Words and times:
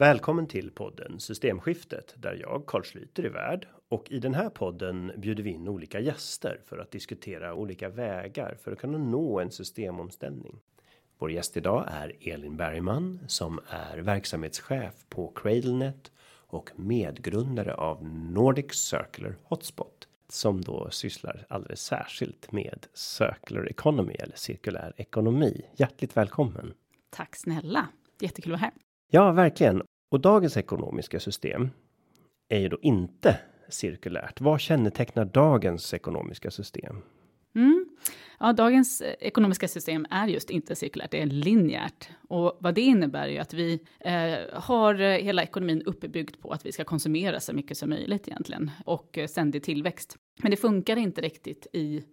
Välkommen 0.00 0.46
till 0.46 0.70
podden 0.70 1.20
Systemskiftet 1.20 2.14
där 2.16 2.34
jag 2.40 2.66
Carl 2.66 2.82
Schlyter 2.82 3.22
är 3.22 3.30
värd 3.30 3.66
och 3.88 4.10
i 4.10 4.18
den 4.18 4.34
här 4.34 4.50
podden 4.50 5.12
bjuder 5.16 5.42
vi 5.42 5.50
in 5.50 5.68
olika 5.68 6.00
gäster 6.00 6.60
för 6.64 6.78
att 6.78 6.90
diskutera 6.90 7.54
olika 7.54 7.88
vägar 7.88 8.56
för 8.62 8.72
att 8.72 8.78
kunna 8.78 8.98
nå 8.98 9.40
en 9.40 9.50
systemomställning. 9.50 10.60
Vår 11.18 11.30
gäst 11.30 11.56
idag 11.56 11.84
är 11.88 12.12
Elin 12.20 12.56
Bergman 12.56 13.20
som 13.26 13.60
är 13.68 13.98
verksamhetschef 13.98 14.94
på 15.08 15.32
CradleNet 15.34 16.12
och 16.30 16.70
medgrundare 16.76 17.74
av 17.74 18.04
Nordic 18.08 18.74
Circular 18.74 19.36
Hotspot 19.42 20.08
som 20.28 20.60
då 20.60 20.90
sysslar 20.90 21.46
alldeles 21.48 21.80
särskilt 21.80 22.52
med 22.52 22.86
circular 22.94 23.68
economy 23.68 24.14
eller 24.14 24.36
cirkulär 24.36 24.92
ekonomi. 24.96 25.62
Hjärtligt 25.76 26.16
välkommen! 26.16 26.74
Tack 27.10 27.36
snälla! 27.36 27.88
Jättekul 28.20 28.54
att 28.54 28.60
vara 28.60 28.70
här. 28.70 28.87
Ja, 29.10 29.32
verkligen. 29.32 29.82
Och 30.10 30.20
dagens 30.20 30.56
ekonomiska 30.56 31.20
system 31.20 31.70
är 32.48 32.58
ju 32.58 32.68
då 32.68 32.78
inte 32.82 33.38
cirkulärt. 33.68 34.40
Vad 34.40 34.60
kännetecknar 34.60 35.24
dagens 35.24 35.94
ekonomiska 35.94 36.50
system? 36.50 36.96
Mm. 37.54 37.86
Ja, 38.40 38.52
dagens 38.52 39.00
eh, 39.00 39.14
ekonomiska 39.20 39.68
system 39.68 40.06
är 40.10 40.26
just 40.26 40.50
inte 40.50 40.76
cirkulärt, 40.76 41.10
det 41.10 41.22
är 41.22 41.26
linjärt. 41.26 42.08
Och 42.28 42.58
vad 42.60 42.74
det 42.74 42.80
innebär 42.80 43.28
är 43.28 43.32
ju 43.32 43.38
att 43.38 43.54
vi 43.54 43.80
eh, 44.00 44.60
har 44.60 45.00
eh, 45.00 45.18
hela 45.18 45.42
ekonomin 45.42 45.82
uppbyggd 45.82 46.40
på 46.40 46.50
att 46.50 46.66
vi 46.66 46.72
ska 46.72 46.84
konsumera 46.84 47.40
så 47.40 47.52
mycket 47.52 47.78
som 47.78 47.90
möjligt 47.90 48.28
egentligen 48.28 48.70
och 48.84 49.18
eh, 49.18 49.26
ständig 49.26 49.62
tillväxt. 49.62 50.16
Men 50.42 50.50
det 50.50 50.56
funkar 50.56 50.96
inte 50.96 51.20
riktigt 51.20 51.66
i 51.72 52.04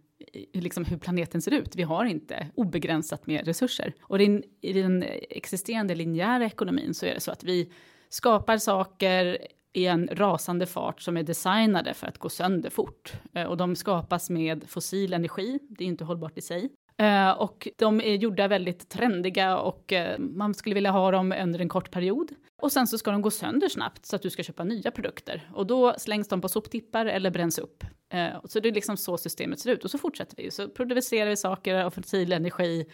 liksom 0.54 0.86
hur 0.86 0.98
planeten 0.98 1.42
ser 1.42 1.52
ut. 1.52 1.76
Vi 1.76 1.84
har 1.84 2.06
inte 2.06 2.48
obegränsat 2.56 3.28
med 3.28 3.46
resurser. 3.46 3.94
Och 4.02 4.22
i 4.62 4.74
den 4.74 5.04
existerande 5.30 5.96
linjära 5.96 6.46
ekonomin 6.46 6.94
så 6.94 7.06
är 7.06 7.14
det 7.14 7.20
så 7.20 7.32
att 7.32 7.44
vi 7.44 7.72
skapar 8.10 8.58
saker 8.58 9.38
i 9.74 9.86
en 9.86 10.10
rasande 10.12 10.66
fart 10.66 11.02
som 11.02 11.18
är 11.18 11.24
designade 11.24 11.94
för 11.94 12.08
att 12.08 12.18
gå 12.18 12.30
sönder 12.30 12.70
fort. 12.70 13.14
Eh, 13.34 13.44
och 13.44 13.58
de 13.58 13.76
skapas 13.76 14.30
med 14.30 14.70
fossil 14.70 15.14
energi, 15.14 15.60
det 15.70 15.84
är 15.84 15.88
inte 15.88 16.04
hållbart 16.04 16.38
i 16.38 16.42
sig. 16.42 16.70
Eh, 16.98 17.32
och 17.32 17.68
de 17.78 18.02
är 18.02 18.16
gjorda 18.16 18.48
väldigt 18.48 18.90
trendiga 18.90 19.58
och 19.58 19.94
eh, 19.94 20.20
man 20.20 20.54
skulle 20.54 20.76
vilja 20.76 20.92
ha 20.92 21.12
dem 21.12 21.34
under 21.42 21.60
en 21.60 21.70
kort 21.70 21.92
period. 21.92 22.32
Och 22.62 22.72
sen 22.72 22.88
så 22.88 22.98
ska 22.98 23.12
de 23.12 23.22
gå 23.22 23.32
sönder 23.32 23.70
snabbt 23.70 24.06
så 24.06 24.16
att 24.16 24.22
du 24.22 24.30
ska 24.30 24.44
köpa 24.44 24.64
nya 24.64 24.92
produkter. 24.92 25.50
Och 25.54 25.68
då 25.68 25.96
slängs 25.98 26.28
de 26.28 26.42
på 26.42 26.50
soptippar 26.50 27.06
eller 27.06 27.32
bränns 27.32 27.60
upp. 27.60 27.84
Eh, 28.14 28.28
så 28.44 28.60
det 28.60 28.70
är 28.70 28.74
liksom 28.74 28.98
så 28.98 29.18
systemet 29.18 29.60
ser 29.60 29.72
ut. 29.72 29.84
Och 29.84 29.92
så 29.92 29.98
fortsätter 29.98 30.38
vi. 30.38 30.52
Så 30.52 30.70
producerar 30.70 31.30
vi 31.30 31.38
saker 31.38 31.76
av 31.76 31.90
fossil 31.90 32.34
energi 32.34 32.86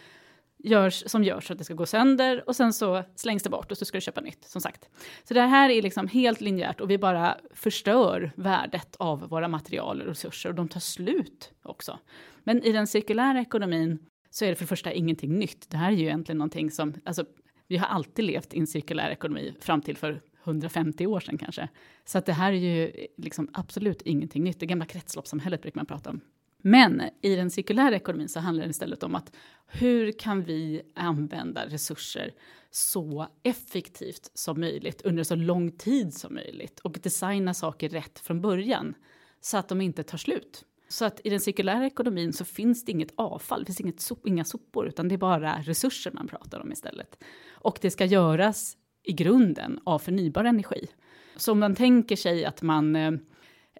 görs, 0.64 1.04
som 1.08 1.24
görs 1.24 1.48
så 1.48 1.54
att 1.54 1.60
det 1.60 1.66
ska 1.66 1.74
gå 1.74 1.86
sönder 1.86 2.44
och 2.48 2.56
sen 2.56 2.74
så 2.74 3.04
slängs 3.16 3.44
det 3.44 3.50
bort 3.50 3.72
och 3.72 3.78
så 3.78 3.86
ska 3.86 3.98
du 3.98 4.02
köpa 4.02 4.22
nytt, 4.22 4.44
som 4.44 4.62
sagt. 4.62 4.90
Så 5.24 5.34
det 5.34 5.42
här 5.42 5.70
är 5.70 5.82
liksom 5.82 6.08
helt 6.08 6.42
linjärt 6.42 6.82
och 6.82 6.90
vi 6.90 6.98
bara 6.98 7.38
förstör 7.54 8.32
värdet 8.36 8.96
av 9.00 9.30
våra 9.30 9.48
material 9.48 10.02
och 10.02 10.08
resurser 10.08 10.50
och 10.50 10.56
de 10.56 10.68
tar 10.68 10.80
slut 10.80 11.52
också. 11.64 12.00
Men 12.44 12.64
i 12.64 12.72
den 12.72 12.88
cirkulära 12.88 13.42
ekonomin 13.42 14.00
så 14.30 14.46
är 14.46 14.50
det 14.50 14.56
för 14.56 14.64
det 14.64 14.68
första 14.68 14.92
ingenting 14.92 15.40
nytt. 15.40 15.70
Det 15.70 15.78
här 15.78 15.92
är 15.92 15.96
ju 15.96 16.06
egentligen 16.06 16.38
någonting 16.38 16.72
som, 16.72 16.94
alltså 17.06 17.26
vi 17.68 17.78
har 17.78 17.88
alltid 17.88 18.26
levt 18.26 18.54
i 18.54 18.60
en 18.60 18.68
cirkulär 18.68 19.10
ekonomi 19.10 19.56
fram 19.60 19.82
till 19.82 19.98
för 19.98 20.22
150 20.44 21.08
år 21.08 21.20
sedan 21.20 21.38
kanske. 21.38 21.70
Så 22.06 22.18
att 22.18 22.26
det 22.26 22.34
här 22.34 22.54
är 22.54 22.58
ju 22.58 22.92
liksom 23.18 23.50
absolut 23.54 24.02
ingenting 24.02 24.44
nytt. 24.44 24.60
Det 24.60 24.66
gamla 24.66 24.86
kretsloppssamhället 24.86 25.62
brukar 25.62 25.80
man 25.80 25.86
prata 25.86 26.10
om. 26.10 26.22
Men 26.62 27.02
i 27.22 27.36
den 27.36 27.52
cirkulära 27.52 27.96
ekonomin 27.96 28.30
så 28.30 28.40
handlar 28.40 28.64
det 28.64 28.70
istället 28.70 29.04
om 29.04 29.16
att 29.16 29.32
hur 29.68 30.12
kan 30.12 30.44
vi 30.44 30.82
använda 30.96 31.66
resurser 31.68 32.34
så 32.72 33.28
effektivt 33.44 34.32
som 34.34 34.60
möjligt 34.60 35.02
under 35.02 35.24
så 35.24 35.36
lång 35.36 35.72
tid 35.72 36.14
som 36.14 36.34
möjligt 36.34 36.80
och 36.80 37.00
designa 37.04 37.54
saker 37.54 37.90
rätt 37.90 38.20
från 38.20 38.42
början 38.42 38.94
så 39.42 39.58
att 39.58 39.68
de 39.68 39.82
inte 39.82 40.04
tar 40.04 40.18
slut. 40.18 40.66
Så 40.90 41.06
att 41.06 41.22
i 41.24 41.30
den 41.30 41.40
cirkulära 41.40 41.86
ekonomin 41.86 42.34
så 42.34 42.46
finns 42.46 42.86
det 42.86 42.92
inget 42.92 43.14
avfall, 43.16 43.60
det 43.60 43.66
finns 43.66 43.82
inget 43.82 44.00
sop, 44.00 44.28
inga 44.28 44.46
sopor, 44.46 44.88
utan 44.88 45.08
det 45.08 45.16
är 45.16 45.18
bara 45.18 45.56
resurser 45.62 46.12
man 46.12 46.28
pratar 46.28 46.60
om 46.60 46.72
istället. 46.72 47.24
Och 47.52 47.78
det 47.82 47.92
ska 47.92 48.06
göras 48.06 48.78
i 49.04 49.14
grunden 49.14 49.80
av 49.84 50.00
förnybar 50.00 50.44
energi. 50.44 50.88
Så 51.36 51.52
om 51.52 51.60
man 51.60 51.76
tänker 51.76 52.16
sig 52.16 52.46
att 52.46 52.62
man 52.62 52.96
eh, 52.96 53.12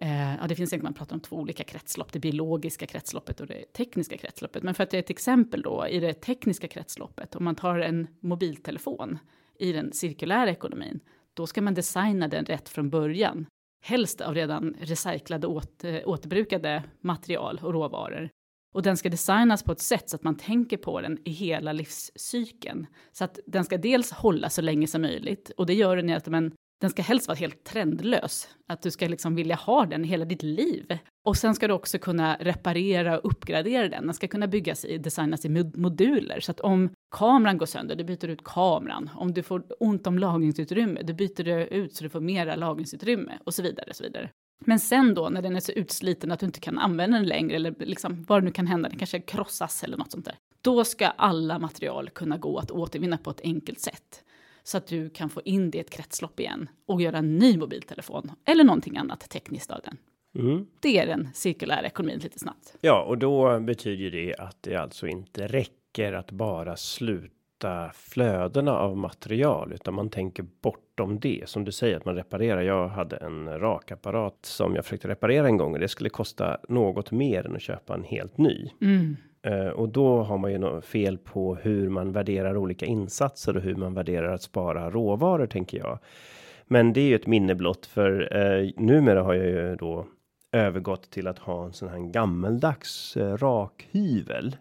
eh, 0.02 0.36
ja, 0.36 0.48
det 0.48 0.56
finns 0.56 0.74
egentligen, 0.74 0.84
man 0.84 0.94
pratar 0.94 1.16
om 1.16 1.20
två 1.20 1.36
olika 1.36 1.64
kretslopp, 1.64 2.14
det 2.14 2.20
biologiska 2.20 2.86
kretsloppet 2.86 3.40
och 3.42 3.48
det 3.48 3.74
tekniska 3.74 4.18
kretsloppet. 4.18 4.64
Men 4.64 4.74
för 4.74 4.84
att 4.84 4.94
ge 4.94 5.00
ett 5.00 5.10
exempel 5.10 5.62
då, 5.62 5.88
i 5.88 6.00
det 6.00 6.14
tekniska 6.14 6.68
kretsloppet, 6.68 7.36
om 7.36 7.44
man 7.44 7.56
tar 7.56 7.80
en 7.80 8.08
mobiltelefon 8.20 9.20
i 9.60 9.72
den 9.72 9.94
cirkulära 9.94 10.50
ekonomin, 10.50 11.00
då 11.34 11.48
ska 11.48 11.62
man 11.62 11.74
designa 11.74 12.28
den 12.28 12.46
rätt 12.46 12.70
från 12.70 12.90
början. 12.90 13.46
Helst 13.84 14.22
av 14.22 14.36
redan 14.36 14.76
recyclade, 14.80 15.48
åter, 15.48 15.94
eh, 15.94 16.02
återbrukade 16.06 16.84
material 17.02 17.60
och 17.64 17.74
råvaror. 17.74 18.30
Och 18.74 18.82
den 18.82 18.98
ska 18.98 19.10
designas 19.10 19.64
på 19.64 19.72
ett 19.72 19.80
sätt 19.80 20.10
så 20.10 20.16
att 20.16 20.24
man 20.24 20.38
tänker 20.38 20.78
på 20.78 21.02
den 21.02 21.20
i 21.26 21.32
hela 21.32 21.74
livscykeln. 21.74 22.88
Så 23.12 23.24
att 23.24 23.40
den 23.48 23.66
ska 23.66 23.78
dels 23.78 24.12
hålla 24.12 24.50
så 24.50 24.62
länge 24.62 24.88
som 24.88 25.02
möjligt, 25.02 25.52
och 25.58 25.66
det 25.66 25.74
gör 25.74 25.96
den 25.96 26.10
i 26.10 26.14
att 26.14 26.28
man 26.28 26.52
den 26.82 26.90
ska 26.90 27.02
helst 27.02 27.28
vara 27.28 27.38
helt 27.38 27.64
trendlös. 27.64 28.48
Att 28.68 28.82
du 28.82 28.92
ska 28.92 29.08
liksom 29.08 29.36
vilja 29.36 29.56
ha 29.56 29.86
den 29.86 30.04
hela 30.04 30.26
ditt 30.26 30.44
liv. 30.44 30.98
Och 31.24 31.38
sen 31.38 31.56
ska 31.56 31.68
du 31.68 31.74
också 31.74 32.00
kunna 32.00 32.38
reparera 32.40 33.20
och 33.20 33.32
uppgradera 33.32 33.90
den. 33.90 34.06
Den 34.06 34.14
ska 34.14 34.28
kunna 34.28 34.48
byggas 34.48 34.86
i, 34.86 34.98
designas 34.98 35.46
i 35.46 35.50
moduler. 35.76 36.40
Så 36.40 36.52
att 36.52 36.60
om 36.60 36.90
kameran 37.12 37.58
går 37.58 37.66
sönder, 37.66 37.96
du 37.96 38.04
byter 38.04 38.28
ut 38.28 38.44
kameran. 38.44 39.10
Om 39.16 39.34
du 39.34 39.44
får 39.44 39.64
ont 39.80 40.08
om 40.08 40.20
lagringsutrymme, 40.20 41.02
du 41.02 41.14
byter 41.14 41.44
du 41.44 41.52
ut 41.52 41.96
så 41.96 42.04
du 42.04 42.10
får 42.10 42.22
mera 42.22 42.56
lagringsutrymme 42.56 43.38
och 43.44 43.54
så 43.54 43.64
vidare. 43.64 43.86
Och 43.90 43.96
så 43.96 44.04
vidare. 44.04 44.30
Men 44.66 44.80
sen 44.80 45.14
då, 45.14 45.30
när 45.30 45.42
den 45.42 45.56
är 45.56 45.60
så 45.60 45.72
utsliten 45.72 46.32
att 46.32 46.40
du 46.40 46.46
inte 46.46 46.60
kan 46.60 46.78
använda 46.78 47.18
den 47.18 47.28
längre, 47.28 47.56
eller 47.56 47.76
liksom, 47.80 48.26
vad 48.28 48.42
det 48.42 48.46
nu 48.46 48.52
kan 48.52 48.68
hända, 48.68 48.90
den 48.90 48.98
kanske 48.98 49.20
krossas 49.20 49.84
eller 49.84 49.98
något 49.98 50.12
sånt 50.12 50.26
där. 50.26 50.36
Då 50.62 50.84
ska 50.84 51.08
alla 51.08 51.60
material 51.60 52.10
kunna 52.10 52.38
gå 52.38 52.58
att 52.58 52.72
återvinna 52.72 53.18
på 53.18 53.30
ett 53.30 53.42
enkelt 53.44 53.80
sätt 53.80 54.24
så 54.64 54.78
att 54.78 54.88
du 54.88 55.10
kan 55.10 55.30
få 55.30 55.42
in 55.46 55.72
det 55.72 55.78
i 55.78 55.82
ett 55.82 55.90
kretslopp 55.90 56.40
igen 56.40 56.70
och 56.86 57.02
göra 57.02 57.18
en 57.18 57.38
ny 57.38 57.58
mobiltelefon 57.58 58.32
eller 58.46 58.64
någonting 58.64 58.98
annat 58.98 59.30
tekniskt 59.30 59.72
av 59.72 59.80
den. 59.84 59.98
Mm. 60.36 60.66
Det 60.80 60.98
är 60.98 61.08
den 61.08 61.30
cirkulära 61.34 61.86
ekonomin 61.86 62.20
lite 62.20 62.40
snabbt. 62.40 62.76
Ja, 62.82 63.04
och 63.04 63.18
då 63.18 63.60
betyder 63.60 64.12
det 64.12 64.36
att 64.36 64.58
det 64.62 64.76
alltså 64.76 65.08
inte 65.08 65.48
räcker 65.48 66.14
att 66.14 66.32
bara 66.32 66.78
sluta 66.78 67.92
flödena 67.94 68.72
av 68.72 68.98
material, 68.98 69.74
utan 69.74 69.94
man 69.94 70.10
tänker 70.10 70.46
bortom 70.62 71.20
det. 71.20 71.50
Som 71.50 71.64
du 71.64 71.72
säger 71.72 71.98
att 71.98 72.06
man 72.06 72.16
reparerar. 72.16 72.62
Jag 72.62 72.88
hade 72.88 73.16
en 73.16 73.60
rakapparat 73.60 74.38
som 74.42 74.76
jag 74.76 74.86
försökte 74.86 75.08
reparera 75.08 75.48
en 75.48 75.58
gång 75.58 75.74
och 75.74 75.80
det 75.80 75.88
skulle 75.88 76.10
kosta 76.10 76.58
något 76.70 77.12
mer 77.12 77.46
än 77.46 77.56
att 77.56 77.62
köpa 77.62 77.94
en 77.94 78.04
helt 78.04 78.38
ny. 78.38 78.70
Mm. 78.82 79.18
Uh, 79.48 79.70
och 79.70 79.90
då 79.90 80.24
har 80.24 80.38
man 80.38 80.52
ju 80.52 80.58
något 80.58 80.86
fel 80.86 81.18
på 81.18 81.56
hur 81.56 81.90
man 81.90 82.12
värderar 82.12 82.58
olika 82.58 82.86
insatser 82.86 83.58
och 83.58 83.64
hur 83.64 83.76
man 83.76 83.94
värderar 83.94 84.34
att 84.34 84.42
spara 84.42 84.90
råvaror 84.90 85.48
tänker 85.48 85.78
jag. 85.78 86.00
Men 86.66 86.94
det 86.94 87.02
är 87.02 87.06
ju 87.06 87.16
ett 87.16 87.28
minne 87.28 87.56
blott 87.56 87.86
för 87.86 88.38
uh, 88.38 88.72
numera 88.78 89.24
har 89.24 89.34
jag 89.34 89.46
ju 89.46 89.76
då 89.76 90.08
övergått 90.52 91.10
till 91.10 91.28
att 91.28 91.40
ha 91.40 91.66
en 91.66 91.74
sån 91.74 91.90
här 91.90 92.00
gammeldags 92.00 93.18
uh, 93.18 93.38
rakhyvel. 93.38 94.56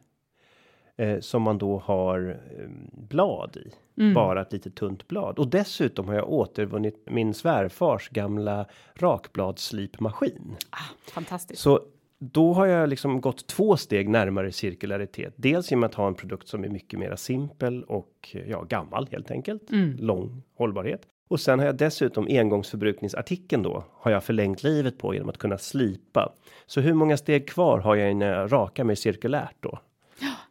Uh, 1.03 1.21
som 1.21 1.43
man 1.43 1.59
då 1.59 1.79
har 1.79 2.41
um, 2.59 2.91
blad 2.93 3.57
i. 3.57 3.73
Mm. 4.01 4.15
Bara 4.15 4.43
ett 4.43 4.53
litet 4.53 4.75
tunt 4.75 5.09
blad. 5.09 5.39
Och 5.39 5.49
dessutom 5.49 6.09
har 6.09 6.15
jag 6.15 6.33
återvunnit 6.33 7.03
min 7.07 7.35
svärfars 7.35 8.09
gamla 8.09 8.67
rakbladsslipmaskin. 8.95 10.57
Ah, 10.71 11.11
fantastiskt. 11.13 11.63
Så 11.63 11.81
då 12.21 12.53
har 12.53 12.67
jag 12.67 12.89
liksom 12.89 13.21
gått 13.21 13.47
två 13.47 13.77
steg 13.77 14.09
närmare 14.09 14.53
cirkularitet. 14.53 15.35
Dels 15.37 15.71
genom 15.71 15.85
att 15.85 15.95
ha 15.95 16.07
en 16.07 16.15
produkt 16.15 16.49
som 16.49 16.65
är 16.65 16.69
mycket 16.69 16.99
mera 16.99 17.17
simpel 17.17 17.85
och 17.85 18.37
ja, 18.47 18.63
gammal 18.63 19.09
helt 19.11 19.31
enkelt. 19.31 19.71
Mm. 19.71 19.97
Lång 19.99 20.43
hållbarhet. 20.57 21.03
Och 21.29 21.41
sen 21.41 21.59
har 21.59 21.67
jag 21.67 21.77
dessutom 21.77 22.27
engångsförbrukningsartikeln 22.31 23.63
då 23.63 23.85
har 23.93 24.11
jag 24.11 24.25
förlängt 24.25 24.63
livet 24.63 24.99
på 24.99 25.15
genom 25.15 25.29
att 25.29 25.39
kunna 25.39 25.59
slipa. 25.59 26.33
Så 26.67 26.81
hur 26.81 26.95
många 26.95 27.17
steg 27.17 27.49
kvar 27.49 27.79
har 27.79 27.97
jag 27.97 28.17
när 28.17 28.33
jag 28.33 28.53
rakar 28.53 28.85
mig 28.85 28.97
cirkulärt 28.97 29.57
då? 29.61 29.79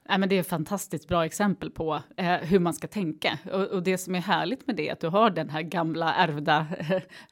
Ja, 0.09 0.17
men 0.17 0.29
det 0.29 0.35
är 0.35 0.39
ett 0.39 0.47
fantastiskt 0.47 1.07
bra 1.07 1.25
exempel 1.25 1.71
på 1.71 2.01
eh, 2.17 2.25
hur 2.25 2.59
man 2.59 2.73
ska 2.73 2.87
tänka. 2.87 3.39
Och, 3.51 3.61
och, 3.61 3.83
det 3.83 3.97
som 3.97 4.15
är 4.15 4.19
härligt 4.19 4.67
med 4.67 4.75
det 4.75 4.89
är 4.89 4.93
att 4.93 4.99
du 4.99 5.07
har 5.07 5.29
den 5.29 5.49
här 5.49 5.61
gamla 5.61 6.13
ärvda 6.13 6.67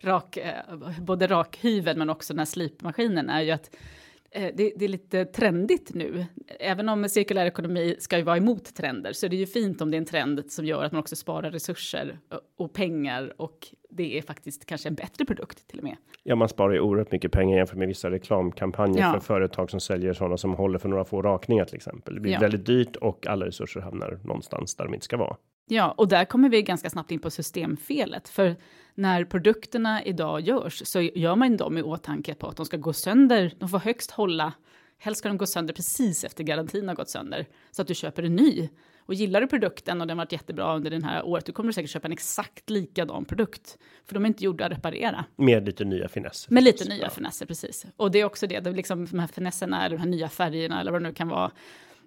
rak, 0.01 0.37
eh, 0.37 0.53
både 1.01 1.27
rakhyveln 1.27 1.99
men 1.99 2.09
också 2.09 2.33
den 2.33 2.39
här 2.39 2.45
slipmaskinen 2.45 3.29
är 3.29 3.41
ju 3.41 3.51
att 3.51 3.69
Eh, 3.69 4.06
det, 4.31 4.73
det, 4.75 4.85
är 4.85 4.87
lite 4.87 5.25
trendigt 5.25 5.93
nu. 5.93 6.25
Även 6.59 6.89
om 6.89 7.09
cirkulär 7.09 7.45
ekonomi 7.45 7.95
ska 7.99 8.17
ju 8.17 8.23
vara 8.23 8.37
emot 8.37 8.75
trender 8.75 9.13
så 9.13 9.25
är 9.25 9.29
det 9.29 9.35
ju 9.35 9.45
fint 9.45 9.81
om 9.81 9.91
det 9.91 9.97
är 9.97 9.99
en 9.99 10.05
trend 10.05 10.51
som 10.51 10.65
gör 10.65 10.83
att 10.83 10.91
man 10.91 10.99
också 10.99 11.15
sparar 11.15 11.51
resurser 11.51 12.19
och 12.57 12.73
pengar 12.73 13.33
och 13.37 13.67
det 13.89 14.17
är 14.17 14.21
faktiskt 14.21 14.65
kanske 14.65 14.89
en 14.89 14.95
bättre 14.95 15.25
produkt 15.25 15.67
till 15.67 15.77
och 15.77 15.83
med. 15.83 15.95
Ja, 16.23 16.35
man 16.35 16.49
sparar 16.49 16.73
ju 16.73 16.79
oerhört 16.79 17.11
mycket 17.11 17.31
pengar 17.31 17.57
jämfört 17.57 17.77
med 17.77 17.87
vissa 17.87 18.11
reklamkampanjer 18.11 19.01
ja. 19.01 19.13
för 19.13 19.19
företag 19.19 19.69
som 19.69 19.79
säljer 19.79 20.13
sådana 20.13 20.37
som 20.37 20.53
håller 20.53 20.79
för 20.79 20.89
några 20.89 21.05
få 21.05 21.21
rakningar 21.21 21.65
till 21.65 21.75
exempel. 21.75 22.15
Det 22.15 22.21
blir 22.21 22.31
ja. 22.33 22.39
väldigt 22.39 22.65
dyrt 22.65 22.95
och 22.95 23.27
alla 23.27 23.45
resurser 23.45 23.81
hamnar 23.81 24.19
någonstans 24.23 24.75
där 24.75 24.85
de 24.85 24.93
inte 24.93 25.05
ska 25.05 25.17
vara. 25.17 25.37
Ja, 25.67 25.93
och 25.97 26.07
där 26.07 26.25
kommer 26.25 26.49
vi 26.49 26.61
ganska 26.61 26.89
snabbt 26.89 27.11
in 27.11 27.19
på 27.19 27.29
systemfelet. 27.29 28.29
För 28.29 28.55
när 28.95 29.25
produkterna 29.25 30.03
idag 30.03 30.41
görs 30.41 30.81
så 30.87 31.01
gör 31.01 31.35
man 31.35 31.57
dem 31.57 31.77
i 31.77 31.81
åtanke 31.81 32.35
på 32.35 32.47
att 32.47 32.57
de 32.57 32.65
ska 32.65 32.77
gå 32.77 32.93
sönder. 32.93 33.53
De 33.59 33.69
får 33.69 33.79
högst 33.79 34.11
hålla, 34.11 34.53
helst 34.97 35.19
ska 35.19 35.27
de 35.27 35.37
gå 35.37 35.45
sönder 35.45 35.73
precis 35.73 36.23
efter 36.23 36.43
garantin 36.43 36.87
har 36.87 36.95
gått 36.95 37.09
sönder. 37.09 37.47
Så 37.71 37.81
att 37.81 37.87
du 37.87 37.95
köper 37.95 38.23
en 38.23 38.35
ny. 38.35 38.69
Och 38.99 39.13
gillar 39.13 39.41
du 39.41 39.47
produkten 39.47 40.01
och 40.01 40.07
den 40.07 40.17
har 40.17 40.25
varit 40.25 40.31
jättebra 40.31 40.75
under 40.75 40.91
det 40.91 41.05
här 41.05 41.25
året, 41.25 41.45
då 41.45 41.51
kommer 41.51 41.67
du 41.67 41.73
säkert 41.73 41.91
köpa 41.91 42.07
en 42.07 42.11
exakt 42.11 42.69
likadan 42.69 43.25
produkt. 43.25 43.77
För 44.05 44.13
de 44.13 44.23
är 44.23 44.27
inte 44.27 44.43
gjorda 44.43 44.65
att 44.65 44.71
reparera. 44.71 45.25
Med 45.35 45.65
lite 45.65 45.85
nya 45.85 46.09
finesser. 46.09 46.53
Med 46.53 46.63
lite 46.63 46.89
nya 46.89 47.03
ja. 47.03 47.09
finesser, 47.09 47.45
precis. 47.45 47.85
Och 47.97 48.11
det 48.11 48.19
är 48.19 48.25
också 48.25 48.47
det, 48.47 48.59
det 48.59 48.71
liksom, 48.71 49.05
de 49.05 49.19
här 49.19 49.27
finesserna, 49.27 49.89
de 49.89 49.97
här 49.97 50.05
nya 50.05 50.29
färgerna 50.29 50.81
eller 50.81 50.91
vad 50.91 51.01
det 51.01 51.07
nu 51.07 51.13
kan 51.13 51.27
vara. 51.27 51.51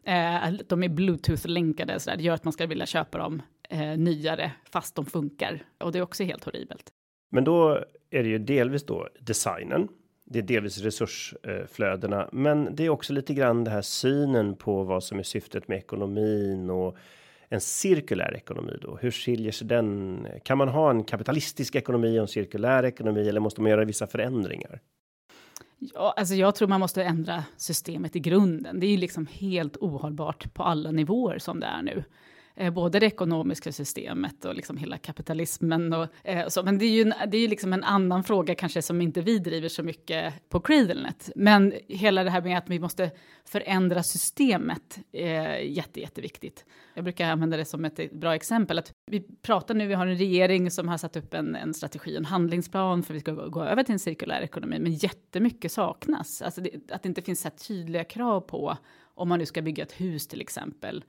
Eh, 0.04 0.52
de 0.68 0.82
är 0.82 0.88
bluetooth-länkade, 0.88 1.98
så 1.98 2.10
där. 2.10 2.16
det 2.16 2.22
gör 2.22 2.34
att 2.34 2.44
man 2.44 2.52
ska 2.52 2.66
vilja 2.66 2.86
köpa 2.86 3.18
dem 3.18 3.42
eh, 3.68 3.98
nyare, 3.98 4.52
fast 4.70 4.94
de 4.94 5.06
funkar. 5.06 5.62
Och 5.78 5.92
det 5.92 5.98
är 5.98 6.02
också 6.02 6.24
helt 6.24 6.44
horribelt. 6.44 6.92
Men 7.30 7.44
då 7.44 7.84
är 8.10 8.22
det 8.22 8.28
ju 8.28 8.38
delvis 8.38 8.86
då 8.86 9.08
designen. 9.20 9.88
Det 10.24 10.38
är 10.38 10.42
delvis 10.42 10.78
resursflödena, 10.78 12.28
men 12.32 12.68
det 12.76 12.84
är 12.84 12.88
också 12.88 13.12
lite 13.12 13.34
grann 13.34 13.64
det 13.64 13.70
här 13.70 13.82
synen 13.82 14.56
på 14.56 14.82
vad 14.82 15.04
som 15.04 15.18
är 15.18 15.22
syftet 15.22 15.68
med 15.68 15.78
ekonomin 15.78 16.70
och 16.70 16.96
en 17.48 17.60
cirkulär 17.60 18.36
ekonomi 18.36 18.78
då? 18.82 18.96
Hur 19.00 19.10
skiljer 19.10 19.52
sig 19.52 19.66
den? 19.66 20.26
Kan 20.44 20.58
man 20.58 20.68
ha 20.68 20.90
en 20.90 21.04
kapitalistisk 21.04 21.74
ekonomi 21.74 22.18
och 22.18 22.22
en 22.22 22.28
cirkulär 22.28 22.84
ekonomi 22.84 23.28
eller 23.28 23.40
måste 23.40 23.60
man 23.60 23.70
göra 23.70 23.84
vissa 23.84 24.06
förändringar? 24.06 24.80
Ja, 25.80 26.14
alltså 26.16 26.34
jag 26.34 26.54
tror 26.54 26.68
man 26.68 26.80
måste 26.80 27.04
ändra 27.04 27.44
systemet 27.56 28.16
i 28.16 28.20
grunden. 28.20 28.80
Det 28.80 28.86
är 28.86 28.90
ju 28.90 28.96
liksom 28.96 29.26
helt 29.26 29.76
ohållbart 29.76 30.54
på 30.54 30.62
alla 30.62 30.90
nivåer 30.90 31.38
som 31.38 31.60
det 31.60 31.66
är 31.66 31.82
nu. 31.82 32.04
Eh, 32.60 32.70
både 32.70 32.98
det 32.98 33.06
ekonomiska 33.06 33.72
systemet 33.72 34.44
och 34.44 34.54
liksom 34.54 34.76
hela 34.76 34.98
kapitalismen. 34.98 35.92
Och, 35.92 36.06
eh, 36.24 36.48
så. 36.48 36.62
Men 36.62 36.78
det 36.78 36.84
är 36.84 36.90
ju, 36.90 37.04
det 37.04 37.36
är 37.36 37.40
ju 37.40 37.48
liksom 37.48 37.72
en 37.72 37.84
annan 37.84 38.24
fråga 38.24 38.54
kanske 38.54 38.82
som 38.82 39.00
inte 39.00 39.20
vi 39.20 39.38
driver 39.38 39.68
så 39.68 39.82
mycket 39.82 40.48
på 40.48 40.60
Cradlenet. 40.60 41.30
Men 41.36 41.72
hela 41.88 42.24
det 42.24 42.30
här 42.30 42.42
med 42.42 42.58
att 42.58 42.70
vi 42.70 42.78
måste 42.78 43.10
förändra 43.44 44.02
systemet 44.02 44.98
är 45.12 45.56
jätte, 45.56 46.00
jätteviktigt. 46.00 46.64
Jag 46.94 47.04
brukar 47.04 47.30
använda 47.30 47.56
det 47.56 47.64
som 47.64 47.84
ett 47.84 48.12
bra 48.12 48.34
exempel. 48.34 48.78
Att 48.78 48.92
vi 49.06 49.20
pratar 49.42 49.74
nu, 49.74 49.86
vi 49.86 49.94
har 49.94 50.06
en 50.06 50.18
regering 50.18 50.70
som 50.70 50.88
har 50.88 50.98
satt 50.98 51.16
upp 51.16 51.34
en, 51.34 51.56
en 51.56 51.74
strategi, 51.74 52.16
en 52.16 52.24
handlingsplan 52.24 53.02
för 53.02 53.14
att 53.14 53.16
vi 53.16 53.20
ska 53.20 53.32
gå, 53.32 53.48
gå 53.48 53.64
över 53.64 53.82
till 53.82 53.92
en 53.92 53.98
cirkulär 53.98 54.40
ekonomi. 54.40 54.78
Men 54.78 54.92
jättemycket 54.92 55.72
saknas. 55.72 56.42
Alltså 56.42 56.60
det, 56.60 56.70
att 56.92 57.02
det 57.02 57.08
inte 57.08 57.22
finns 57.22 57.40
så 57.40 57.50
tydliga 57.50 58.04
krav 58.04 58.40
på 58.40 58.76
om 59.14 59.28
man 59.28 59.38
nu 59.38 59.46
ska 59.46 59.62
bygga 59.62 59.82
ett 59.82 60.00
hus 60.00 60.26
till 60.26 60.40
exempel 60.40 61.04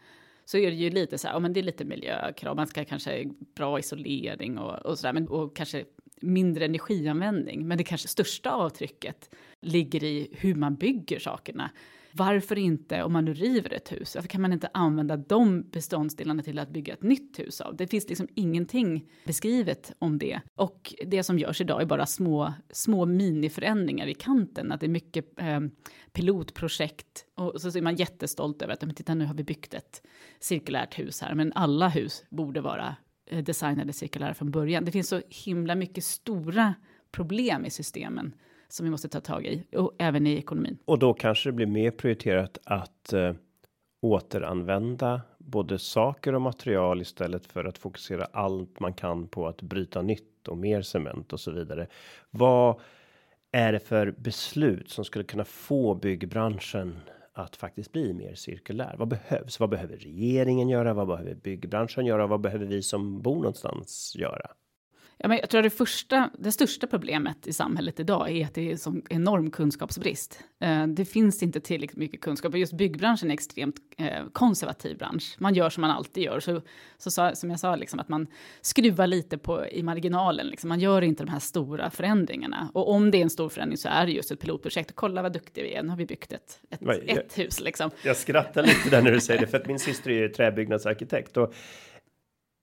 så 0.46 0.58
är 0.58 0.72
det 0.72 0.78
ju 0.78 0.90
lite 0.90 1.18
så 1.18 1.28
här, 1.28 1.36
ja, 1.36 1.40
men 1.40 1.54
det 1.54 1.60
är 1.60 1.64
lite 1.64 1.86
miljökrav, 1.86 2.56
man 2.56 2.68
ska 2.68 2.86
kanske 2.86 3.26
bra 3.56 3.80
isolering 3.80 4.58
och, 4.58 4.86
och 4.86 5.00
så 5.00 5.08
där, 5.08 5.14
men 5.14 5.28
och 5.28 5.56
kanske 5.56 5.86
mindre 6.22 6.66
energianvändning. 6.66 7.68
Men 7.68 7.78
det 7.78 7.84
kanske 7.84 8.08
största 8.08 8.52
avtrycket 8.52 9.30
ligger 9.62 10.04
i 10.04 10.28
hur 10.32 10.56
man 10.56 10.76
bygger 10.76 11.20
sakerna. 11.20 11.72
Varför 12.14 12.58
inte, 12.58 13.04
om 13.04 13.14
man 13.14 13.26
nu 13.26 13.34
river 13.34 13.74
ett 13.74 13.92
hus, 13.92 14.16
varför 14.16 14.30
kan 14.30 14.42
man 14.42 14.54
inte 14.54 14.70
använda 14.74 15.18
de 15.18 15.70
beståndsdelarna 15.70 16.44
till 16.44 16.60
att 16.60 16.70
bygga 16.70 16.94
ett 16.94 17.04
nytt 17.04 17.40
hus 17.40 17.62
av? 17.62 17.76
Det 17.76 17.88
finns 17.88 18.10
liksom 18.10 18.28
ingenting 18.36 19.10
beskrivet 19.26 19.94
om 20.00 20.18
det. 20.18 20.42
Och 20.56 20.94
det 21.06 21.24
som 21.24 21.40
görs 21.40 21.62
idag 21.62 21.82
är 21.82 21.86
bara 21.86 22.06
små, 22.06 22.54
små 22.72 23.06
miniförändringar 23.06 24.08
i 24.08 24.14
kanten, 24.14 24.72
att 24.72 24.80
det 24.80 24.86
är 24.86 24.90
mycket 24.90 25.40
eh, 25.40 25.60
pilotprojekt 26.12 27.26
och 27.36 27.62
så 27.62 27.78
är 27.78 27.82
man 27.82 27.96
jättestolt 27.96 28.62
över 28.62 28.74
att 28.74 28.82
men 28.82 28.96
titta 28.96 29.14
nu 29.14 29.26
har 29.26 29.34
vi 29.34 29.44
byggt 29.44 29.74
ett 29.74 30.02
cirkulärt 30.40 31.00
hus 31.00 31.22
här, 31.22 31.36
men 31.36 31.54
alla 31.54 31.90
hus 31.90 32.24
borde 32.30 32.62
vara 32.62 32.96
eh, 33.26 33.44
designade 33.44 33.94
cirkulära 33.94 34.34
från 34.34 34.52
början. 34.52 34.86
Det 34.86 34.92
finns 34.92 35.10
så 35.10 35.22
himla 35.30 35.76
mycket 35.76 36.04
stora 36.04 36.74
problem 37.12 37.66
i 37.66 37.70
systemen 37.70 38.34
som 38.72 38.84
vi 38.84 38.90
måste 38.90 39.10
ta 39.10 39.20
tag 39.20 39.46
i 39.46 39.64
och 39.78 39.96
även 39.98 40.28
i 40.28 40.38
ekonomin. 40.38 40.78
Och 40.86 41.00
då 41.00 41.14
kanske 41.14 41.50
det 41.50 41.54
blir 41.54 41.66
mer 41.66 41.92
prioriterat 41.92 42.58
att 42.64 43.14
eh, 43.14 43.34
återanvända 44.02 45.22
både 45.38 45.80
saker 45.80 46.36
och 46.36 46.42
material 46.42 47.02
istället 47.02 47.46
för 47.46 47.66
att 47.66 47.78
fokusera 47.78 48.28
allt 48.32 48.80
man 48.80 48.94
kan 48.94 49.28
på 49.28 49.48
att 49.48 49.62
bryta 49.62 50.02
nytt 50.02 50.48
och 50.48 50.58
mer 50.58 50.82
cement 50.82 51.34
och 51.34 51.40
så 51.40 51.52
vidare. 51.52 51.88
Vad 52.30 52.80
är 53.52 53.74
det 53.74 53.80
för 53.80 54.12
beslut 54.12 54.90
som 54.90 55.06
skulle 55.06 55.24
kunna 55.24 55.46
få 55.46 55.96
byggbranschen 55.96 57.00
att 57.34 57.56
faktiskt 57.56 57.92
bli 57.92 58.14
mer 58.14 58.36
cirkulär? 58.36 58.96
Vad 58.98 59.08
behövs? 59.08 59.60
Vad 59.60 59.70
behöver 59.70 59.98
regeringen 59.98 60.70
göra? 60.70 60.94
Vad 60.94 61.08
behöver 61.08 61.36
byggbranschen 61.36 62.06
göra? 62.06 62.28
Vad 62.28 62.42
behöver 62.42 62.66
vi 62.66 62.82
som 62.82 63.22
bor 63.22 63.36
någonstans 63.36 64.16
göra? 64.18 64.52
Ja, 65.24 65.28
men 65.28 65.38
jag 65.38 65.50
tror 65.50 65.60
att 65.60 65.66
det, 65.66 65.78
första, 65.78 66.30
det 66.40 66.52
största 66.52 66.88
problemet 66.88 67.48
i 67.48 67.54
samhället 67.54 68.00
idag 68.00 68.32
är 68.32 68.46
att 68.46 68.54
det 68.54 68.72
är 68.72 68.88
en 68.88 69.02
enorm 69.10 69.52
kunskapsbrist. 69.52 70.40
Eh, 70.60 70.88
det 70.88 71.06
finns 71.06 71.44
inte 71.44 71.60
tillräckligt 71.60 71.98
mycket 71.98 72.22
kunskap 72.22 72.54
och 72.54 72.60
just 72.60 72.74
byggbranschen 72.74 73.28
är 73.28 73.32
en 73.32 73.34
extremt 73.34 73.76
eh, 73.98 74.26
konservativ 74.34 74.98
bransch. 74.98 75.36
Man 75.40 75.54
gör 75.54 75.70
som 75.70 75.82
man 75.82 75.92
alltid 75.92 76.24
gör. 76.24 76.40
Så, 76.40 76.62
så 76.98 77.32
som 77.34 77.50
jag 77.50 77.60
sa, 77.60 77.76
liksom, 77.76 78.00
att 78.00 78.10
man 78.10 78.28
skruvar 78.62 79.08
lite 79.08 79.38
på, 79.38 79.68
i 79.68 79.84
marginalen. 79.84 80.48
Liksom. 80.48 80.70
Man 80.70 80.80
gör 80.80 81.02
inte 81.02 81.24
de 81.24 81.32
här 81.32 81.40
stora 81.40 81.90
förändringarna. 81.90 82.70
Och 82.74 82.92
om 82.92 83.12
det 83.12 83.18
är 83.18 83.22
en 83.22 83.30
stor 83.30 83.50
förändring 83.50 83.78
så 83.78 83.90
är 83.90 84.06
det 84.06 84.12
just 84.12 84.32
ett 84.32 84.40
pilotprojekt. 84.40 84.92
Kolla 84.96 85.22
vad 85.22 85.34
duktiga 85.34 85.64
vi 85.64 85.74
är, 85.74 85.84
nu 85.84 85.90
har 85.90 85.98
vi 85.98 86.06
byggt 86.06 86.34
ett, 86.34 86.60
ett, 86.70 86.80
jag, 86.82 87.10
ett 87.10 87.38
hus. 87.38 87.60
Liksom. 87.60 87.92
Jag 88.04 88.18
skrattar 88.18 88.64
lite 88.64 88.90
där 88.90 89.02
när 89.02 89.12
du 89.12 89.20
säger 89.20 89.42
det, 89.42 89.48
för 89.48 89.58
att 89.58 89.68
min 89.68 89.80
syster 89.80 90.12
är 90.12 90.30
träbyggnadsarkitekt. 90.30 91.38
Och 91.38 91.54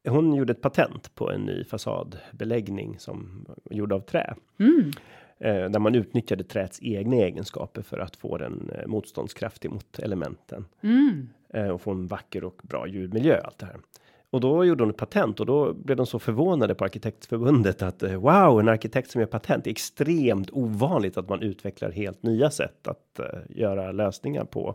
hon 0.05 0.35
gjorde 0.35 0.53
ett 0.53 0.61
patent 0.61 1.15
på 1.15 1.31
en 1.31 1.41
ny 1.41 1.65
fasadbeläggning 1.65 2.99
som 2.99 3.47
gjord 3.71 3.93
av 3.93 4.00
trä. 4.00 4.35
Mm. 4.59 4.91
Eh, 5.41 5.71
där 5.71 5.79
man 5.79 5.95
utnyttjade 5.95 6.45
träets 6.45 6.79
egna 6.83 7.17
egenskaper 7.17 7.83
för 7.83 7.99
att 7.99 8.17
få 8.17 8.39
den 8.39 8.71
eh, 8.75 8.87
motståndskraftig 8.87 9.71
mot 9.71 9.99
elementen. 9.99 10.65
Mm. 10.83 11.29
Eh, 11.55 11.69
och 11.69 11.81
få 11.81 11.91
en 11.91 12.06
vacker 12.06 12.45
och 12.45 12.61
bra 12.62 12.87
ljudmiljö, 12.87 13.41
allt 13.45 13.59
det 13.59 13.67
här. 13.67 13.77
Och 14.31 14.41
då 14.41 14.65
gjorde 14.65 14.83
hon 14.83 14.91
ett 14.91 14.97
patent 14.97 15.41
och 15.41 15.47
då 15.47 15.73
blev 15.73 15.97
de 15.97 16.06
så 16.06 16.19
förvånade 16.19 16.75
på 16.75 16.85
arkitektförbundet 16.85 17.83
att 17.83 18.03
wow, 18.03 18.61
en 18.61 18.69
arkitekt 18.69 19.11
som 19.11 19.21
gör 19.21 19.29
patent. 19.29 19.65
Det 19.65 19.71
är 19.71 19.73
extremt 19.73 20.50
ovanligt 20.53 21.17
att 21.17 21.29
man 21.29 21.43
utvecklar 21.43 21.91
helt 21.91 22.23
nya 22.23 22.50
sätt 22.50 22.88
att 22.88 23.21
göra 23.49 23.93
lösningar 23.93 24.45
på. 24.45 24.75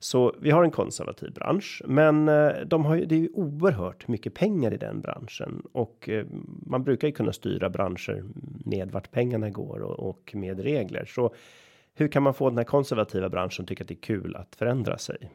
Så 0.00 0.34
vi 0.40 0.50
har 0.50 0.64
en 0.64 0.70
konservativ 0.70 1.32
bransch, 1.32 1.82
men 1.86 2.28
eh, 2.28 2.50
de 2.66 2.84
har 2.84 2.94
ju, 2.94 3.04
det 3.04 3.14
är 3.14 3.18
ju 3.18 3.28
oerhört 3.34 4.08
mycket 4.08 4.34
pengar 4.34 4.74
i 4.74 4.76
den 4.76 5.00
branschen 5.00 5.62
och 5.72 6.08
eh, 6.08 6.26
man 6.66 6.84
brukar 6.84 7.08
ju 7.08 7.12
kunna 7.14 7.32
styra 7.32 7.70
branscher 7.70 8.24
med 8.64 8.90
vart 8.90 9.10
pengarna 9.10 9.50
går 9.50 9.80
och, 9.80 10.08
och 10.08 10.30
med 10.34 10.60
regler. 10.60 11.04
Så 11.04 11.34
hur 11.94 12.08
kan 12.08 12.22
man 12.22 12.34
få 12.34 12.48
den 12.48 12.58
här 12.58 12.64
konservativa 12.64 13.28
branschen 13.28 13.66
tycka 13.66 13.84
att 13.84 13.88
det 13.88 13.94
är 13.94 14.02
kul 14.02 14.36
att 14.36 14.56
förändra 14.56 14.98
sig? 14.98 15.30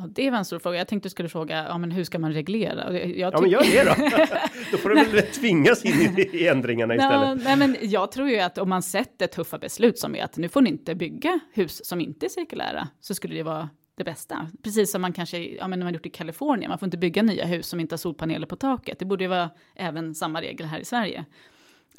Ja, 0.00 0.06
det 0.14 0.30
var 0.30 0.38
en 0.38 0.44
stor 0.44 0.58
fråga. 0.58 0.78
Jag 0.78 0.88
tänkte 0.88 1.06
du 1.06 1.10
skulle 1.10 1.28
fråga, 1.28 1.64
ja, 1.68 1.78
men 1.78 1.90
hur 1.90 2.04
ska 2.04 2.18
man 2.18 2.32
reglera? 2.32 2.98
Jag 2.98 3.34
ja, 3.34 3.40
men 3.40 3.50
gör 3.50 3.60
det 3.60 3.84
då. 3.84 4.36
då 4.72 4.78
får 4.78 4.88
du 4.88 5.04
väl 5.04 5.22
tvingas 5.22 5.84
in 5.84 6.18
i 6.32 6.46
ändringarna 6.52 6.94
istället. 6.94 7.44
nej, 7.44 7.56
men 7.56 7.76
jag 7.80 8.12
tror 8.12 8.28
ju 8.28 8.40
att 8.40 8.58
om 8.58 8.68
man 8.68 8.82
sätter 8.82 9.26
tuffa 9.26 9.58
beslut 9.58 9.98
som 9.98 10.14
är 10.14 10.24
att 10.24 10.36
nu 10.36 10.48
får 10.48 10.60
ni 10.60 10.70
inte 10.70 10.94
bygga 10.94 11.40
hus 11.52 11.84
som 11.84 12.00
inte 12.00 12.26
är 12.26 12.30
cirkulära, 12.30 12.88
så 13.00 13.14
skulle 13.14 13.34
det 13.34 13.42
vara 13.42 13.68
det 13.96 14.04
bästa. 14.04 14.50
Precis 14.62 14.90
som 14.92 15.02
man 15.02 15.12
kanske, 15.12 15.38
ja 15.38 15.68
men 15.68 15.78
man 15.78 15.86
har 15.86 15.92
gjort 15.92 16.06
i 16.06 16.10
Kalifornien, 16.10 16.68
man 16.68 16.78
får 16.78 16.86
inte 16.86 16.98
bygga 16.98 17.22
nya 17.22 17.44
hus 17.44 17.66
som 17.66 17.80
inte 17.80 17.92
har 17.92 17.98
solpaneler 17.98 18.46
på 18.46 18.56
taket. 18.56 18.98
Det 18.98 19.04
borde 19.04 19.24
ju 19.24 19.28
vara 19.28 19.50
även 19.74 20.14
samma 20.14 20.40
regel 20.40 20.66
här 20.66 20.80
i 20.80 20.84
Sverige. 20.84 21.24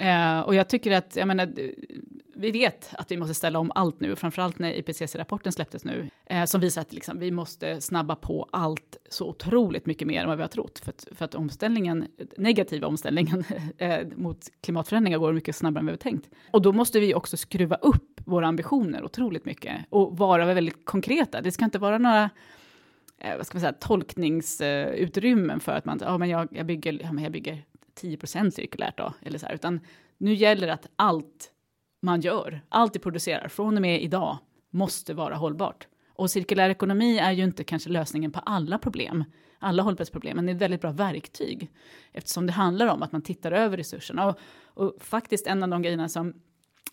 Uh, 0.01 0.39
och 0.39 0.55
jag 0.55 0.69
tycker 0.69 0.91
att, 0.91 1.15
jag 1.15 1.27
menar, 1.27 1.53
vi 2.41 2.51
vet 2.51 2.89
att 2.91 3.11
vi 3.11 3.17
måste 3.17 3.33
ställa 3.33 3.59
om 3.59 3.71
allt 3.75 3.99
nu, 3.99 4.15
framförallt 4.15 4.59
när 4.59 4.73
IPCC-rapporten 4.73 5.51
släpptes 5.51 5.85
nu, 5.85 6.09
eh, 6.25 6.45
som 6.45 6.61
visar 6.61 6.81
att 6.81 6.93
liksom, 6.93 7.19
vi 7.19 7.31
måste 7.31 7.81
snabba 7.81 8.15
på 8.15 8.49
allt 8.51 8.97
så 9.09 9.29
otroligt 9.29 9.85
mycket 9.85 10.07
mer 10.07 10.21
än 10.21 10.27
vad 10.27 10.37
vi 10.37 10.43
har 10.43 10.47
trott. 10.47 10.79
För 10.79 10.89
att, 10.89 11.07
för 11.11 11.25
att 11.25 11.35
omställningen, 11.35 12.07
negativa 12.37 12.87
omställningen 12.87 13.43
eh, 13.77 14.07
mot 14.15 14.49
klimatförändringar 14.61 15.17
går 15.17 15.33
mycket 15.33 15.55
snabbare 15.55 15.79
än 15.79 15.85
vi 15.85 15.91
har 15.91 15.97
tänkt. 15.97 16.29
Och 16.51 16.61
då 16.61 16.73
måste 16.73 16.99
vi 16.99 17.13
också 17.13 17.37
skruva 17.37 17.75
upp 17.75 18.21
våra 18.25 18.47
ambitioner 18.47 19.03
otroligt 19.03 19.45
mycket 19.45 19.75
och 19.89 20.17
vara 20.17 20.53
väldigt 20.53 20.85
konkreta. 20.85 21.41
Det 21.41 21.51
ska 21.51 21.65
inte 21.65 21.79
vara 21.79 21.97
några 21.97 22.29
eh, 23.17 23.37
vad 23.37 23.45
ska 23.45 23.55
man 23.55 23.61
säga, 23.61 23.73
tolkningsutrymmen 23.73 25.59
för 25.59 25.71
att 25.71 25.85
man, 25.85 25.99
ja 26.01 26.17
men 26.17 26.29
jag, 26.29 26.47
jag, 26.51 26.65
bygger, 26.65 26.99
ja, 27.03 27.11
men 27.11 27.23
jag 27.23 27.33
bygger 27.33 27.63
10% 28.01 28.49
cirkulärt 28.49 28.97
då, 28.97 29.13
eller 29.21 29.39
så 29.39 29.45
här, 29.45 29.53
utan 29.53 29.79
nu 30.17 30.33
gäller 30.33 30.67
det 30.67 30.73
att 30.73 30.87
allt 30.95 31.51
man 32.01 32.21
gör, 32.21 32.61
allt 32.69 32.93
det 32.93 32.99
producerar 32.99 33.47
från 33.47 33.75
och 33.75 33.81
med 33.81 34.01
idag 34.01 34.37
måste 34.69 35.13
vara 35.13 35.35
hållbart. 35.35 35.87
Och 36.13 36.31
cirkulär 36.31 36.69
ekonomi 36.69 37.17
är 37.17 37.31
ju 37.31 37.43
inte 37.43 37.63
kanske 37.63 37.89
lösningen 37.89 38.31
på 38.31 38.39
alla 38.39 38.77
problem, 38.77 39.23
alla 39.59 39.83
hållbarhetsproblem, 39.83 40.35
men 40.35 40.45
det 40.45 40.51
är 40.51 40.55
ett 40.55 40.61
väldigt 40.61 40.81
bra 40.81 40.91
verktyg 40.91 41.71
eftersom 42.11 42.47
det 42.47 42.53
handlar 42.53 42.87
om 42.87 43.03
att 43.03 43.11
man 43.11 43.21
tittar 43.21 43.51
över 43.51 43.77
resurserna. 43.77 44.27
Och, 44.27 44.39
och 44.63 44.95
faktiskt 44.99 45.47
en 45.47 45.63
av 45.63 45.69
de 45.69 45.81
grejerna 45.81 46.09
som 46.09 46.33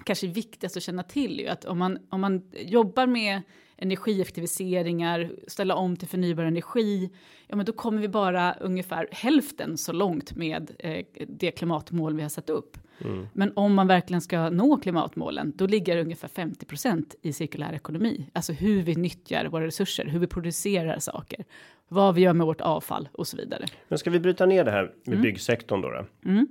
kanske 0.05 0.27
är 0.27 0.31
viktigast 0.31 0.77
att 0.77 0.83
känna 0.83 1.03
till 1.03 1.41
är 1.41 1.43
ju 1.45 1.49
att 1.49 1.65
om 1.65 1.79
man, 1.79 1.99
om 2.11 2.21
man 2.21 2.51
jobbar 2.53 3.07
med 3.07 3.43
energieffektiviseringar, 3.77 5.33
ställa 5.47 5.75
om 5.75 5.97
till 5.97 6.09
förnybar 6.09 6.45
energi, 6.45 7.11
ja 7.47 7.57
men 7.57 7.67
då 7.67 7.73
kommer 7.73 8.01
vi 8.01 8.09
bara 8.09 8.55
ungefär 8.55 9.09
hälften 9.13 9.79
så 9.79 9.93
långt 9.93 10.37
med 10.37 10.71
eh, 10.79 11.05
det 11.29 11.51
klimatmål 11.51 12.17
vi 12.17 12.23
har 12.23 12.29
satt 12.29 12.51
upp. 12.51 12.79
Mm. 13.05 13.29
Men 13.33 13.53
om 13.57 13.75
man 13.75 13.87
verkligen 13.87 14.21
ska 14.21 14.51
nå 14.51 14.77
klimatmålen, 14.77 15.53
då 15.57 15.67
ligger 15.67 15.99
ungefär 15.99 16.29
50 16.29 16.67
procent 16.67 17.15
i 17.23 17.33
cirkulär 17.33 17.73
ekonomi. 17.73 18.31
Alltså 18.33 18.53
hur 18.53 18.83
vi 18.83 18.95
nyttjar 18.95 19.47
våra 19.47 19.67
resurser, 19.67 20.05
hur 20.05 20.19
vi 20.19 20.27
producerar 20.27 20.99
saker, 20.99 21.45
vad 21.89 22.15
vi 22.15 22.21
gör 22.21 22.33
med 22.33 22.47
vårt 22.47 22.61
avfall 22.61 23.09
och 23.13 23.27
så 23.27 23.37
vidare. 23.37 23.67
Men 23.89 23.99
ska 23.99 24.11
vi 24.11 24.21
bryta 24.21 24.47
ner 24.47 24.65
det 24.65 24.71
här 24.71 24.93
med 25.05 25.15
mm. 25.15 25.23
byggsektorn 25.23 25.81
då? 25.81 25.91
då? 25.91 26.05
Mm. 26.25 26.47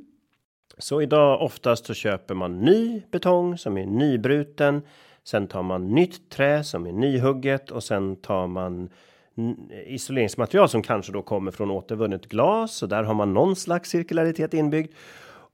Så 0.77 1.01
idag 1.01 1.41
oftast 1.41 1.85
så 1.85 1.93
köper 1.93 2.35
man 2.35 2.59
ny 2.59 3.01
betong 3.11 3.57
som 3.57 3.77
är 3.77 3.85
nybruten. 3.85 4.81
Sen 5.23 5.47
tar 5.47 5.63
man 5.63 5.95
nytt 5.95 6.29
trä 6.29 6.63
som 6.63 6.87
är 6.87 6.91
nyhugget 6.91 7.71
och 7.71 7.83
sen 7.83 8.15
tar 8.15 8.47
man 8.47 8.89
isoleringsmaterial 9.85 10.69
som 10.69 10.81
kanske 10.81 11.11
då 11.11 11.21
kommer 11.21 11.51
från 11.51 11.71
återvunnet 11.71 12.29
glas 12.29 12.83
och 12.83 12.89
där 12.89 13.03
har 13.03 13.13
man 13.13 13.33
någon 13.33 13.55
slags 13.55 13.89
cirkularitet 13.89 14.53
inbyggd. 14.53 14.91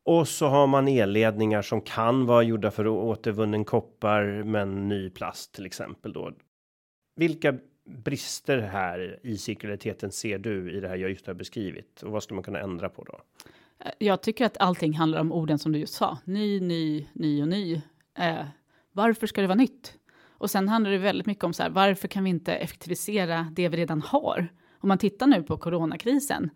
Och 0.05 0.27
så 0.27 0.47
har 0.47 0.67
man 0.67 0.87
elledningar 0.87 1.61
som 1.61 1.81
kan 1.81 2.25
vara 2.25 2.43
gjorda 2.43 2.71
för 2.71 2.87
återvunnen 2.87 3.65
koppar 3.65 4.43
men 4.43 4.87
ny 4.87 5.09
plast 5.09 5.53
till 5.53 5.65
exempel 5.65 6.13
då. 6.13 6.31
Vilka 7.15 7.57
brister 7.85 8.57
här 8.57 9.19
i 9.23 9.37
cirkulariteten 9.37 10.11
ser 10.11 10.39
du 10.39 10.77
i 10.77 10.79
det 10.79 10.87
här 10.87 10.95
jag 10.95 11.09
just 11.09 11.27
har 11.27 11.33
beskrivit 11.33 12.03
och 12.03 12.11
vad 12.11 12.23
skulle 12.23 12.35
man 12.35 12.43
kunna 12.43 12.59
ändra 12.59 12.89
på 12.89 13.03
då? 13.03 13.19
Eh, 13.85 13.91
jag 13.97 14.21
tycker 14.21 14.45
att 14.45 14.57
allting 14.57 14.93
handlar 14.93 15.19
om 15.19 15.31
orden 15.31 15.59
som 15.59 15.71
du 15.71 15.79
just 15.79 15.93
sa. 15.93 16.17
Ny, 16.25 16.59
ny, 16.59 17.07
ny 17.13 17.41
och 17.41 17.47
ny. 17.47 17.81
Eh, 18.17 18.45
varför 18.91 19.27
ska 19.27 19.41
det 19.41 19.47
vara 19.47 19.55
nytt? 19.55 19.93
Och 20.27 20.49
sen 20.49 20.69
handlar 20.69 20.91
det 20.91 20.97
väldigt 20.97 21.27
mycket 21.27 21.43
om 21.43 21.53
så 21.53 21.63
här, 21.63 21.69
varför 21.69 22.07
kan 22.07 22.23
vi 22.23 22.29
inte 22.29 22.55
effektivisera 22.55 23.47
det 23.51 23.69
vi 23.69 23.77
redan 23.77 24.01
har? 24.01 24.47
Om 24.79 24.87
man 24.87 24.97
tittar 24.97 25.27
nu 25.27 25.43
på 25.43 25.57
coronakrisen, 25.57 26.49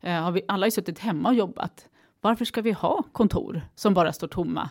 eh, 0.00 0.12
har 0.12 0.32
vi 0.32 0.42
alla 0.48 0.66
ju 0.66 0.70
suttit 0.70 0.98
hemma 0.98 1.28
och 1.28 1.34
jobbat. 1.34 1.88
Varför 2.24 2.44
ska 2.44 2.62
vi 2.62 2.72
ha 2.72 3.02
kontor 3.12 3.60
som 3.74 3.94
bara 3.94 4.12
står 4.12 4.28
tomma 4.28 4.70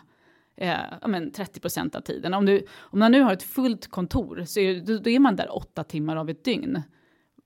eh, 0.56 0.76
ja, 1.00 1.08
men 1.08 1.32
30 1.32 1.60
procent 1.60 1.94
av 1.94 2.00
tiden? 2.00 2.34
Om, 2.34 2.46
du, 2.46 2.66
om 2.78 2.98
man 2.98 3.12
nu 3.12 3.20
har 3.20 3.32
ett 3.32 3.42
fullt 3.42 3.90
kontor 3.90 4.44
så 4.46 4.60
är, 4.60 4.80
då, 4.80 4.98
då 4.98 5.10
är 5.10 5.18
man 5.18 5.36
där 5.36 5.56
åtta 5.56 5.84
timmar 5.84 6.16
av 6.16 6.30
ett 6.30 6.44
dygn 6.44 6.82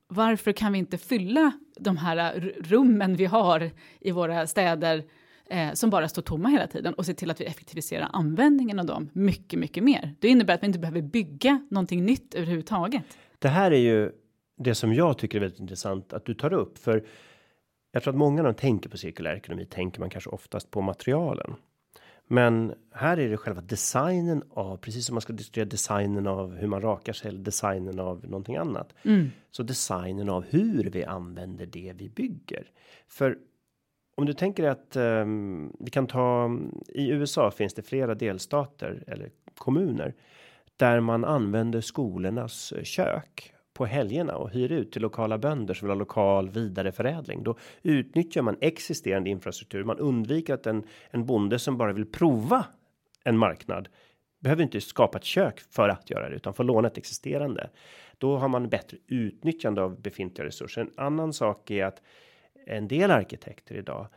varför 0.07 0.51
kan 0.51 0.73
vi 0.73 0.79
inte 0.79 0.97
fylla 0.97 1.51
de 1.79 1.97
här 1.97 2.35
eh, 2.35 2.41
rummen 2.63 3.15
vi 3.15 3.25
har 3.25 3.71
i 3.99 4.11
våra 4.11 4.47
städer 4.47 5.03
eh, 5.49 5.73
som 5.73 5.89
bara 5.89 6.07
står 6.07 6.21
tomma 6.21 6.49
hela 6.49 6.67
tiden 6.67 6.93
och 6.93 7.05
se 7.05 7.13
till 7.13 7.31
att 7.31 7.41
vi 7.41 7.45
effektiviserar 7.45 8.09
användningen 8.13 8.79
av 8.79 8.85
dem 8.85 9.09
mycket, 9.13 9.59
mycket 9.59 9.83
mer. 9.83 10.15
Det 10.19 10.27
innebär 10.27 10.53
att 10.53 10.63
vi 10.63 10.67
inte 10.67 10.79
behöver 10.79 11.01
bygga 11.01 11.67
någonting 11.69 12.05
nytt 12.05 12.35
överhuvudtaget. 12.35 13.03
Det 13.39 13.49
här 13.49 13.71
är 13.71 13.79
ju 13.79 14.11
det 14.57 14.75
som 14.75 14.93
jag 14.93 15.17
tycker 15.17 15.37
är 15.37 15.41
väldigt 15.41 15.59
intressant 15.59 16.13
att 16.13 16.25
du 16.25 16.33
tar 16.33 16.53
upp, 16.53 16.77
för 16.77 17.05
jag 17.91 18.03
tror 18.03 18.13
att 18.13 18.17
många 18.17 18.41
när 18.41 18.49
de 18.49 18.55
tänker 18.55 18.89
på 18.89 18.97
cirkulär 18.97 19.35
ekonomi 19.35 19.65
tänker 19.65 19.99
man 19.99 20.09
kanske 20.09 20.29
oftast 20.29 20.71
på 20.71 20.81
materialen. 20.81 21.55
Men 22.31 22.73
här 22.91 23.17
är 23.17 23.29
det 23.29 23.37
själva 23.37 23.61
designen 23.61 24.43
av 24.49 24.77
precis 24.77 25.05
som 25.05 25.13
man 25.15 25.21
ska 25.21 25.33
diskutera 25.33 25.65
designen 25.65 26.27
av 26.27 26.55
hur 26.55 26.67
man 26.67 26.81
rakar 26.81 27.13
sig 27.13 27.29
eller 27.29 27.39
designen 27.39 27.99
av 27.99 28.25
någonting 28.25 28.55
annat. 28.55 28.93
Mm. 29.03 29.31
Så 29.51 29.63
designen 29.63 30.29
av 30.29 30.45
hur 30.49 30.83
vi 30.83 31.03
använder 31.03 31.65
det 31.65 31.93
vi 31.95 32.09
bygger. 32.09 32.71
För 33.07 33.37
om 34.15 34.25
du 34.25 34.33
tänker 34.33 34.63
att 34.63 34.95
um, 34.95 35.73
vi 35.79 35.91
kan 35.91 36.07
ta 36.07 36.57
i 36.87 37.09
USA 37.09 37.51
finns 37.51 37.73
det 37.73 37.81
flera 37.81 38.15
delstater 38.15 39.03
eller 39.07 39.31
kommuner 39.57 40.13
där 40.77 40.99
man 40.99 41.25
använder 41.25 41.81
skolornas 41.81 42.73
kök 42.83 43.53
på 43.79 43.85
helgerna 43.85 44.35
och 44.35 44.49
hyr 44.49 44.71
ut 44.71 44.91
till 44.91 45.01
lokala 45.01 45.37
bönder 45.37 45.73
som 45.73 45.87
vill 45.87 45.91
ha 45.91 45.99
lokal 45.99 46.49
vidareförädling. 46.49 47.43
Då 47.43 47.57
utnyttjar 47.83 48.41
man 48.41 48.57
existerande 48.61 49.29
infrastruktur. 49.29 49.83
Man 49.83 49.97
undviker 49.97 50.53
att 50.53 50.67
en, 50.67 50.83
en 51.09 51.25
bonde 51.25 51.59
som 51.59 51.77
bara 51.77 51.93
vill 51.93 52.05
prova 52.05 52.65
en 53.23 53.37
marknad 53.37 53.89
behöver 54.39 54.63
inte 54.63 54.81
skapa 54.81 55.17
ett 55.17 55.23
kök 55.23 55.59
för 55.59 55.89
att 55.89 56.09
göra 56.09 56.29
det 56.29 56.35
utan 56.35 56.53
får 56.53 56.63
låna 56.63 56.87
ett 56.87 56.97
existerande. 56.97 57.69
Då 58.17 58.37
har 58.37 58.47
man 58.47 58.69
bättre 58.69 58.97
utnyttjande 59.07 59.81
av 59.81 60.01
befintliga 60.01 60.47
resurser. 60.47 60.81
En 60.81 60.91
annan 60.97 61.33
sak 61.33 61.71
är 61.71 61.85
att 61.85 62.01
en 62.67 62.87
del 62.87 63.11
arkitekter 63.11 63.75
idag 63.75 64.07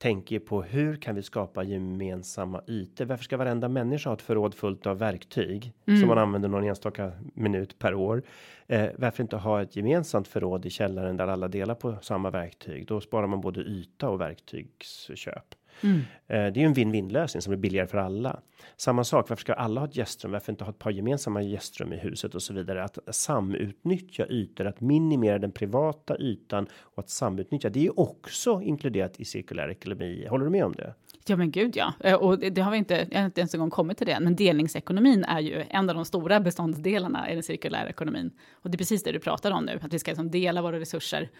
tänker 0.00 0.38
på 0.38 0.62
hur 0.62 0.96
kan 0.96 1.14
vi 1.14 1.22
skapa 1.22 1.62
gemensamma 1.62 2.62
ytor? 2.66 3.04
Varför 3.04 3.24
ska 3.24 3.36
varenda 3.36 3.68
människa 3.68 4.10
ha 4.10 4.14
ett 4.14 4.22
förråd 4.22 4.54
fullt 4.54 4.86
av 4.86 4.98
verktyg 4.98 5.72
mm. 5.86 6.00
som 6.00 6.08
man 6.08 6.18
använder 6.18 6.48
någon 6.48 6.64
enstaka 6.64 7.12
minut 7.34 7.78
per 7.78 7.94
år? 7.94 8.22
Eh, 8.66 8.88
varför 8.98 9.22
inte 9.22 9.36
ha 9.36 9.62
ett 9.62 9.76
gemensamt 9.76 10.28
förråd 10.28 10.66
i 10.66 10.70
källaren 10.70 11.16
där 11.16 11.26
alla 11.26 11.48
delar 11.48 11.74
på 11.74 11.96
samma 12.02 12.30
verktyg? 12.30 12.86
Då 12.86 13.00
sparar 13.00 13.26
man 13.26 13.40
både 13.40 13.60
yta 13.60 14.08
och 14.08 14.20
verktygsköp. 14.20 15.54
Mm. 15.82 15.96
Eh, 15.98 16.04
det 16.26 16.36
är 16.36 16.56
ju 16.56 16.64
en 16.64 16.74
win-win 16.74 17.10
lösning 17.10 17.42
som 17.42 17.52
är 17.52 17.56
billigare 17.56 17.86
för 17.86 17.98
alla. 17.98 18.40
Samma 18.76 19.04
sak. 19.04 19.28
Varför 19.28 19.40
ska 19.40 19.52
alla 19.52 19.80
ha 19.80 19.88
ett 19.88 19.96
gästrum? 19.96 20.32
Varför 20.32 20.52
inte 20.52 20.64
ha 20.64 20.70
ett 20.70 20.78
par 20.78 20.90
gemensamma 20.90 21.42
gästrum 21.42 21.92
i 21.92 21.96
huset 21.96 22.34
och 22.34 22.42
så 22.42 22.54
vidare? 22.54 22.84
Att 22.84 22.98
samutnyttja 23.10 24.26
ytor, 24.26 24.66
att 24.66 24.80
minimera 24.80 25.38
den 25.38 25.52
privata 25.52 26.18
ytan 26.18 26.66
och 26.80 26.98
att 26.98 27.10
samutnyttja. 27.10 27.70
Det 27.70 27.78
är 27.78 27.84
ju 27.84 27.90
också 27.90 28.60
inkluderat 28.62 29.20
i 29.20 29.24
cirkulär 29.24 29.68
ekonomi. 29.68 30.26
Håller 30.30 30.44
du 30.44 30.50
med 30.50 30.64
om 30.64 30.72
det? 30.72 30.94
Ja, 31.26 31.36
men 31.36 31.50
gud 31.50 31.76
ja. 31.76 31.92
Eh, 32.00 32.14
och 32.14 32.38
det 32.38 32.60
har 32.60 32.70
vi 32.70 32.78
inte, 32.78 33.06
jag 33.10 33.18
har 33.18 33.26
inte 33.26 33.40
ens 33.40 33.54
en 33.54 33.60
gång 33.60 33.70
kommit 33.70 33.98
till 33.98 34.06
det. 34.06 34.20
Men 34.20 34.36
delningsekonomin 34.36 35.24
är 35.24 35.40
ju 35.40 35.64
en 35.68 35.90
av 35.90 35.96
de 35.96 36.04
stora 36.04 36.40
beståndsdelarna 36.40 37.30
i 37.30 37.34
den 37.34 37.42
cirkulära 37.42 37.88
ekonomin. 37.88 38.30
Och 38.52 38.70
det 38.70 38.76
är 38.76 38.78
precis 38.78 39.02
det 39.02 39.12
du 39.12 39.18
pratar 39.18 39.50
om 39.50 39.64
nu, 39.64 39.78
att 39.82 39.94
vi 39.94 39.98
ska 39.98 40.10
liksom 40.10 40.30
dela 40.30 40.62
våra 40.62 40.80
resurser 40.80 41.30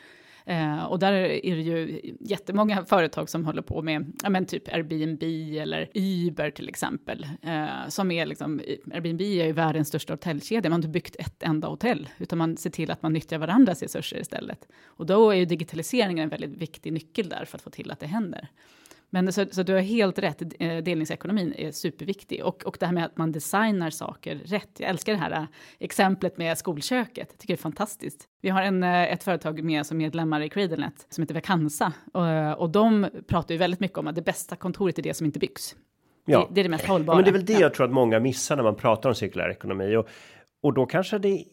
Eh, 0.46 0.84
och 0.84 0.98
där 0.98 1.12
är 1.12 1.56
det 1.56 1.62
ju 1.62 2.00
jättemånga 2.20 2.84
företag 2.84 3.30
som 3.30 3.44
håller 3.44 3.62
på 3.62 3.82
med, 3.82 4.12
ja 4.22 4.30
men 4.30 4.46
typ 4.46 4.68
Airbnb 4.68 5.22
eller 5.60 5.90
Uber 5.94 6.50
till 6.50 6.68
exempel. 6.68 7.26
Eh, 7.42 7.88
som 7.88 8.10
är 8.10 8.26
liksom, 8.26 8.60
Airbnb 8.92 9.20
är 9.20 9.46
ju 9.46 9.52
världens 9.52 9.88
största 9.88 10.12
hotellkedja, 10.12 10.70
man 10.70 10.72
har 10.72 10.78
inte 10.78 10.88
byggt 10.88 11.16
ett 11.18 11.42
enda 11.42 11.68
hotell, 11.68 12.08
utan 12.18 12.38
man 12.38 12.56
ser 12.56 12.70
till 12.70 12.90
att 12.90 13.02
man 13.02 13.12
nyttjar 13.12 13.38
varandras 13.38 13.82
resurser 13.82 14.20
istället. 14.20 14.68
Och 14.84 15.06
då 15.06 15.30
är 15.30 15.36
ju 15.36 15.44
digitaliseringen 15.44 16.22
en 16.22 16.28
väldigt 16.28 16.56
viktig 16.56 16.92
nyckel 16.92 17.28
där 17.28 17.44
för 17.44 17.58
att 17.58 17.62
få 17.62 17.70
till 17.70 17.90
att 17.90 18.00
det 18.00 18.06
händer. 18.06 18.48
Men 19.10 19.32
så, 19.32 19.46
så, 19.50 19.62
du 19.62 19.72
har 19.72 19.80
helt 19.80 20.18
rätt, 20.18 20.42
eh, 20.58 20.76
delningsekonomin 20.76 21.54
är 21.58 21.70
superviktig. 21.70 22.44
Och, 22.44 22.64
och 22.64 22.76
det 22.80 22.86
här 22.86 22.92
med 22.92 23.04
att 23.04 23.16
man 23.16 23.32
designar 23.32 23.90
saker 23.90 24.36
rätt. 24.36 24.70
Jag 24.78 24.90
älskar 24.90 25.12
det 25.12 25.18
här 25.18 25.32
äh, 25.32 25.44
exemplet 25.78 26.38
med 26.38 26.58
skolköket, 26.58 27.28
jag 27.30 27.38
tycker 27.38 27.54
det 27.54 27.58
är 27.58 27.62
fantastiskt. 27.62 28.28
Vi 28.40 28.48
har 28.48 28.62
en, 28.62 28.82
äh, 28.82 29.12
ett 29.12 29.22
företag 29.22 29.64
med 29.64 29.86
som 29.86 29.98
medlemmar 29.98 30.40
i 30.40 30.48
Cradlenet 30.48 31.06
som 31.08 31.22
heter 31.22 31.34
Vakansa. 31.34 31.92
Och, 32.12 32.60
och 32.60 32.70
de 32.70 33.06
pratar 33.28 33.54
ju 33.54 33.58
väldigt 33.58 33.80
mycket 33.80 33.98
om 33.98 34.06
att 34.06 34.14
det 34.14 34.22
bästa 34.22 34.56
kontoret 34.56 34.98
är 34.98 35.02
det 35.02 35.14
som 35.14 35.26
inte 35.26 35.38
byggs. 35.38 35.76
Ja. 36.26 36.38
Det, 36.38 36.54
det 36.54 36.60
är 36.60 36.62
det 36.62 36.70
mest 36.70 36.86
hållbara. 36.86 37.16
Men 37.16 37.24
det 37.24 37.30
är 37.30 37.32
väl 37.32 37.44
det 37.44 37.52
ja. 37.52 37.60
jag 37.60 37.74
tror 37.74 37.86
att 37.86 37.92
många 37.92 38.20
missar 38.20 38.56
när 38.56 38.62
man 38.62 38.74
pratar 38.74 39.08
om 39.08 39.14
cirkulär 39.14 39.50
ekonomi. 39.50 39.96
Och, 39.96 40.08
och 40.62 40.74
då 40.74 40.86
kanske 40.86 41.18
det 41.18 41.44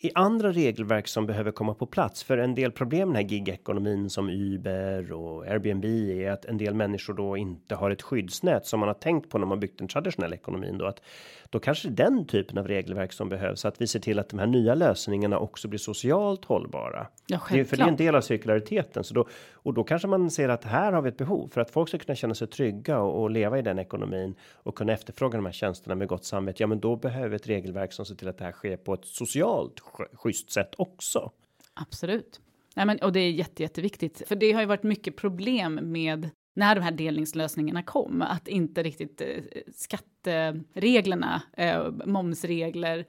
i 0.00 0.10
andra 0.14 0.52
regelverk 0.52 1.08
som 1.08 1.26
behöver 1.26 1.50
komma 1.50 1.74
på 1.74 1.86
plats 1.86 2.22
för 2.22 2.38
en 2.38 2.54
del 2.54 2.72
problem 2.72 3.12
med 3.12 3.30
gigekonomin 3.30 4.10
som 4.10 4.28
Uber 4.28 5.12
och 5.12 5.46
Airbnb 5.46 5.84
är 5.84 6.30
att 6.30 6.44
en 6.44 6.58
del 6.58 6.74
människor 6.74 7.14
då 7.14 7.36
inte 7.36 7.74
har 7.74 7.90
ett 7.90 8.02
skyddsnät 8.02 8.66
som 8.66 8.80
man 8.80 8.88
har 8.88 8.94
tänkt 8.94 9.30
på 9.30 9.38
när 9.38 9.46
man 9.46 9.60
byggt 9.60 9.78
den 9.78 9.88
traditionella 9.88 10.34
ekonomin 10.34 10.78
då 10.78 10.86
att 10.86 11.02
då 11.50 11.58
kanske 11.60 11.88
det 11.88 12.02
är 12.02 12.10
den 12.10 12.26
typen 12.26 12.58
av 12.58 12.68
regelverk 12.68 13.12
som 13.12 13.28
behövs 13.28 13.64
att 13.64 13.80
vi 13.80 13.86
ser 13.86 14.00
till 14.00 14.18
att 14.18 14.28
de 14.28 14.38
här 14.38 14.46
nya 14.46 14.74
lösningarna 14.74 15.38
också 15.38 15.68
blir 15.68 15.78
socialt 15.78 16.44
hållbara. 16.44 17.06
Ja, 17.26 17.40
det, 17.50 17.64
för 17.64 17.76
det 17.76 17.82
är 17.82 17.88
en 17.88 17.96
del 17.96 18.14
av 18.14 18.20
cirkulariteten 18.20 19.04
så 19.04 19.14
då 19.14 19.28
och 19.68 19.74
då 19.74 19.84
kanske 19.84 20.08
man 20.08 20.30
ser 20.30 20.48
att 20.48 20.64
här 20.64 20.92
har 20.92 21.02
vi 21.02 21.08
ett 21.08 21.16
behov 21.16 21.48
för 21.48 21.60
att 21.60 21.70
folk 21.70 21.88
ska 21.88 21.98
kunna 21.98 22.16
känna 22.16 22.34
sig 22.34 22.46
trygga 22.46 23.00
och, 23.00 23.22
och 23.22 23.30
leva 23.30 23.58
i 23.58 23.62
den 23.62 23.78
ekonomin 23.78 24.34
och 24.52 24.74
kunna 24.74 24.92
efterfråga 24.92 25.38
de 25.38 25.46
här 25.46 25.52
tjänsterna 25.52 25.94
med 25.94 26.08
gott 26.08 26.24
samvete. 26.24 26.62
Ja, 26.62 26.66
men 26.66 26.80
då 26.80 26.96
behöver 26.96 27.28
vi 27.28 27.36
ett 27.36 27.48
regelverk 27.48 27.92
som 27.92 28.06
ser 28.06 28.14
till 28.14 28.28
att 28.28 28.38
det 28.38 28.44
här 28.44 28.52
sker 28.52 28.76
på 28.76 28.94
ett 28.94 29.04
socialt 29.04 29.80
schysst 30.12 30.50
sätt 30.50 30.74
också. 30.78 31.30
Absolut. 31.74 32.40
Nej, 32.74 32.86
men, 32.86 32.98
och 32.98 33.12
det 33.12 33.20
är 33.20 33.30
jätte, 33.30 33.62
jätteviktigt, 33.62 34.22
för 34.28 34.36
det 34.36 34.52
har 34.52 34.60
ju 34.60 34.66
varit 34.66 34.82
mycket 34.82 35.16
problem 35.16 35.74
med 35.82 36.30
när 36.54 36.74
de 36.74 36.80
här 36.80 36.92
delningslösningarna 36.92 37.82
kom, 37.82 38.22
att 38.22 38.48
inte 38.48 38.82
riktigt 38.82 39.20
eh, 39.20 39.26
eh 39.28 39.62
skattereglerna, 39.74 41.42
eh, 41.56 41.90
momsregler 42.04 43.04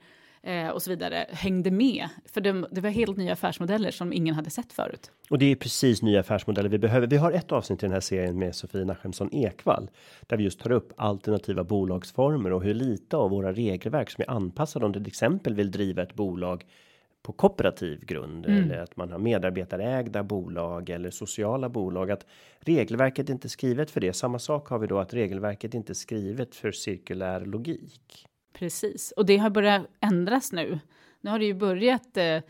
och 0.72 0.82
så 0.82 0.90
vidare 0.90 1.26
hängde 1.30 1.70
med. 1.70 2.08
För 2.24 2.40
det, 2.40 2.66
det, 2.70 2.80
var 2.80 2.90
helt 2.90 3.16
nya 3.16 3.32
affärsmodeller 3.32 3.90
som 3.90 4.12
ingen 4.12 4.34
hade 4.34 4.50
sett 4.50 4.72
förut. 4.72 5.10
Och 5.30 5.38
det 5.38 5.46
är 5.46 5.56
precis 5.56 6.02
nya 6.02 6.20
affärsmodeller 6.20 6.68
vi 6.68 6.78
behöver. 6.78 7.06
Vi 7.06 7.16
har 7.16 7.32
ett 7.32 7.52
avsnitt 7.52 7.82
i 7.82 7.86
den 7.86 7.92
här 7.92 8.00
serien 8.00 8.38
med 8.38 8.54
Sofie 8.54 8.84
Nachemsson 8.84 9.28
Ekvall 9.32 9.90
där 10.20 10.36
vi 10.36 10.44
just 10.44 10.60
tar 10.60 10.72
upp 10.72 10.92
alternativa 10.96 11.64
bolagsformer 11.64 12.52
och 12.52 12.62
hur 12.62 12.74
lite 12.74 13.16
av 13.16 13.30
våra 13.30 13.52
regelverk 13.52 14.10
som 14.10 14.22
är 14.22 14.30
anpassade 14.30 14.86
om 14.86 14.92
du 14.92 14.98
till 14.98 15.08
exempel 15.08 15.54
vill 15.54 15.70
driva 15.70 16.02
ett 16.02 16.14
bolag 16.14 16.64
på 17.22 17.32
kooperativ 17.32 18.04
grund 18.04 18.46
mm. 18.46 18.64
eller 18.64 18.82
att 18.82 18.96
man 18.96 19.12
har 19.12 19.18
medarbetarägda 19.18 20.22
bolag 20.22 20.90
eller 20.90 21.10
sociala 21.10 21.68
bolag 21.68 22.10
att 22.10 22.26
regelverket 22.60 23.28
inte 23.28 23.48
skrivet 23.48 23.90
för 23.90 24.00
det. 24.00 24.12
Samma 24.12 24.38
sak 24.38 24.68
har 24.68 24.78
vi 24.78 24.86
då 24.86 24.98
att 24.98 25.14
regelverket 25.14 25.74
inte 25.74 25.94
skrivet 25.94 26.54
för 26.54 26.72
cirkulär 26.72 27.40
logik. 27.40 28.26
Precis, 28.52 29.12
och 29.16 29.26
det 29.26 29.36
har 29.36 29.50
börjat 29.50 29.86
ändras 30.00 30.52
nu. 30.52 30.78
Nu 31.20 31.30
har 31.30 31.38
det 31.38 31.44
ju 31.44 31.54
börjat 31.54 32.16
eh, 32.16 32.40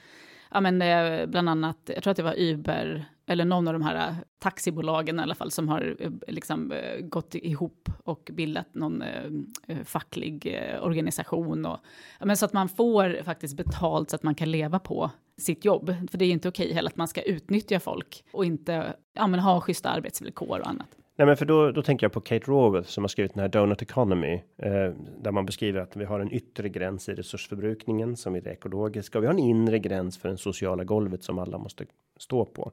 ja, 0.51 0.61
men, 0.61 0.83
eh, 0.83 1.27
bland 1.27 1.49
annat, 1.49 1.91
jag 1.95 2.03
tror 2.03 2.11
att 2.11 2.17
det 2.17 2.23
var 2.23 2.39
Uber, 2.39 3.05
eller 3.27 3.45
någon 3.45 3.69
av 3.69 3.73
de 3.73 3.83
här 3.83 4.09
eh, 4.09 4.15
taxibolagen 4.39 5.19
i 5.19 5.23
alla 5.23 5.35
fall, 5.35 5.51
som 5.51 5.69
har 5.69 5.97
eh, 5.99 6.11
liksom 6.29 6.73
eh, 6.73 7.01
gått 7.01 7.35
ihop 7.35 7.89
och 8.05 8.31
bildat 8.33 8.75
någon 8.75 9.03
eh, 9.03 9.85
facklig 9.85 10.61
organisation. 10.83 11.67
Och, 11.67 11.79
ja, 12.19 12.27
men 12.27 12.37
så 12.37 12.45
att 12.45 12.53
man 12.53 12.69
får 12.69 13.23
faktiskt 13.23 13.57
betalt 13.57 14.11
så 14.11 14.17
att 14.17 14.23
man 14.23 14.35
kan 14.35 14.51
leva 14.51 14.79
på 14.79 15.11
sitt 15.39 15.65
jobb. 15.65 15.95
För 16.11 16.19
det 16.19 16.25
är 16.25 16.31
inte 16.31 16.49
okej 16.49 16.73
heller 16.73 16.91
att 16.91 16.97
man 16.97 17.09
ska 17.09 17.23
utnyttja 17.23 17.81
folk 17.81 18.25
och 18.33 18.45
inte 18.45 18.97
ja, 19.15 19.27
men 19.27 19.41
ha 19.41 19.61
schyssta 19.61 19.89
arbetsvillkor 19.89 20.61
och 20.61 20.69
annat. 20.69 21.00
Nej, 21.21 21.27
men 21.27 21.37
för 21.37 21.47
då, 21.47 21.71
då 21.71 21.83
tänker 21.83 22.05
jag 22.05 22.13
på 22.13 22.21
Kate 22.21 22.51
Raworth 22.51 22.89
som 22.89 23.05
har 23.05 23.09
skrivit 23.09 23.35
den 23.35 23.41
här 23.41 23.49
Donut 23.49 23.83
Economy, 23.83 24.33
eh, 24.57 24.91
där 25.23 25.31
man 25.31 25.47
beskriver 25.47 25.81
att 25.81 25.97
vi 25.97 26.05
har 26.05 26.21
en 26.21 26.33
yttre 26.33 26.69
gräns 26.69 27.09
i 27.09 27.15
resursförbrukningen 27.15 28.17
som 28.17 28.35
är 28.35 28.41
det 28.41 28.51
ekologiska. 28.51 29.19
Och 29.19 29.25
vi 29.25 29.27
har 29.27 29.35
en 29.35 29.39
inre 29.39 29.79
gräns 29.79 30.19
för 30.19 30.29
den 30.29 30.39
sociala 30.39 30.85
golvet 30.85 31.23
som 31.23 31.39
alla 31.39 31.59
måste 31.59 31.85
stå 32.19 32.45
på. 32.45 32.73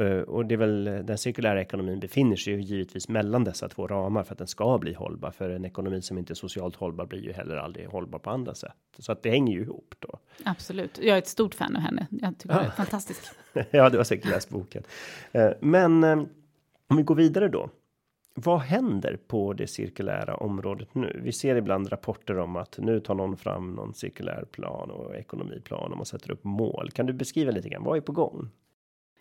Uh, 0.00 0.20
och 0.20 0.46
det 0.46 0.54
är 0.54 0.56
väl 0.56 0.84
den 0.84 1.18
cirkulära 1.18 1.60
ekonomin 1.60 2.00
befinner 2.00 2.36
sig 2.36 2.52
ju 2.52 2.60
givetvis 2.60 3.08
mellan 3.08 3.44
dessa 3.44 3.68
två 3.68 3.86
ramar 3.86 4.22
för 4.22 4.32
att 4.32 4.38
den 4.38 4.46
ska 4.46 4.78
bli 4.78 4.94
hållbar. 4.94 5.30
För 5.30 5.50
en 5.50 5.64
ekonomi 5.64 6.02
som 6.02 6.18
inte 6.18 6.32
är 6.32 6.34
socialt 6.34 6.76
hållbar 6.76 7.06
blir 7.06 7.22
ju 7.22 7.32
heller 7.32 7.56
aldrig 7.56 7.86
hållbar 7.86 8.18
på 8.18 8.30
andra 8.30 8.54
sätt. 8.54 8.76
Så 8.98 9.12
att 9.12 9.22
det 9.22 9.30
hänger 9.30 9.52
ju 9.52 9.62
ihop 9.62 9.94
då. 9.98 10.18
Absolut. 10.44 10.98
Jag 11.02 11.14
är 11.14 11.18
ett 11.18 11.28
stort 11.28 11.54
fan 11.54 11.76
av 11.76 11.82
henne. 11.82 12.06
Jag 12.10 12.38
tycker 12.38 12.56
ah. 12.56 12.58
det 12.58 12.66
är 12.66 12.70
fantastiskt. 12.70 13.34
ja, 13.70 13.90
du 13.90 13.96
har 13.96 14.04
säkert 14.04 14.30
läst 14.30 14.50
boken. 14.50 14.82
Uh, 15.34 15.50
men 15.60 16.28
om 16.88 16.96
vi 16.96 17.02
går 17.02 17.14
vidare 17.14 17.48
då. 17.48 17.70
Vad 18.34 18.60
händer 18.60 19.18
på 19.26 19.52
det 19.52 19.66
cirkulära 19.66 20.36
området 20.36 20.94
nu? 20.94 21.20
Vi 21.24 21.32
ser 21.32 21.56
ibland 21.56 21.92
rapporter 21.92 22.38
om 22.38 22.56
att 22.56 22.78
nu 22.78 23.00
tar 23.00 23.14
någon 23.14 23.36
fram 23.36 23.72
någon 23.72 23.94
cirkulär 23.94 24.44
plan 24.44 24.90
och 24.90 25.16
ekonomiplan 25.16 25.90
och 25.90 25.96
man 25.96 26.06
sätter 26.06 26.30
upp 26.30 26.44
mål. 26.44 26.90
Kan 26.90 27.06
du 27.06 27.12
beskriva 27.12 27.50
lite 27.50 27.68
grann? 27.68 27.84
Vad 27.84 27.96
är 27.96 28.00
på 28.00 28.12
gång? 28.12 28.48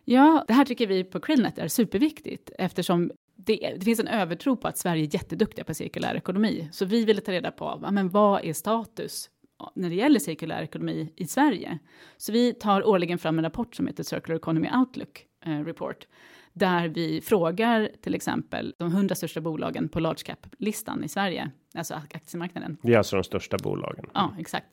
Ja, 0.05 0.45
det 0.47 0.53
här 0.53 0.65
tycker 0.65 0.87
vi 0.87 1.03
på 1.03 1.19
Krillnet 1.19 1.57
är 1.57 1.67
superviktigt 1.67 2.51
eftersom 2.59 3.11
det, 3.35 3.75
det, 3.77 3.85
finns 3.85 3.99
en 3.99 4.07
övertro 4.07 4.55
på 4.57 4.67
att 4.67 4.77
Sverige 4.77 5.03
är 5.03 5.13
jätteduktiga 5.13 5.65
på 5.65 5.73
cirkulär 5.73 6.15
ekonomi. 6.15 6.69
Så 6.71 6.85
vi 6.85 7.05
ville 7.05 7.21
ta 7.21 7.31
reda 7.31 7.51
på 7.51 7.79
ja, 7.81 7.91
men 7.91 8.09
vad 8.09 8.45
är 8.45 8.53
status 8.53 9.29
när 9.75 9.89
det 9.89 9.95
gäller 9.95 10.19
cirkulär 10.19 10.61
ekonomi 10.61 11.13
i 11.15 11.27
Sverige. 11.27 11.79
Så 12.17 12.31
vi 12.31 12.53
tar 12.53 12.87
årligen 12.87 13.17
fram 13.17 13.37
en 13.37 13.43
rapport 13.43 13.75
som 13.75 13.87
heter 13.87 14.03
Circular 14.03 14.35
Economy 14.35 14.69
Outlook 14.79 15.25
eh, 15.45 15.65
Report 15.65 16.07
där 16.53 16.87
vi 16.87 17.21
frågar 17.21 17.89
till 18.01 18.15
exempel 18.15 18.73
de 18.77 18.91
hundra 18.91 19.15
största 19.15 19.41
bolagen 19.41 19.89
på 19.89 19.99
large 19.99 20.23
cap-listan 20.25 21.03
i 21.03 21.07
Sverige, 21.07 21.51
alltså 21.75 21.93
aktiemarknaden. 21.93 22.77
Det 22.81 22.93
är 22.93 22.97
alltså 22.97 23.15
de 23.15 23.23
största 23.23 23.57
bolagen. 23.57 24.05
Ja, 24.13 24.35
exakt. 24.39 24.67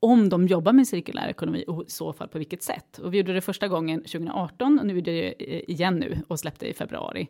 Om 0.00 0.28
de 0.28 0.46
jobbar 0.46 0.72
med 0.72 0.88
cirkulär 0.88 1.28
ekonomi 1.28 1.64
och 1.66 1.84
i 1.86 1.90
så 1.90 2.12
fall 2.12 2.28
på 2.28 2.38
vilket 2.38 2.62
sätt. 2.62 2.98
Och 2.98 3.14
vi 3.14 3.18
gjorde 3.18 3.32
det 3.32 3.40
första 3.40 3.68
gången 3.68 4.00
2018 4.00 4.78
och 4.78 4.86
nu 4.86 4.94
gjorde 4.94 5.10
det 5.10 5.70
igen 5.72 5.94
nu 5.94 6.22
och 6.28 6.40
släppte 6.40 6.66
i 6.66 6.72
februari. 6.72 7.28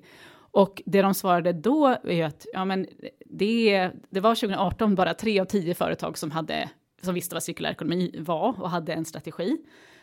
Och 0.54 0.82
det 0.86 1.02
de 1.02 1.14
svarade 1.14 1.52
då 1.52 1.86
är 2.04 2.24
att 2.24 2.46
ja, 2.52 2.64
men 2.64 2.86
det, 3.26 3.90
det 4.10 4.20
var 4.20 4.34
2018 4.34 4.94
bara 4.94 5.14
tre 5.14 5.40
av 5.40 5.44
tio 5.44 5.74
företag 5.74 6.18
som, 6.18 6.30
hade, 6.30 6.70
som 7.02 7.14
visste 7.14 7.34
vad 7.34 7.42
cirkulär 7.42 7.70
ekonomi 7.70 8.14
var 8.18 8.60
och 8.62 8.70
hade 8.70 8.92
en 8.92 9.04
strategi 9.04 9.56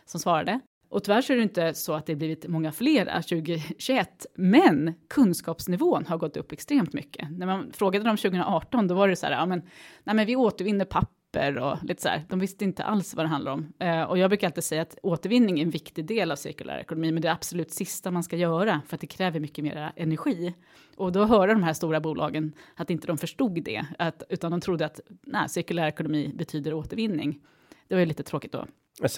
som 0.05 0.19
svarade. 0.19 0.59
Och 0.91 1.03
tyvärr 1.03 1.21
så 1.21 1.33
är 1.33 1.37
det 1.37 1.43
inte 1.43 1.73
så 1.73 1.93
att 1.93 2.05
det 2.05 2.15
blivit 2.15 2.47
många 2.47 2.71
fler 2.71 3.07
eh, 3.07 3.21
2021, 3.21 4.25
men 4.35 4.93
kunskapsnivån 5.09 6.05
har 6.05 6.17
gått 6.17 6.37
upp 6.37 6.51
extremt 6.51 6.93
mycket. 6.93 7.31
När 7.31 7.45
man 7.45 7.71
frågade 7.73 8.05
dem 8.05 8.17
2018, 8.17 8.87
då 8.87 8.95
var 8.95 9.07
det 9.07 9.15
så 9.15 9.25
här, 9.25 9.33
ja 9.33 9.45
men, 9.45 9.61
nej 10.03 10.15
men 10.15 10.25
vi 10.25 10.35
återvinner 10.35 10.85
papper 10.85 11.57
och 11.57 11.83
lite 11.83 12.01
så 12.01 12.09
här. 12.09 12.25
De 12.29 12.39
visste 12.39 12.63
inte 12.63 12.83
alls 12.83 13.15
vad 13.15 13.25
det 13.25 13.29
handlar 13.29 13.51
om. 13.51 13.73
Eh, 13.79 14.01
och 14.01 14.17
jag 14.17 14.29
brukar 14.29 14.47
alltid 14.47 14.63
säga 14.63 14.81
att 14.81 14.97
återvinning 15.03 15.59
är 15.59 15.63
en 15.63 15.69
viktig 15.69 16.05
del 16.05 16.31
av 16.31 16.35
cirkulär 16.35 16.79
ekonomi, 16.79 17.11
men 17.11 17.21
det 17.21 17.27
är 17.27 17.33
absolut 17.33 17.71
sista 17.71 18.11
man 18.11 18.23
ska 18.23 18.35
göra, 18.35 18.81
för 18.87 18.95
att 18.95 19.01
det 19.01 19.07
kräver 19.07 19.39
mycket 19.39 19.63
mer 19.63 19.91
energi. 19.95 20.53
Och 20.95 21.11
då 21.11 21.25
hörde 21.25 21.53
de 21.53 21.63
här 21.63 21.73
stora 21.73 21.99
bolagen 21.99 22.53
att 22.75 22.89
inte 22.89 23.07
de 23.07 23.17
förstod 23.17 23.63
det, 23.63 23.85
att, 23.99 24.23
utan 24.29 24.51
de 24.51 24.61
trodde 24.61 24.85
att 24.85 24.99
nej, 25.21 25.49
cirkulär 25.49 25.87
ekonomi 25.87 26.31
betyder 26.35 26.73
återvinning. 26.73 27.39
Det 27.87 27.95
var 27.95 27.99
ju 27.99 28.05
lite 28.05 28.23
tråkigt 28.23 28.51
då. 28.51 28.65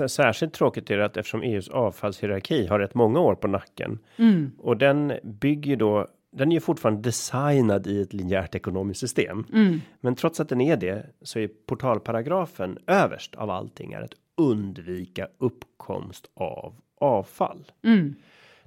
Särskilt 0.07 0.53
tråkigt 0.53 0.91
är 0.91 0.97
det 0.97 1.05
att 1.05 1.17
eftersom 1.17 1.43
EUs 1.43 1.69
avfallshierarki 1.69 2.67
har 2.67 2.79
rätt 2.79 2.95
många 2.95 3.19
år 3.19 3.35
på 3.35 3.47
nacken 3.47 3.99
mm. 4.17 4.51
och 4.57 4.77
den 4.77 5.13
bygger 5.23 5.75
då. 5.75 6.07
Den 6.35 6.51
är 6.51 6.55
ju 6.55 6.61
fortfarande 6.61 7.01
designad 7.01 7.87
i 7.87 8.01
ett 8.01 8.13
linjärt 8.13 8.55
ekonomiskt 8.55 8.99
system, 8.99 9.45
mm. 9.53 9.81
men 9.99 10.15
trots 10.15 10.39
att 10.39 10.49
den 10.49 10.61
är 10.61 10.77
det 10.77 11.05
så 11.21 11.39
är 11.39 11.47
portalparagrafen 11.47 12.77
överst 12.87 13.35
av 13.35 13.49
allting 13.49 13.93
är 13.93 14.01
att 14.01 14.13
undvika 14.37 15.27
uppkomst 15.37 16.29
av 16.33 16.75
avfall. 16.99 17.71
Mm. 17.83 18.15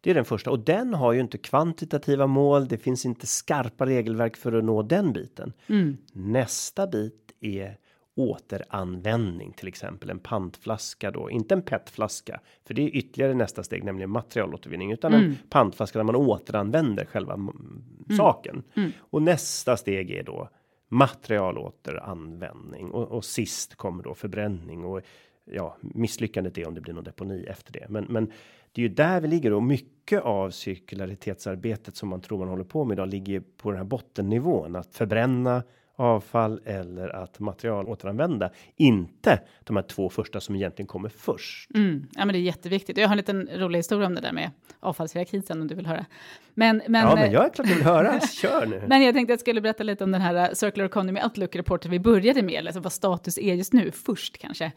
Det 0.01 0.11
är 0.11 0.14
den 0.14 0.25
första 0.25 0.51
och 0.51 0.59
den 0.59 0.95
har 0.95 1.12
ju 1.12 1.21
inte 1.21 1.38
kvantitativa 1.38 2.27
mål. 2.27 2.69
Det 2.69 2.79
finns 2.79 3.07
inte 3.07 3.27
skarpa 3.27 3.87
regelverk 3.87 4.37
för 4.37 4.53
att 4.53 4.64
nå 4.64 4.83
den 4.83 5.12
biten. 5.12 5.53
Mm. 5.66 5.97
Nästa 6.12 6.87
bit 6.87 7.33
är 7.40 7.77
återanvändning, 8.16 9.52
till 9.52 9.68
exempel 9.68 10.11
en 10.11 10.18
pantflaska 10.18 11.11
då, 11.11 11.31
inte 11.31 11.55
en 11.55 11.62
petflaska, 11.62 12.40
för 12.64 12.74
det 12.74 12.83
är 12.83 12.96
ytterligare 12.96 13.35
nästa 13.35 13.62
steg, 13.62 13.85
nämligen 13.85 14.11
materialåtervinning, 14.11 14.92
utan 14.92 15.14
mm. 15.14 15.26
en 15.26 15.37
pantflaska 15.50 15.98
där 15.98 16.05
man 16.05 16.16
återanvänder 16.16 17.05
själva 17.05 17.35
mm. 17.35 17.83
saken. 18.16 18.62
Mm. 18.74 18.92
Och 18.98 19.22
nästa 19.22 19.76
steg 19.76 20.11
är 20.11 20.22
då 20.22 20.48
materialåteranvändning 20.88 22.90
och, 22.90 23.09
och 23.09 23.24
sist 23.24 23.74
kommer 23.74 24.02
då 24.02 24.14
förbränning 24.14 24.85
och 24.85 25.00
ja, 25.44 25.76
misslyckandet 25.81 26.59
är 26.59 26.68
om 26.68 26.74
det 26.74 26.81
blir 26.81 26.94
någon 26.94 27.05
deponi 27.05 27.44
efter 27.44 27.72
det. 27.72 27.87
Men, 27.88 28.05
men 28.05 28.33
det 28.72 28.81
är 28.81 28.88
ju 28.88 28.94
där 28.94 29.20
vi 29.20 29.29
ligger 29.29 29.52
och 29.52 29.62
mycket 29.62 30.22
av 30.22 30.50
cirkularitetsarbetet 30.50 31.96
som 31.96 32.09
man 32.09 32.20
tror 32.20 32.38
man 32.38 32.48
håller 32.48 32.64
på 32.64 32.85
med 32.85 32.94
idag 32.94 33.09
ligger 33.09 33.42
på 33.57 33.70
den 33.70 33.79
här 33.79 33.85
bottennivån 33.85 34.76
att 34.76 34.94
förbränna 34.94 35.62
avfall 35.96 36.61
eller 36.64 37.09
att 37.09 37.40
material 37.40 37.87
återanvända. 37.87 38.50
Inte 38.76 39.40
de 39.64 39.76
här 39.76 39.82
två 39.82 40.11
första 40.11 40.40
som 40.40 40.56
egentligen 40.56 40.87
kommer 40.87 41.09
först. 41.09 41.70
Mm. 41.74 42.06
Ja, 42.14 42.24
men 42.24 42.32
det 42.32 42.38
är 42.38 42.42
jätteviktigt. 42.42 42.96
Jag 42.96 43.09
har 43.09 43.12
en 43.12 43.16
liten 43.16 43.48
rolig 43.54 43.78
historia 43.78 44.06
om 44.06 44.14
det 44.14 44.20
där 44.20 44.32
med 44.32 44.50
avfallshierarkin 44.80 45.42
sen 45.42 45.61
om 45.61 45.68
du 45.68 45.74
vill 45.74 45.87
höra. 45.87 46.06
Men, 46.54 46.82
men, 46.88 47.09
ja, 47.09 47.14
men 47.14 47.32
jag 47.32 47.44
är 47.44 47.48
klart 47.50 47.68
jag 47.68 47.74
vill 47.74 47.85
höra. 47.85 48.20
Kör 48.32 48.66
nu. 48.66 48.82
men 48.87 49.02
jag 49.02 49.14
tänkte 49.14 49.32
att 49.32 49.38
jag 49.38 49.40
skulle 49.40 49.61
berätta 49.61 49.82
lite 49.82 50.04
om 50.04 50.12
den 50.12 50.20
här 50.20 50.54
Circular 50.54 50.87
Economy 50.87 51.20
Outlook-rapporten 51.20 51.90
vi 51.90 52.00
började 52.00 52.42
med, 52.42 52.66
alltså 52.66 52.80
vad 52.80 52.92
status 52.92 53.38
är 53.38 53.54
just 53.54 53.72
nu, 53.72 53.90
först 53.90 54.38
kanske. 54.38 54.72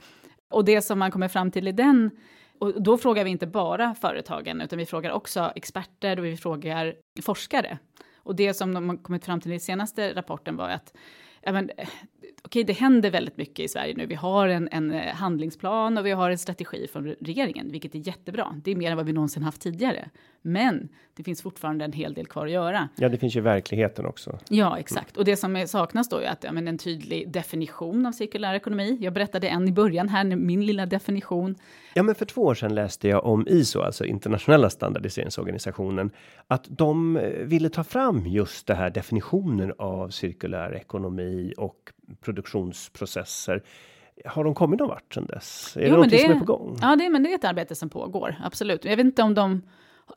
Och 0.50 0.66
det 0.66 0.82
som 0.82 1.00
man 1.00 1.12
kommer 1.12 1.28
fram 1.28 1.52
till 1.52 1.68
i 1.68 1.72
den 1.72 2.12
och 2.60 2.82
då 2.82 2.98
frågar 2.98 3.24
vi 3.24 3.30
inte 3.30 3.48
bara 3.48 3.96
företagen, 3.96 4.62
utan 4.62 4.80
vi 4.80 4.86
frågar 4.86 5.12
också 5.12 5.52
experter 5.56 6.20
och 6.20 6.26
vi 6.26 6.38
frågar 6.38 6.94
forskare. 7.22 7.78
Och 8.24 8.36
det 8.36 8.54
som 8.54 8.74
de 8.74 8.90
har 8.90 8.98
kommit 8.98 9.26
fram 9.26 9.42
till 9.42 9.54
i 9.54 9.60
senaste 9.60 10.14
rapporten 10.14 10.56
var 10.56 10.70
att 10.70 10.94
ja, 11.42 11.52
men, 11.52 11.70
okej, 11.70 11.88
okay, 12.44 12.64
det 12.64 12.74
händer 12.74 13.12
väldigt 13.12 13.38
mycket 13.38 13.66
i 13.66 13.68
Sverige 13.68 13.94
nu. 13.98 14.06
Vi 14.06 14.16
har 14.16 14.48
en, 14.48 14.70
en, 14.72 14.92
eh, 14.92 15.16
handlingsplan 15.16 15.98
och 15.98 16.06
vi 16.06 16.12
har 16.12 16.32
en 16.32 16.38
strategi 16.38 16.88
från 16.88 17.06
regeringen, 17.06 17.72
vilket 17.72 17.96
är 17.96 18.08
jättebra. 18.08 18.62
Det 18.64 18.72
är 18.72 18.76
mer 18.76 18.92
än 18.92 18.98
vad 18.98 19.06
vi 19.06 19.14
någonsin 19.14 19.44
haft 19.44 19.62
tidigare. 19.62 20.10
Men 20.42 20.90
det 21.14 21.24
finns 21.24 21.42
fortfarande 21.42 21.86
en 21.86 21.92
hel 21.92 22.14
del 22.14 22.28
kvar 22.28 22.46
att 22.46 22.52
göra. 22.52 22.90
Ja, 22.96 23.10
det 23.10 23.18
finns 23.18 23.36
ju 23.36 23.42
verkligheten 23.42 24.06
också. 24.06 24.40
Ja, 24.50 24.78
exakt. 24.78 25.18
Och 25.18 25.26
det 25.26 25.38
som 25.38 25.68
saknas 25.68 26.10
då 26.10 26.18
är 26.18 26.30
att 26.30 26.44
ja, 26.44 26.52
men 26.52 26.68
en 26.68 26.78
tydlig 26.78 27.32
definition 27.32 28.06
av 28.06 28.12
cirkulär 28.12 28.54
ekonomi. 28.54 28.98
Jag 29.02 29.14
berättade 29.14 29.48
en 29.48 29.68
i 29.68 29.72
början 29.72 30.10
här, 30.10 30.24
min 30.24 30.66
lilla 30.66 30.86
definition. 30.86 31.56
Ja, 31.94 32.04
men 32.04 32.16
för 32.16 32.26
två 32.26 32.42
år 32.42 32.54
sedan 32.56 32.76
läste 32.76 33.08
jag 33.08 33.26
om 33.26 33.48
ISO, 33.48 33.82
alltså 33.82 34.06
internationella 34.06 34.70
standardiseringsorganisationen, 34.70 36.12
att 36.48 36.66
de 36.68 37.18
eh, 37.18 37.30
ville 37.30 37.70
ta 37.70 37.84
fram 37.84 38.26
just 38.26 38.68
det 38.68 38.76
här 38.76 38.90
definitionen 38.90 39.74
av 39.78 40.10
cirkulär 40.10 40.76
ekonomi 40.76 41.54
och 41.58 41.92
produktionsprocesser. 42.22 43.64
Har 44.26 44.44
de 44.44 44.56
kommit 44.56 44.80
någon 44.80 44.90
vart 44.90 45.14
sedan 45.14 45.26
dess? 45.26 45.78
Är 45.78 45.82
jo, 45.82 45.96
det 45.96 45.98
något 45.98 46.20
som 46.22 46.32
är 46.32 46.40
på 46.40 46.46
gång? 46.46 46.78
Ja, 46.82 46.96
det, 46.96 47.10
men 47.10 47.24
det 47.24 47.32
är 47.32 47.36
ett 47.36 47.46
arbete 47.46 47.76
som 47.76 47.90
pågår, 47.90 48.36
absolut. 48.44 48.86
Jag 48.86 48.98
vet 48.98 49.06
inte 49.06 49.24
om 49.24 49.34
de 49.34 49.62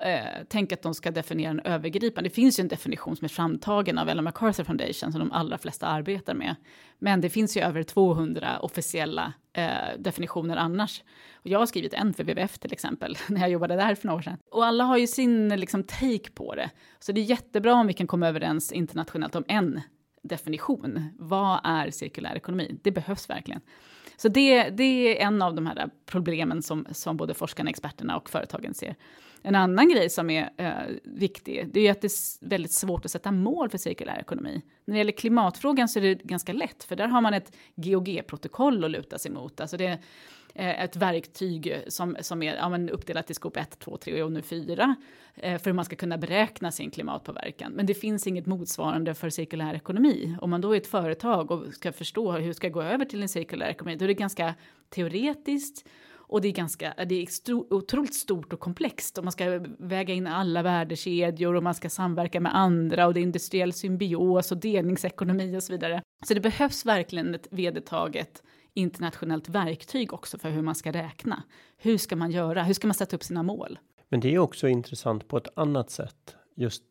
eh, 0.00 0.44
tänk 0.48 0.72
att 0.72 0.82
de 0.82 0.94
ska 0.94 1.10
definiera 1.10 1.50
en 1.50 1.60
övergripande. 1.60 2.30
Det 2.30 2.34
finns 2.34 2.58
ju 2.58 2.62
en 2.62 2.68
definition 2.68 3.16
som 3.16 3.24
är 3.24 3.28
framtagen 3.28 3.98
av 3.98 4.08
Ellen 4.08 4.24
MacArthur 4.24 4.64
Foundation 4.64 5.12
som 5.12 5.18
de 5.18 5.32
allra 5.32 5.58
flesta 5.58 5.86
arbetar 5.86 6.34
med. 6.34 6.56
Men 6.98 7.20
det 7.20 7.30
finns 7.30 7.56
ju 7.56 7.60
över 7.60 7.82
200 7.82 8.58
officiella 8.60 9.32
eh, 9.52 9.98
definitioner 9.98 10.56
annars. 10.56 11.02
Och 11.34 11.46
jag 11.46 11.58
har 11.58 11.66
skrivit 11.66 11.94
en 11.94 12.14
för 12.14 12.24
WWF 12.24 12.58
till 12.58 12.72
exempel, 12.72 13.18
när 13.28 13.40
jag 13.40 13.50
jobbade 13.50 13.76
där 13.76 13.94
för 13.94 14.06
några 14.06 14.18
år 14.18 14.22
sedan. 14.22 14.38
Och 14.50 14.64
alla 14.64 14.84
har 14.84 14.96
ju 14.96 15.06
sin 15.06 15.48
liksom, 15.48 15.82
take 15.84 16.30
på 16.34 16.54
det. 16.54 16.70
Så 16.98 17.12
det 17.12 17.20
är 17.20 17.24
jättebra 17.24 17.74
om 17.74 17.86
vi 17.86 17.92
kan 17.92 18.06
komma 18.06 18.28
överens 18.28 18.72
internationellt 18.72 19.36
om 19.36 19.44
en 19.48 19.80
definition. 20.22 21.08
Vad 21.18 21.60
är 21.64 21.90
cirkulär 21.90 22.36
ekonomi? 22.36 22.78
Det 22.82 22.90
behövs 22.90 23.30
verkligen. 23.30 23.60
Så 24.16 24.28
det, 24.28 24.70
det 24.70 24.84
är 25.22 25.26
en 25.26 25.42
av 25.42 25.54
de 25.54 25.66
här 25.66 25.90
problemen 26.06 26.62
som, 26.62 26.86
som 26.90 27.16
både 27.16 27.34
forskarna, 27.34 27.70
experterna 27.70 28.16
och 28.16 28.30
företagen 28.30 28.74
ser. 28.74 28.96
En 29.42 29.54
annan 29.54 29.88
grej 29.88 30.10
som 30.10 30.30
är 30.30 30.50
eh, 30.56 30.72
viktig, 31.04 31.68
det 31.72 31.80
är 31.80 31.84
ju 31.84 31.90
att 31.90 32.00
det 32.00 32.06
är 32.06 32.48
väldigt 32.48 32.72
svårt 32.72 33.04
att 33.04 33.10
sätta 33.10 33.32
mål 33.32 33.70
för 33.70 33.78
cirkulär 33.78 34.18
ekonomi. 34.20 34.62
När 34.84 34.94
det 34.94 34.98
gäller 34.98 35.12
klimatfrågan 35.12 35.88
så 35.88 35.98
är 35.98 36.02
det 36.02 36.22
ganska 36.22 36.52
lätt, 36.52 36.84
för 36.84 36.96
där 36.96 37.08
har 37.08 37.20
man 37.20 37.34
ett 37.34 37.56
GOG-protokoll 37.74 38.84
att 38.84 38.90
luta 38.90 39.18
sig 39.18 39.30
mot. 39.30 39.60
Alltså 39.60 39.76
det 39.76 39.86
är 39.86 39.98
eh, 40.54 40.84
ett 40.84 40.96
verktyg 40.96 41.82
som, 41.88 42.16
som 42.20 42.42
är 42.42 42.54
ja, 42.54 42.68
men 42.68 42.90
uppdelat 42.90 43.30
i 43.30 43.34
skop 43.34 43.56
1, 43.56 43.78
2, 43.78 43.96
3 43.96 44.22
och 44.22 44.32
nu 44.32 44.42
4 44.42 44.96
eh, 45.34 45.58
för 45.58 45.64
hur 45.64 45.72
man 45.72 45.84
ska 45.84 45.96
kunna 45.96 46.18
beräkna 46.18 46.72
sin 46.72 46.90
klimatpåverkan. 46.90 47.72
Men 47.72 47.86
det 47.86 47.94
finns 47.94 48.26
inget 48.26 48.46
motsvarande 48.46 49.14
för 49.14 49.30
cirkulär 49.30 49.74
ekonomi. 49.74 50.36
Om 50.40 50.50
man 50.50 50.60
då 50.60 50.72
är 50.72 50.76
ett 50.76 50.86
företag 50.86 51.50
och 51.50 51.74
ska 51.74 51.92
förstå 51.92 52.32
hur 52.32 52.52
ska 52.52 52.68
gå 52.68 52.82
över 52.82 53.04
till 53.04 53.22
en 53.22 53.28
cirkulär 53.28 53.68
ekonomi, 53.68 53.96
då 53.96 54.04
är 54.04 54.08
det 54.08 54.14
ganska 54.14 54.54
teoretiskt 54.90 55.86
och 56.32 56.40
det 56.40 56.48
är 56.48 56.52
ganska, 56.52 56.94
det 57.08 57.14
är 57.14 57.28
otroligt 57.74 58.14
stort 58.14 58.52
och 58.52 58.60
komplext 58.60 59.18
och 59.18 59.24
man 59.24 59.32
ska 59.32 59.60
väga 59.78 60.14
in 60.14 60.26
alla 60.26 60.62
värdekedjor 60.62 61.54
och 61.54 61.62
man 61.62 61.74
ska 61.74 61.90
samverka 61.90 62.40
med 62.40 62.56
andra 62.56 63.06
och 63.06 63.14
det 63.14 63.20
är 63.20 63.22
industriell 63.22 63.72
symbios 63.72 64.52
och 64.52 64.58
delningsekonomi 64.58 65.56
och 65.56 65.62
så 65.62 65.72
vidare. 65.72 66.02
Så 66.26 66.34
det 66.34 66.40
behövs 66.40 66.86
verkligen 66.86 67.34
ett 67.34 67.48
vedertaget 67.50 68.42
internationellt 68.74 69.48
verktyg 69.48 70.12
också 70.12 70.38
för 70.38 70.50
hur 70.50 70.62
man 70.62 70.74
ska 70.74 70.92
räkna. 70.92 71.42
Hur 71.76 71.98
ska 71.98 72.16
man 72.16 72.30
göra? 72.30 72.62
Hur 72.62 72.74
ska 72.74 72.86
man 72.86 72.94
sätta 72.94 73.16
upp 73.16 73.22
sina 73.22 73.42
mål? 73.42 73.78
Men 74.08 74.20
det 74.20 74.34
är 74.34 74.38
också 74.38 74.68
intressant 74.68 75.28
på 75.28 75.36
ett 75.36 75.48
annat 75.54 75.90
sätt. 75.90 76.36
Just 76.56 76.82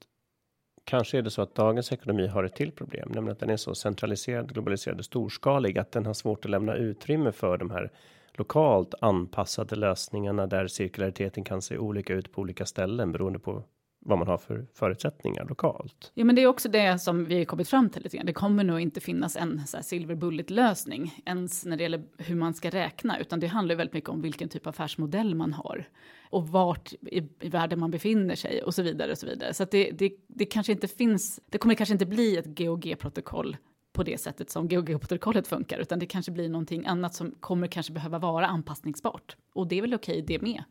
kanske 0.83 1.17
är 1.17 1.21
det 1.21 1.31
så 1.31 1.41
att 1.41 1.55
dagens 1.55 1.91
ekonomi 1.91 2.27
har 2.27 2.43
ett 2.43 2.55
till 2.55 2.71
problem, 2.71 3.09
nämligen 3.11 3.31
att 3.31 3.39
den 3.39 3.49
är 3.49 3.57
så 3.57 3.75
centraliserad, 3.75 4.53
globaliserad 4.53 4.99
och 4.99 5.05
storskalig 5.05 5.77
att 5.77 5.91
den 5.91 6.05
har 6.05 6.13
svårt 6.13 6.45
att 6.45 6.51
lämna 6.51 6.75
utrymme 6.75 7.31
för 7.31 7.57
de 7.57 7.71
här 7.71 7.91
lokalt 8.37 8.93
anpassade 9.01 9.75
lösningarna 9.75 10.47
där 10.47 10.67
cirkulariteten 10.67 11.43
kan 11.43 11.61
se 11.61 11.77
olika 11.77 12.13
ut 12.13 12.31
på 12.31 12.41
olika 12.41 12.65
ställen 12.65 13.11
beroende 13.11 13.39
på 13.39 13.63
vad 14.05 14.17
man 14.17 14.27
har 14.27 14.37
för 14.37 14.65
förutsättningar 14.73 15.45
lokalt. 15.45 16.11
Ja, 16.13 16.25
men 16.25 16.35
det 16.35 16.41
är 16.41 16.47
också 16.47 16.69
det 16.69 16.99
som 16.99 17.25
vi 17.25 17.37
har 17.37 17.45
kommit 17.45 17.69
fram 17.69 17.89
till 17.89 18.03
lite 18.03 18.17
grann. 18.17 18.25
Det 18.25 18.33
kommer 18.33 18.63
nog 18.63 18.79
inte 18.79 18.99
finnas 18.99 19.35
en 19.35 19.67
så 19.67 19.77
här 19.77 19.83
silver 19.83 20.15
bullet 20.15 20.49
lösning 20.49 21.21
ens 21.25 21.65
när 21.65 21.77
det 21.77 21.83
gäller 21.83 22.03
hur 22.17 22.35
man 22.35 22.53
ska 22.53 22.69
räkna, 22.69 23.19
utan 23.19 23.39
det 23.39 23.47
handlar 23.47 23.75
väldigt 23.75 23.93
mycket 23.93 24.09
om 24.09 24.21
vilken 24.21 24.49
typ 24.49 24.67
av 24.67 24.69
affärsmodell 24.69 25.35
man 25.35 25.53
har 25.53 25.85
och 26.29 26.47
vart 26.47 26.93
i, 26.93 27.29
i 27.39 27.49
världen 27.49 27.79
man 27.79 27.91
befinner 27.91 28.35
sig 28.35 28.63
och 28.63 28.75
så 28.75 28.81
vidare 28.81 29.11
och 29.11 29.17
så 29.17 29.25
vidare. 29.25 29.53
Så 29.53 29.63
att 29.63 29.71
det, 29.71 29.91
det, 29.91 30.11
det 30.27 30.45
kanske 30.45 30.71
inte 30.71 30.87
finns. 30.87 31.39
Det 31.49 31.57
kommer 31.57 31.75
kanske 31.75 31.93
inte 31.93 32.05
bli 32.05 32.37
ett 32.37 32.57
GOG 32.57 32.95
protokoll 32.99 33.57
på 33.93 34.03
det 34.03 34.17
sättet 34.17 34.49
som 34.49 34.67
GOG-protokollet 34.67 35.47
funkar, 35.47 35.79
utan 35.79 35.99
det 35.99 36.05
kanske 36.05 36.31
blir 36.31 36.49
någonting 36.49 36.85
annat 36.85 37.13
som 37.13 37.31
kommer 37.39 37.67
kanske 37.67 37.93
behöva 37.93 38.19
vara 38.19 38.47
anpassningsbart. 38.47 39.35
Och 39.53 39.67
det 39.67 39.77
är 39.77 39.81
väl 39.81 39.93
okej 39.93 40.23
det 40.27 40.41
med. 40.41 40.63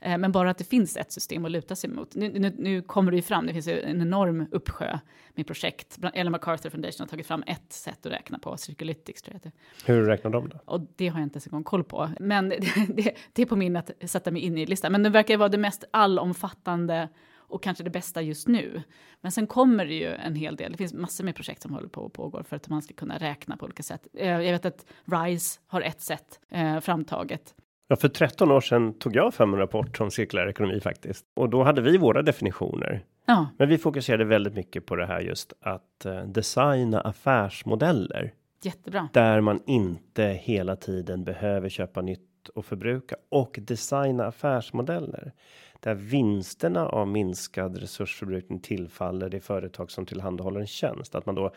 Eh, 0.00 0.18
men 0.18 0.32
bara 0.32 0.50
att 0.50 0.58
det 0.58 0.64
finns 0.64 0.96
ett 0.96 1.12
system 1.12 1.44
att 1.44 1.50
luta 1.50 1.76
sig 1.76 1.90
mot. 1.90 2.14
Nu, 2.14 2.38
nu, 2.38 2.54
nu 2.58 2.82
kommer 2.82 3.10
det 3.10 3.16
ju 3.16 3.22
fram, 3.22 3.46
det 3.46 3.52
finns 3.52 3.68
ju 3.68 3.80
en 3.80 4.02
enorm 4.02 4.46
uppsjö 4.50 4.98
med 5.34 5.46
projekt. 5.46 5.98
Ellen 6.14 6.32
MacArthur 6.32 6.70
Foundation 6.70 7.04
har 7.04 7.08
tagit 7.08 7.26
fram 7.26 7.44
ett 7.46 7.72
sätt 7.72 8.06
att 8.06 8.12
räkna 8.12 8.38
på, 8.38 8.56
Circulytics 8.56 9.22
tror 9.22 9.40
jag 9.42 9.52
Hur 9.84 10.04
räknar 10.04 10.30
de 10.30 10.48
då? 10.48 10.58
Och 10.64 10.80
det 10.96 11.08
har 11.08 11.20
jag 11.20 11.26
inte 11.26 11.36
ens 11.36 11.46
en 11.46 11.50
gång 11.50 11.64
koll 11.64 11.84
på. 11.84 12.10
Men 12.20 12.48
det, 12.48 12.58
det, 12.88 13.14
det 13.32 13.42
är 13.42 13.46
på 13.46 13.56
min 13.56 13.76
att 13.76 13.90
sätta 14.00 14.30
mig 14.30 14.42
in 14.42 14.58
i 14.58 14.66
listan. 14.66 14.92
Men 14.92 15.02
det 15.02 15.10
verkar 15.10 15.36
vara 15.36 15.48
det 15.48 15.58
mest 15.58 15.84
allomfattande 15.90 17.08
och 17.48 17.62
kanske 17.62 17.84
det 17.84 17.90
bästa 17.90 18.22
just 18.22 18.48
nu. 18.48 18.82
Men 19.20 19.32
sen 19.32 19.46
kommer 19.46 19.86
det 19.86 19.94
ju 19.94 20.14
en 20.14 20.34
hel 20.34 20.56
del. 20.56 20.72
Det 20.72 20.78
finns 20.78 20.94
massor 20.94 21.24
med 21.24 21.34
projekt 21.36 21.62
som 21.62 21.72
håller 21.72 21.88
på 21.88 22.00
och 22.00 22.12
pågår 22.12 22.42
för 22.42 22.56
att 22.56 22.68
man 22.68 22.82
ska 22.82 22.94
kunna 22.94 23.18
räkna 23.18 23.56
på 23.56 23.64
olika 23.64 23.82
sätt. 23.82 24.06
Eh, 24.14 24.28
jag 24.28 24.52
vet 24.52 24.64
att 24.64 24.86
RISE 25.04 25.60
har 25.66 25.80
ett 25.80 26.00
sätt 26.00 26.40
eh, 26.50 26.80
framtaget. 26.80 27.54
Ja, 27.88 27.96
för 27.96 28.08
13 28.08 28.52
år 28.52 28.60
sedan 28.60 28.98
tog 28.98 29.16
jag 29.16 29.34
fram 29.34 29.52
en 29.52 29.58
rapport 29.58 30.00
om 30.00 30.10
cirkulär 30.10 30.48
ekonomi 30.48 30.80
faktiskt 30.80 31.24
och 31.34 31.50
då 31.50 31.62
hade 31.62 31.80
vi 31.80 31.96
våra 31.96 32.22
definitioner. 32.22 33.04
Ja. 33.26 33.48
Men 33.58 33.68
vi 33.68 33.78
fokuserade 33.78 34.24
väldigt 34.24 34.54
mycket 34.54 34.86
på 34.86 34.96
det 34.96 35.06
här 35.06 35.20
just 35.20 35.52
att 35.60 36.06
uh, 36.06 36.22
designa 36.22 37.00
affärsmodeller. 37.00 38.32
Jättebra. 38.62 39.08
Där 39.12 39.40
man 39.40 39.60
inte 39.66 40.22
hela 40.22 40.76
tiden 40.76 41.24
behöver 41.24 41.68
köpa 41.68 42.02
nytt 42.02 42.48
och 42.54 42.64
förbruka 42.64 43.16
och 43.28 43.58
designa 43.62 44.26
affärsmodeller 44.26 45.32
där 45.80 45.94
vinsterna 45.94 46.88
av 46.88 47.08
minskad 47.08 47.76
resursförbrukning 47.76 48.60
tillfaller 48.60 49.28
det 49.28 49.40
företag 49.40 49.90
som 49.90 50.06
tillhandahåller 50.06 50.60
en 50.60 50.66
tjänst. 50.66 51.14
Att 51.14 51.26
man 51.26 51.34
då 51.34 51.50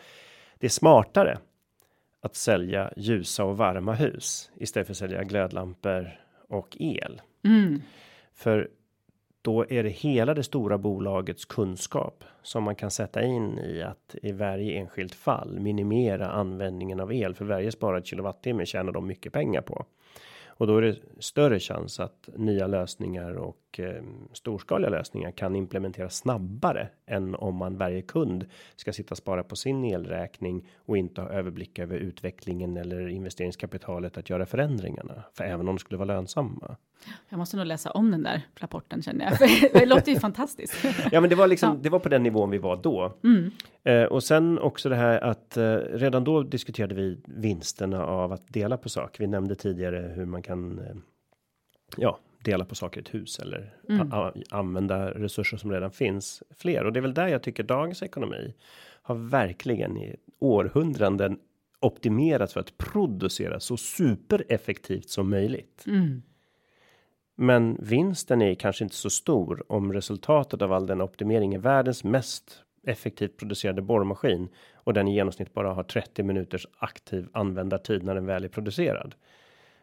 det 0.58 0.66
är 0.66 0.70
smartare 0.70 1.38
att 2.20 2.34
sälja 2.34 2.92
ljusa 2.96 3.44
och 3.44 3.56
varma 3.56 3.94
hus 3.94 4.50
istället 4.56 4.86
för 4.86 4.92
att 4.92 4.98
sälja 4.98 5.24
glödlampor 5.24 6.20
och 6.48 6.76
el. 6.80 7.22
Mm. 7.44 7.82
För 8.34 8.68
då 9.42 9.66
är 9.68 9.82
det 9.82 9.88
hela 9.88 10.34
det 10.34 10.42
stora 10.42 10.78
bolagets 10.78 11.44
kunskap 11.44 12.24
som 12.42 12.62
man 12.62 12.74
kan 12.74 12.90
sätta 12.90 13.22
in 13.22 13.58
i 13.58 13.82
att 13.82 14.16
i 14.22 14.32
varje 14.32 14.78
enskilt 14.78 15.14
fall 15.14 15.60
minimera 15.60 16.30
användningen 16.30 17.00
av 17.00 17.12
el 17.12 17.34
för 17.34 17.44
varje 17.44 17.72
sparad 17.72 18.06
kilowattimme 18.06 18.66
tjänar 18.66 18.92
de 18.92 19.06
mycket 19.06 19.32
pengar 19.32 19.60
på. 19.60 19.86
Och 20.60 20.66
då 20.66 20.76
är 20.76 20.82
det 20.82 20.96
större 21.18 21.60
chans 21.60 22.00
att 22.00 22.28
nya 22.36 22.66
lösningar 22.66 23.34
och 23.34 23.80
eh, 23.80 24.02
storskaliga 24.32 24.90
lösningar 24.90 25.30
kan 25.30 25.56
implementeras 25.56 26.16
snabbare 26.16 26.88
än 27.06 27.34
om 27.34 27.56
man 27.56 27.76
varje 27.76 28.02
kund 28.02 28.46
ska 28.76 28.92
sitta 28.92 29.12
och 29.12 29.18
spara 29.18 29.44
på 29.44 29.56
sin 29.56 29.84
elräkning 29.84 30.68
och 30.76 30.96
inte 30.96 31.20
ha 31.20 31.28
överblick 31.28 31.78
över 31.78 31.96
utvecklingen 31.96 32.76
eller 32.76 33.08
investeringskapitalet 33.08 34.16
att 34.18 34.30
göra 34.30 34.46
förändringarna. 34.46 35.24
För 35.34 35.44
även 35.44 35.68
om 35.68 35.74
det 35.74 35.80
skulle 35.80 35.98
vara 35.98 36.14
lönsamma. 36.14 36.76
Jag 37.28 37.38
måste 37.38 37.56
nog 37.56 37.66
läsa 37.66 37.90
om 37.90 38.10
den 38.10 38.22
där 38.22 38.42
rapporten 38.54 39.02
känner 39.02 39.24
jag. 39.24 39.50
det 39.72 39.86
låter 39.86 40.12
ju 40.12 40.20
fantastiskt. 40.20 40.84
ja, 41.12 41.20
men 41.20 41.30
det 41.30 41.36
var 41.36 41.46
liksom. 41.46 41.68
Ja. 41.68 41.78
Det 41.82 41.88
var 41.88 41.98
på 41.98 42.08
den 42.08 42.22
nivån 42.22 42.50
vi 42.50 42.58
var 42.58 42.76
då. 42.76 43.16
Mm. 43.24 43.50
Eh, 43.84 44.04
och 44.04 44.22
sen 44.22 44.58
också 44.58 44.88
det 44.88 44.96
här 44.96 45.20
att 45.20 45.56
eh, 45.56 45.76
redan 45.76 46.24
då 46.24 46.42
diskuterade 46.42 46.94
vi 46.94 47.20
vinsterna 47.24 48.06
av 48.06 48.32
att 48.32 48.48
dela 48.48 48.76
på 48.76 48.88
saker. 48.88 49.20
Vi 49.20 49.26
nämnde 49.26 49.54
tidigare 49.54 50.12
hur 50.16 50.24
man 50.24 50.42
kan. 50.42 50.78
Eh, 50.78 50.94
ja, 51.96 52.18
dela 52.44 52.64
på 52.64 52.74
saker 52.74 53.00
i 53.00 53.02
ett 53.02 53.14
hus 53.14 53.38
eller 53.38 53.74
mm. 53.88 54.12
använda 54.50 55.10
resurser 55.10 55.56
som 55.56 55.72
redan 55.72 55.90
finns 55.90 56.42
fler. 56.58 56.84
Och 56.84 56.92
det 56.92 57.00
är 57.00 57.02
väl 57.02 57.14
där 57.14 57.28
jag 57.28 57.42
tycker 57.42 57.62
dagens 57.62 58.02
ekonomi 58.02 58.54
har 59.02 59.14
verkligen 59.14 59.96
i 59.96 60.16
århundraden 60.38 61.38
optimerats 61.80 62.52
för 62.52 62.60
att 62.60 62.78
producera 62.78 63.60
så 63.60 63.76
supereffektivt 63.76 65.08
som 65.08 65.30
möjligt. 65.30 65.84
Mm. 65.86 66.22
Men 67.42 67.76
vinsten 67.80 68.42
är 68.42 68.54
kanske 68.54 68.84
inte 68.84 68.96
så 68.96 69.10
stor 69.10 69.72
om 69.72 69.92
resultatet 69.92 70.62
av 70.62 70.72
all 70.72 70.86
den 70.86 71.00
optimering 71.00 71.54
är 71.54 71.58
världens 71.58 72.04
mest 72.04 72.62
effektivt 72.86 73.36
producerade 73.36 73.82
borrmaskin 73.82 74.48
och 74.74 74.94
den 74.94 75.08
i 75.08 75.14
genomsnitt 75.14 75.54
bara 75.54 75.72
har 75.72 75.82
30 75.82 76.22
minuters 76.22 76.66
aktiv 76.78 77.28
användartid 77.32 78.02
när 78.02 78.14
den 78.14 78.26
väl 78.26 78.44
är 78.44 78.48
producerad. 78.48 79.14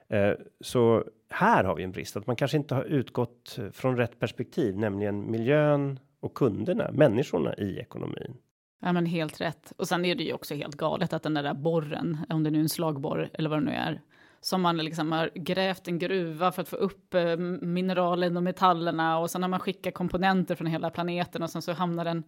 Eh, 0.07 0.31
så 0.61 1.03
här 1.29 1.63
har 1.63 1.75
vi 1.75 1.83
en 1.83 1.91
brist 1.91 2.17
att 2.17 2.27
man 2.27 2.35
kanske 2.35 2.57
inte 2.57 2.75
har 2.75 2.83
utgått 2.83 3.59
från 3.71 3.97
rätt 3.97 4.19
perspektiv, 4.19 4.77
nämligen 4.77 5.31
miljön 5.31 5.99
och 6.19 6.33
kunderna, 6.33 6.91
människorna 6.91 7.53
i 7.55 7.79
ekonomin. 7.79 8.37
Ja, 8.81 8.93
men 8.93 9.05
helt 9.05 9.41
rätt. 9.41 9.73
Och 9.77 9.87
sen 9.87 10.05
är 10.05 10.15
det 10.15 10.23
ju 10.23 10.33
också 10.33 10.55
helt 10.55 10.75
galet 10.75 11.13
att 11.13 11.23
den 11.23 11.33
där 11.33 11.53
borren, 11.53 12.17
om 12.29 12.43
det 12.43 12.49
nu 12.49 12.57
är 12.57 12.61
en 12.61 12.69
slagborr 12.69 13.29
eller 13.33 13.49
vad 13.49 13.59
det 13.59 13.65
nu 13.65 13.71
är, 13.71 14.01
som 14.41 14.61
man 14.61 14.77
liksom 14.77 15.11
har 15.11 15.29
grävt 15.35 15.87
en 15.87 15.99
gruva 15.99 16.51
för 16.51 16.61
att 16.61 16.69
få 16.69 16.75
upp 16.75 17.13
eh, 17.13 17.37
mineralen 17.61 18.37
och 18.37 18.43
metallerna 18.43 19.17
och 19.17 19.31
sen 19.31 19.41
har 19.41 19.49
man 19.49 19.59
skickat 19.59 19.93
komponenter 19.93 20.55
från 20.55 20.67
hela 20.67 20.89
planeten 20.89 21.43
och 21.43 21.49
sen 21.49 21.61
så 21.61 21.73
hamnar 21.73 22.05
den 22.05 22.23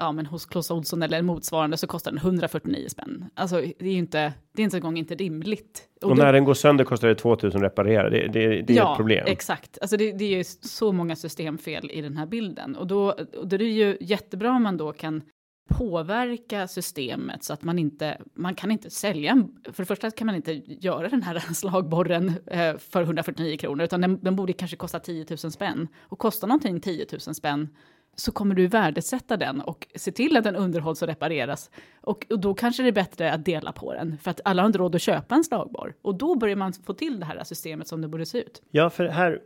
ja, 0.00 0.12
men 0.12 0.26
hos 0.26 0.46
Clas 0.46 0.70
Ohlson 0.70 1.02
eller 1.02 1.22
motsvarande 1.22 1.76
så 1.76 1.86
kostar 1.86 2.10
den 2.10 2.18
149 2.18 2.88
spänn. 2.88 3.24
Alltså 3.34 3.56
det 3.60 3.86
är 3.86 3.92
ju 3.92 3.98
inte, 3.98 4.32
det 4.52 4.62
är 4.62 4.64
inte 4.64 4.76
en 4.76 4.80
gång 4.80 4.96
inte 4.96 5.14
rimligt. 5.14 5.88
Och, 6.02 6.10
och 6.10 6.16
när 6.16 6.32
den 6.32 6.44
går 6.44 6.54
sönder 6.54 6.84
kostar 6.84 7.08
det 7.08 7.14
2000 7.14 7.62
reparera, 7.62 8.10
det, 8.10 8.28
det, 8.28 8.62
det 8.62 8.72
är 8.72 8.76
ja, 8.76 8.92
ett 8.92 8.96
problem. 8.96 9.24
exakt. 9.28 9.78
Alltså 9.80 9.96
det, 9.96 10.12
det 10.12 10.24
är 10.24 10.36
ju 10.36 10.44
så 10.44 10.92
många 10.92 11.16
systemfel 11.16 11.90
i 11.90 12.00
den 12.00 12.16
här 12.16 12.26
bilden. 12.26 12.76
Och 12.76 12.86
då, 12.86 13.10
och 13.36 13.48
då 13.48 13.54
är 13.54 13.58
det 13.58 13.64
ju 13.64 13.96
jättebra 14.00 14.50
om 14.50 14.62
man 14.62 14.76
då 14.76 14.92
kan 14.92 15.22
påverka 15.70 16.68
systemet 16.68 17.44
så 17.44 17.52
att 17.52 17.62
man 17.62 17.78
inte, 17.78 18.20
man 18.34 18.54
kan 18.54 18.70
inte 18.70 18.90
sälja, 18.90 19.46
för 19.64 19.82
det 19.82 19.86
första 19.86 20.10
kan 20.10 20.26
man 20.26 20.36
inte 20.36 20.52
göra 20.66 21.08
den 21.08 21.22
här 21.22 21.38
slagborren 21.54 22.32
eh, 22.46 22.76
för 22.78 23.02
149 23.02 23.56
kronor, 23.56 23.84
utan 23.84 24.00
den, 24.00 24.18
den 24.22 24.36
borde 24.36 24.52
kanske 24.52 24.76
kosta 24.76 25.00
10 25.00 25.26
000 25.30 25.38
spänn. 25.38 25.88
Och 26.00 26.18
kostar 26.18 26.48
någonting 26.48 26.80
10 26.80 27.06
000 27.26 27.34
spänn 27.34 27.68
så 28.16 28.32
kommer 28.32 28.54
du 28.54 28.66
värdesätta 28.66 29.36
den 29.36 29.60
och 29.60 29.86
se 29.94 30.12
till 30.12 30.36
att 30.36 30.44
den 30.44 30.56
underhålls 30.56 31.02
och 31.02 31.08
repareras. 31.08 31.70
Och, 32.00 32.26
och, 32.30 32.40
då 32.40 32.54
kanske 32.54 32.82
det 32.82 32.88
är 32.88 32.92
bättre 32.92 33.32
att 33.32 33.44
dela 33.44 33.72
på 33.72 33.94
den, 33.94 34.18
för 34.18 34.30
att 34.30 34.40
alla 34.44 34.62
har 34.62 34.66
inte 34.66 34.78
råd 34.78 34.94
att 34.94 35.02
köpa 35.02 35.34
en 35.34 35.44
slagborr. 35.44 35.94
Och 36.02 36.14
då 36.14 36.34
börjar 36.34 36.56
man 36.56 36.72
få 36.72 36.94
till 36.94 37.20
det 37.20 37.26
här 37.26 37.44
systemet 37.44 37.88
som 37.88 38.00
det 38.00 38.08
borde 38.08 38.26
se 38.26 38.38
ut. 38.38 38.62
Ja, 38.70 38.90
för 38.90 39.04
här 39.04 39.40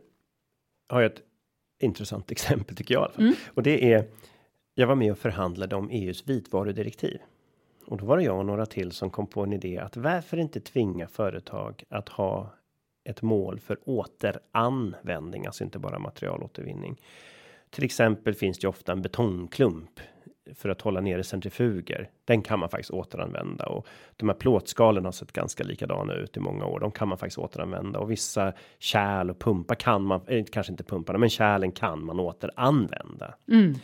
har 0.89 1.01
jag 1.01 1.11
ett 1.11 1.21
intressant 1.81 2.31
exempel 2.31 2.75
tycker 2.75 2.93
jag. 2.93 3.11
Mm. 3.17 3.33
Och 3.53 3.63
det 3.63 3.93
är 3.93 4.07
jag 4.75 4.87
var 4.87 4.95
med 4.95 5.11
och 5.11 5.17
förhandlade 5.17 5.75
om 5.75 5.89
EUs 5.89 6.27
vitvarudirektiv. 6.27 7.19
Och 7.85 7.97
då 7.97 8.05
var 8.05 8.17
det 8.17 8.23
jag 8.23 8.37
och 8.37 8.45
några 8.45 8.65
till 8.65 8.91
som 8.91 9.09
kom 9.09 9.27
på 9.27 9.43
en 9.43 9.53
idé 9.53 9.77
att 9.77 9.97
varför 9.97 10.37
inte 10.37 10.59
tvinga 10.59 11.07
företag 11.07 11.83
att 11.89 12.09
ha 12.09 12.49
ett 13.03 13.21
mål 13.21 13.59
för 13.59 13.77
återanvändning, 13.83 15.45
alltså 15.45 15.63
inte 15.63 15.79
bara 15.79 15.99
materialåtervinning. 15.99 17.01
Till 17.69 17.83
exempel 17.83 18.33
finns 18.33 18.59
det 18.59 18.65
ju 18.65 18.69
ofta 18.69 18.91
en 18.91 19.01
betongklump 19.01 19.99
för 20.53 20.69
att 20.69 20.81
hålla 20.81 21.01
nere 21.01 21.23
centrifuger. 21.23 22.09
Den 22.25 22.41
kan 22.41 22.59
man 22.59 22.69
faktiskt 22.69 22.91
återanvända 22.91 23.65
och 23.65 23.87
de 24.15 24.29
här 24.29 24.35
plåtskalen 24.35 25.05
har 25.05 25.11
sett 25.11 25.31
ganska 25.31 25.63
likadana 25.63 26.13
ut 26.13 26.37
i 26.37 26.39
många 26.39 26.65
år. 26.65 26.79
De 26.79 26.91
kan 26.91 27.07
man 27.07 27.17
faktiskt 27.17 27.37
återanvända 27.37 27.99
och 27.99 28.11
vissa 28.11 28.53
kärl 28.79 29.29
och 29.29 29.39
pumpar 29.39 29.75
kan 29.75 30.01
man 30.01 30.21
eh, 30.27 30.45
kanske 30.45 30.73
inte 30.73 30.83
pumparna, 30.83 31.19
men 31.19 31.29
kärlen 31.29 31.71
kan 31.71 32.05
man 32.05 32.19
återanvända. 32.19 33.35
Mm. 33.47 33.75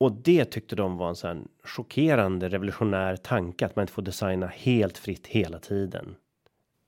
Och 0.00 0.12
det 0.12 0.44
tyckte 0.44 0.76
de 0.76 0.96
var 0.96 1.08
en 1.08 1.16
sån 1.16 1.48
chockerande 1.64 2.48
revolutionär 2.48 3.16
tanke 3.16 3.66
att 3.66 3.76
man 3.76 3.82
inte 3.82 3.92
får 3.92 4.02
designa 4.02 4.46
helt 4.46 4.98
fritt 4.98 5.26
hela 5.26 5.58
tiden 5.58 6.16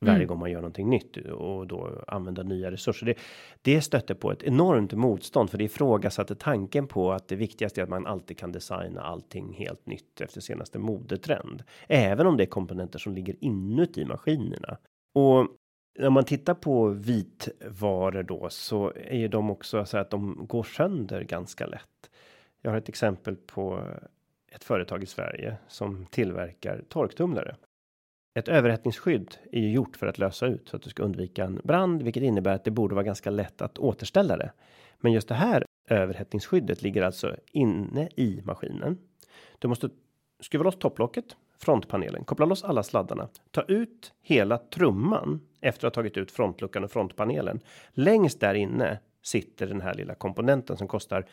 varje 0.05 0.15
Mm. 0.15 0.27
gång 0.27 0.39
man 0.39 0.51
gör 0.51 0.61
någonting 0.61 0.89
nytt 0.89 1.17
och 1.17 1.67
då 1.67 2.03
använda 2.07 2.43
nya 2.43 2.71
resurser. 2.71 3.05
Det, 3.05 3.17
det 3.61 3.81
stötte 3.81 4.15
på 4.15 4.31
ett 4.31 4.43
enormt 4.43 4.93
motstånd 4.93 5.49
för 5.49 5.57
det 5.57 5.63
ifrågasatte 5.63 6.35
tanken 6.35 6.87
på 6.87 7.11
att 7.11 7.27
det 7.27 7.35
viktigaste 7.35 7.81
är 7.81 7.83
att 7.83 7.89
man 7.89 8.07
alltid 8.07 8.37
kan 8.37 8.51
designa 8.51 9.01
allting 9.01 9.53
helt 9.53 9.85
nytt 9.85 10.21
efter 10.21 10.41
senaste 10.41 10.79
modetrend, 10.79 11.63
även 11.87 12.27
om 12.27 12.37
det 12.37 12.43
är 12.43 12.47
komponenter 12.47 12.99
som 12.99 13.13
ligger 13.13 13.35
inuti 13.39 14.05
maskinerna. 14.05 14.77
Och 15.13 15.47
när 15.99 16.09
man 16.09 16.23
tittar 16.23 16.53
på 16.53 16.87
vitvaror 16.87 18.23
då 18.23 18.49
så 18.49 18.93
är 18.95 19.17
ju 19.17 19.27
de 19.27 19.49
också 19.49 19.85
så 19.85 19.97
att 19.97 20.09
de 20.09 20.45
går 20.47 20.63
sönder 20.63 21.21
ganska 21.21 21.65
lätt. 21.65 22.09
Jag 22.61 22.71
har 22.71 22.77
ett 22.77 22.89
exempel 22.89 23.35
på 23.35 23.83
ett 24.51 24.63
företag 24.63 25.03
i 25.03 25.05
Sverige 25.05 25.57
som 25.67 26.05
tillverkar 26.05 26.83
torktumlare. 26.89 27.55
Ett 28.33 28.47
överhettningsskydd 28.47 29.37
är 29.51 29.59
ju 29.59 29.71
gjort 29.71 29.97
för 29.97 30.07
att 30.07 30.17
lösa 30.17 30.45
ut 30.45 30.69
så 30.69 30.75
att 30.75 30.81
du 30.81 30.89
ska 30.89 31.03
undvika 31.03 31.43
en 31.43 31.61
brand, 31.63 32.01
vilket 32.01 32.23
innebär 32.23 32.55
att 32.55 32.63
det 32.63 32.71
borde 32.71 32.95
vara 32.95 33.05
ganska 33.05 33.29
lätt 33.29 33.61
att 33.61 33.77
återställa 33.77 34.37
det. 34.37 34.51
Men 34.99 35.11
just 35.11 35.27
det 35.27 35.35
här 35.35 35.65
överhettningsskyddet 35.89 36.81
ligger 36.81 37.01
alltså 37.01 37.35
inne 37.51 38.09
i 38.15 38.41
maskinen. 38.43 38.97
Du 39.59 39.67
måste 39.67 39.89
skruva 40.39 40.63
loss 40.63 40.79
topplocket, 40.79 41.25
frontpanelen, 41.57 42.23
koppla 42.23 42.45
loss 42.45 42.63
alla 42.63 42.83
sladdarna, 42.83 43.29
ta 43.51 43.61
ut 43.61 44.13
hela 44.21 44.57
trumman 44.57 45.41
efter 45.61 45.87
att 45.87 45.95
ha 45.95 46.01
tagit 46.01 46.17
ut 46.17 46.31
frontluckan 46.31 46.83
och 46.83 46.91
frontpanelen. 46.91 47.59
Längst 47.91 48.39
där 48.39 48.53
inne 48.53 48.99
sitter 49.21 49.67
den 49.67 49.81
här 49.81 49.93
lilla 49.93 50.15
komponenten 50.15 50.77
som 50.77 50.87
kostar 50.87 51.25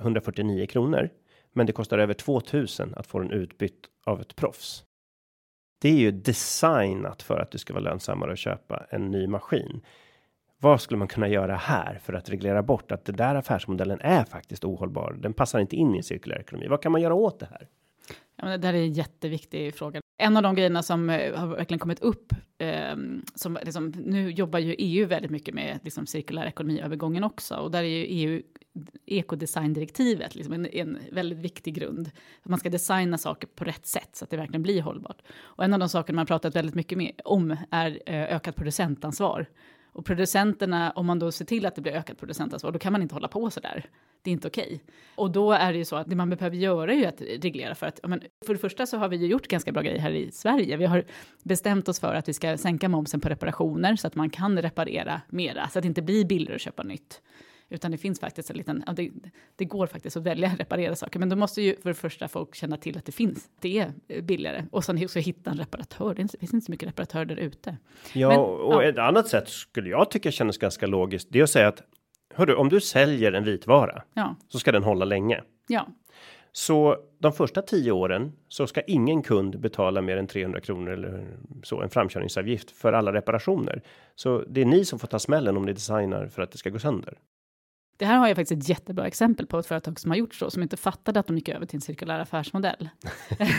149 0.00 0.66
kronor, 0.66 1.10
men 1.52 1.66
det 1.66 1.72
kostar 1.72 1.98
över 1.98 2.14
2000 2.14 2.94
att 2.96 3.06
få 3.06 3.18
den 3.18 3.30
utbytt 3.30 3.86
av 4.04 4.20
ett 4.20 4.36
proffs. 4.36 4.84
Det 5.80 5.88
är 5.88 5.96
ju 5.96 6.10
designat 6.10 7.22
för 7.22 7.38
att 7.40 7.50
det 7.50 7.58
ska 7.58 7.72
vara 7.72 7.84
lönsammare 7.84 8.32
att 8.32 8.38
köpa 8.38 8.86
en 8.90 9.10
ny 9.10 9.26
maskin. 9.26 9.80
Vad 10.58 10.80
skulle 10.80 10.98
man 10.98 11.08
kunna 11.08 11.28
göra 11.28 11.56
här 11.56 11.98
för 12.02 12.12
att 12.12 12.28
reglera 12.28 12.62
bort 12.62 12.92
att 12.92 13.04
den 13.04 13.16
där 13.16 13.34
affärsmodellen 13.34 14.00
är 14.00 14.24
faktiskt 14.24 14.64
ohållbar? 14.64 15.16
Den 15.20 15.32
passar 15.32 15.58
inte 15.58 15.76
in 15.76 15.94
i 15.94 15.96
en 15.96 16.02
cirkulär 16.02 16.40
ekonomi. 16.40 16.66
Vad 16.68 16.82
kan 16.82 16.92
man 16.92 17.00
göra 17.00 17.14
åt 17.14 17.40
det 17.40 17.46
här? 17.46 17.68
Ja, 18.36 18.58
det 18.58 18.66
här 18.66 18.74
är 18.74 18.82
en 18.82 18.92
jätteviktig 18.92 19.74
fråga. 19.74 20.00
En 20.18 20.36
av 20.36 20.42
de 20.42 20.54
grejerna 20.54 20.82
som 20.82 21.10
eh, 21.10 21.38
har 21.38 21.46
verkligen 21.46 21.78
kommit 21.78 22.00
upp, 22.00 22.32
eh, 22.58 22.96
som 23.34 23.58
liksom, 23.62 23.88
nu 23.88 24.30
jobbar 24.30 24.58
ju 24.58 24.74
EU 24.78 25.06
väldigt 25.06 25.30
mycket 25.30 25.54
med 25.54 25.78
liksom, 25.82 26.06
cirkulär 26.06 26.46
ekonomiövergången 26.46 27.24
också, 27.24 27.54
och 27.54 27.70
där 27.70 27.82
är 27.82 27.88
ju 27.88 28.04
EU 28.04 28.42
ekodesigndirektivet 29.06 30.34
liksom 30.34 30.54
en, 30.54 30.66
en 30.66 30.98
väldigt 31.12 31.38
viktig 31.38 31.74
grund. 31.74 32.10
Man 32.42 32.58
ska 32.58 32.70
designa 32.70 33.18
saker 33.18 33.48
på 33.48 33.64
rätt 33.64 33.86
sätt 33.86 34.10
så 34.12 34.24
att 34.24 34.30
det 34.30 34.36
verkligen 34.36 34.62
blir 34.62 34.82
hållbart. 34.82 35.22
Och 35.42 35.64
en 35.64 35.72
av 35.72 35.78
de 35.78 35.88
saker 35.88 36.12
man 36.12 36.26
pratat 36.26 36.56
väldigt 36.56 36.74
mycket 36.74 36.98
med, 36.98 37.12
om 37.24 37.56
är 37.70 38.02
eh, 38.06 38.22
ökat 38.22 38.56
producentansvar. 38.56 39.46
Och 39.94 40.04
producenterna, 40.04 40.90
om 40.90 41.06
man 41.06 41.18
då 41.18 41.32
ser 41.32 41.44
till 41.44 41.66
att 41.66 41.74
det 41.74 41.82
blir 41.82 41.92
ökat 41.92 42.18
producentansvar, 42.18 42.72
då 42.72 42.78
kan 42.78 42.92
man 42.92 43.02
inte 43.02 43.14
hålla 43.14 43.28
på 43.28 43.50
så 43.50 43.60
där. 43.60 43.86
Det 44.22 44.30
är 44.30 44.32
inte 44.32 44.48
okej. 44.48 44.84
Och 45.14 45.30
då 45.30 45.52
är 45.52 45.72
det 45.72 45.78
ju 45.78 45.84
så 45.84 45.96
att 45.96 46.10
det 46.10 46.16
man 46.16 46.30
behöver 46.30 46.56
göra 46.56 46.92
är 46.92 46.96
ju 46.96 47.04
att 47.04 47.20
reglera 47.20 47.74
för 47.74 47.86
att, 47.86 48.00
ja, 48.02 48.08
men 48.08 48.22
för 48.46 48.54
det 48.54 48.60
första 48.60 48.86
så 48.86 48.96
har 48.96 49.08
vi 49.08 49.16
ju 49.16 49.26
gjort 49.26 49.48
ganska 49.48 49.72
bra 49.72 49.82
grejer 49.82 49.98
här 49.98 50.10
i 50.10 50.30
Sverige. 50.32 50.76
Vi 50.76 50.84
har 50.86 51.04
bestämt 51.42 51.88
oss 51.88 52.00
för 52.00 52.14
att 52.14 52.28
vi 52.28 52.32
ska 52.32 52.58
sänka 52.58 52.88
momsen 52.88 53.20
på 53.20 53.28
reparationer 53.28 53.96
så 53.96 54.06
att 54.06 54.14
man 54.14 54.30
kan 54.30 54.62
reparera 54.62 55.20
mera, 55.28 55.68
så 55.68 55.78
att 55.78 55.82
det 55.82 55.88
inte 55.88 56.02
blir 56.02 56.24
billigare 56.24 56.54
att 56.54 56.60
köpa 56.60 56.82
nytt. 56.82 57.20
Utan 57.74 57.90
det 57.90 57.98
finns 57.98 58.20
faktiskt 58.20 58.50
en 58.50 58.56
liten, 58.56 58.84
ja, 58.86 58.92
det, 58.92 59.10
det 59.56 59.64
går 59.64 59.86
faktiskt 59.86 60.16
att 60.16 60.22
välja 60.22 60.48
att 60.48 60.60
reparera 60.60 60.96
saker, 60.96 61.18
men 61.18 61.28
då 61.28 61.36
måste 61.36 61.62
ju 61.62 61.76
för 61.76 61.90
det 61.90 61.94
första 61.94 62.28
folk 62.28 62.54
känna 62.54 62.76
till 62.76 62.98
att 62.98 63.04
det 63.04 63.12
finns, 63.12 63.48
det 63.60 63.78
är 64.08 64.22
billigare. 64.22 64.64
Och 64.70 64.84
sen 64.84 65.04
också 65.04 65.18
hitta 65.18 65.50
en 65.50 65.58
reparatör, 65.58 66.08
det 66.14 66.14
finns 66.38 66.54
inte 66.54 66.66
så 66.66 66.72
mycket 66.72 66.88
reparatörer 66.88 67.24
där 67.24 67.36
ute. 67.36 67.76
Ja, 68.12 68.28
Men, 68.28 68.38
och 68.38 68.84
ja. 68.84 68.88
ett 68.88 68.98
annat 68.98 69.28
sätt 69.28 69.48
skulle 69.48 69.88
jag 69.88 70.10
tycka 70.10 70.30
känns 70.30 70.58
ganska 70.58 70.86
logiskt. 70.86 71.28
Det 71.30 71.38
är 71.38 71.42
att 71.42 71.50
säga 71.50 71.68
att 71.68 71.82
hörru, 72.34 72.54
om 72.54 72.68
du 72.68 72.80
säljer 72.80 73.32
en 73.32 73.44
vitvara 73.44 74.02
Ja, 74.14 74.36
så 74.48 74.58
ska 74.58 74.72
den 74.72 74.82
hålla 74.84 75.04
länge. 75.04 75.42
ja, 75.68 75.86
Så 76.52 76.96
de 77.18 77.32
första 77.32 77.62
tio 77.62 77.92
åren 77.92 78.32
så 78.48 78.66
ska 78.66 78.80
ingen 78.80 79.22
kund 79.22 79.60
betala 79.60 80.02
mer 80.02 80.16
än 80.16 80.26
300 80.26 80.60
kronor 80.60 80.90
eller 80.92 81.36
så 81.62 81.82
en 81.82 81.90
framkörningsavgift 81.90 82.70
för 82.70 82.92
alla 82.92 83.12
reparationer. 83.12 83.82
Så 84.14 84.44
det 84.48 84.60
är 84.60 84.64
ni 84.64 84.84
som 84.84 84.98
får 84.98 85.08
ta 85.08 85.18
smällen 85.18 85.56
om 85.56 85.64
ni 85.64 85.72
designar 85.72 86.26
för 86.26 86.42
att 86.42 86.52
det 86.52 86.58
ska 86.58 86.70
gå 86.70 86.78
sönder. 86.78 87.18
Det 87.96 88.04
här 88.04 88.16
har 88.16 88.28
jag 88.28 88.36
faktiskt 88.36 88.62
ett 88.62 88.68
jättebra 88.68 89.06
exempel 89.06 89.46
på 89.46 89.58
ett 89.58 89.66
företag 89.66 90.00
som 90.00 90.10
har 90.10 90.18
gjort 90.18 90.34
så, 90.34 90.50
som 90.50 90.62
inte 90.62 90.76
fattade 90.76 91.20
att 91.20 91.26
de 91.26 91.36
gick 91.36 91.48
över 91.48 91.66
till 91.66 91.76
en 91.76 91.80
cirkulär 91.80 92.18
affärsmodell. 92.18 92.88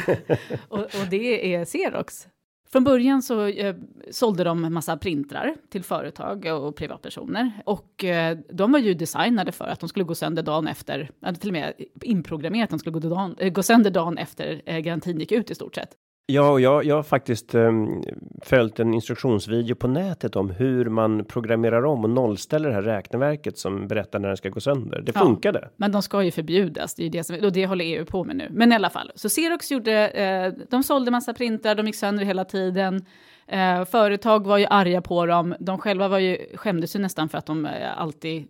och, 0.67 0.79
och 0.79 1.07
det 1.09 1.55
är 1.55 1.65
Xerox. 1.65 2.27
Från 2.71 2.83
början 2.83 3.21
så 3.21 3.47
eh, 3.47 3.75
sålde 4.11 4.43
de 4.43 4.65
en 4.65 4.73
massa 4.73 4.97
printrar 4.97 5.55
till 5.69 5.83
företag 5.83 6.45
och 6.45 6.75
privatpersoner. 6.75 7.51
Och 7.65 8.03
eh, 8.03 8.37
de 8.49 8.71
var 8.71 8.79
ju 8.79 8.93
designade 8.93 9.51
för 9.51 9.65
att 9.65 9.79
de 9.79 9.89
skulle 9.89 10.05
gå 10.05 10.15
sönder 10.15 10.43
dagen 10.43 10.67
efter, 10.67 11.11
eller 11.25 11.37
till 11.37 11.49
och 11.49 11.53
med 11.53 11.73
inprogrammerat 12.01 12.63
att 12.63 12.69
de 12.69 12.79
skulle 12.79 12.99
gå, 12.99 12.99
dagen, 12.99 13.35
eh, 13.39 13.49
gå 13.53 13.63
sönder 13.63 13.91
dagen 13.91 14.17
efter 14.17 14.61
eh, 14.65 14.79
garantin 14.79 15.19
gick 15.19 15.31
ut 15.31 15.51
i 15.51 15.55
stort 15.55 15.75
sett. 15.75 15.89
Ja, 16.27 16.51
och 16.51 16.61
jag, 16.61 16.85
jag 16.85 16.95
har 16.95 17.03
faktiskt 17.03 17.55
um, 17.55 18.03
följt 18.41 18.79
en 18.79 18.93
instruktionsvideo 18.93 19.75
på 19.75 19.87
nätet 19.87 20.35
om 20.35 20.49
hur 20.49 20.85
man 20.89 21.25
programmerar 21.25 21.85
om 21.85 22.03
och 22.03 22.09
nollställer 22.09 22.69
det 22.69 22.75
här 22.75 22.81
räkneverket 22.81 23.57
som 23.57 23.87
berättar 23.87 24.19
när 24.19 24.27
den 24.27 24.37
ska 24.37 24.49
gå 24.49 24.59
sönder. 24.59 25.01
Det 25.01 25.11
Ja. 25.15 25.21
funkade. 25.21 25.69
Men 25.77 25.91
de 25.91 26.01
ska 26.01 26.23
ju 26.23 26.31
förbjudas, 26.31 26.95
det 26.95 27.01
är 27.01 27.03
ju 27.03 27.09
det 27.09 27.23
som, 27.23 27.35
och 27.35 27.51
det 27.51 27.65
håller 27.67 27.85
EU 27.85 28.05
på 28.05 28.23
med 28.23 28.35
nu. 28.35 28.47
Men 28.51 28.71
i 28.71 28.75
alla 28.75 28.89
fall, 28.89 29.11
så 29.15 29.29
Xerox 29.29 29.71
gjorde, 29.71 30.07
eh, 30.07 30.53
de 30.69 30.83
sålde 30.83 31.11
massa 31.11 31.33
printar, 31.33 31.75
de 31.75 31.85
gick 31.87 31.95
sönder 31.95 32.25
hela 32.25 32.45
tiden. 32.45 33.05
Eh, 33.47 33.85
företag 33.85 34.47
var 34.47 34.57
ju 34.57 34.65
arga 34.69 35.01
på 35.01 35.25
dem, 35.25 35.55
de 35.59 35.77
själva 35.77 36.07
var 36.07 36.19
ju, 36.19 36.37
skämdes 36.55 36.95
ju 36.95 36.99
nästan 36.99 37.29
för 37.29 37.37
att 37.37 37.45
de 37.45 37.65
eh, 37.65 38.01
alltid, 38.01 38.47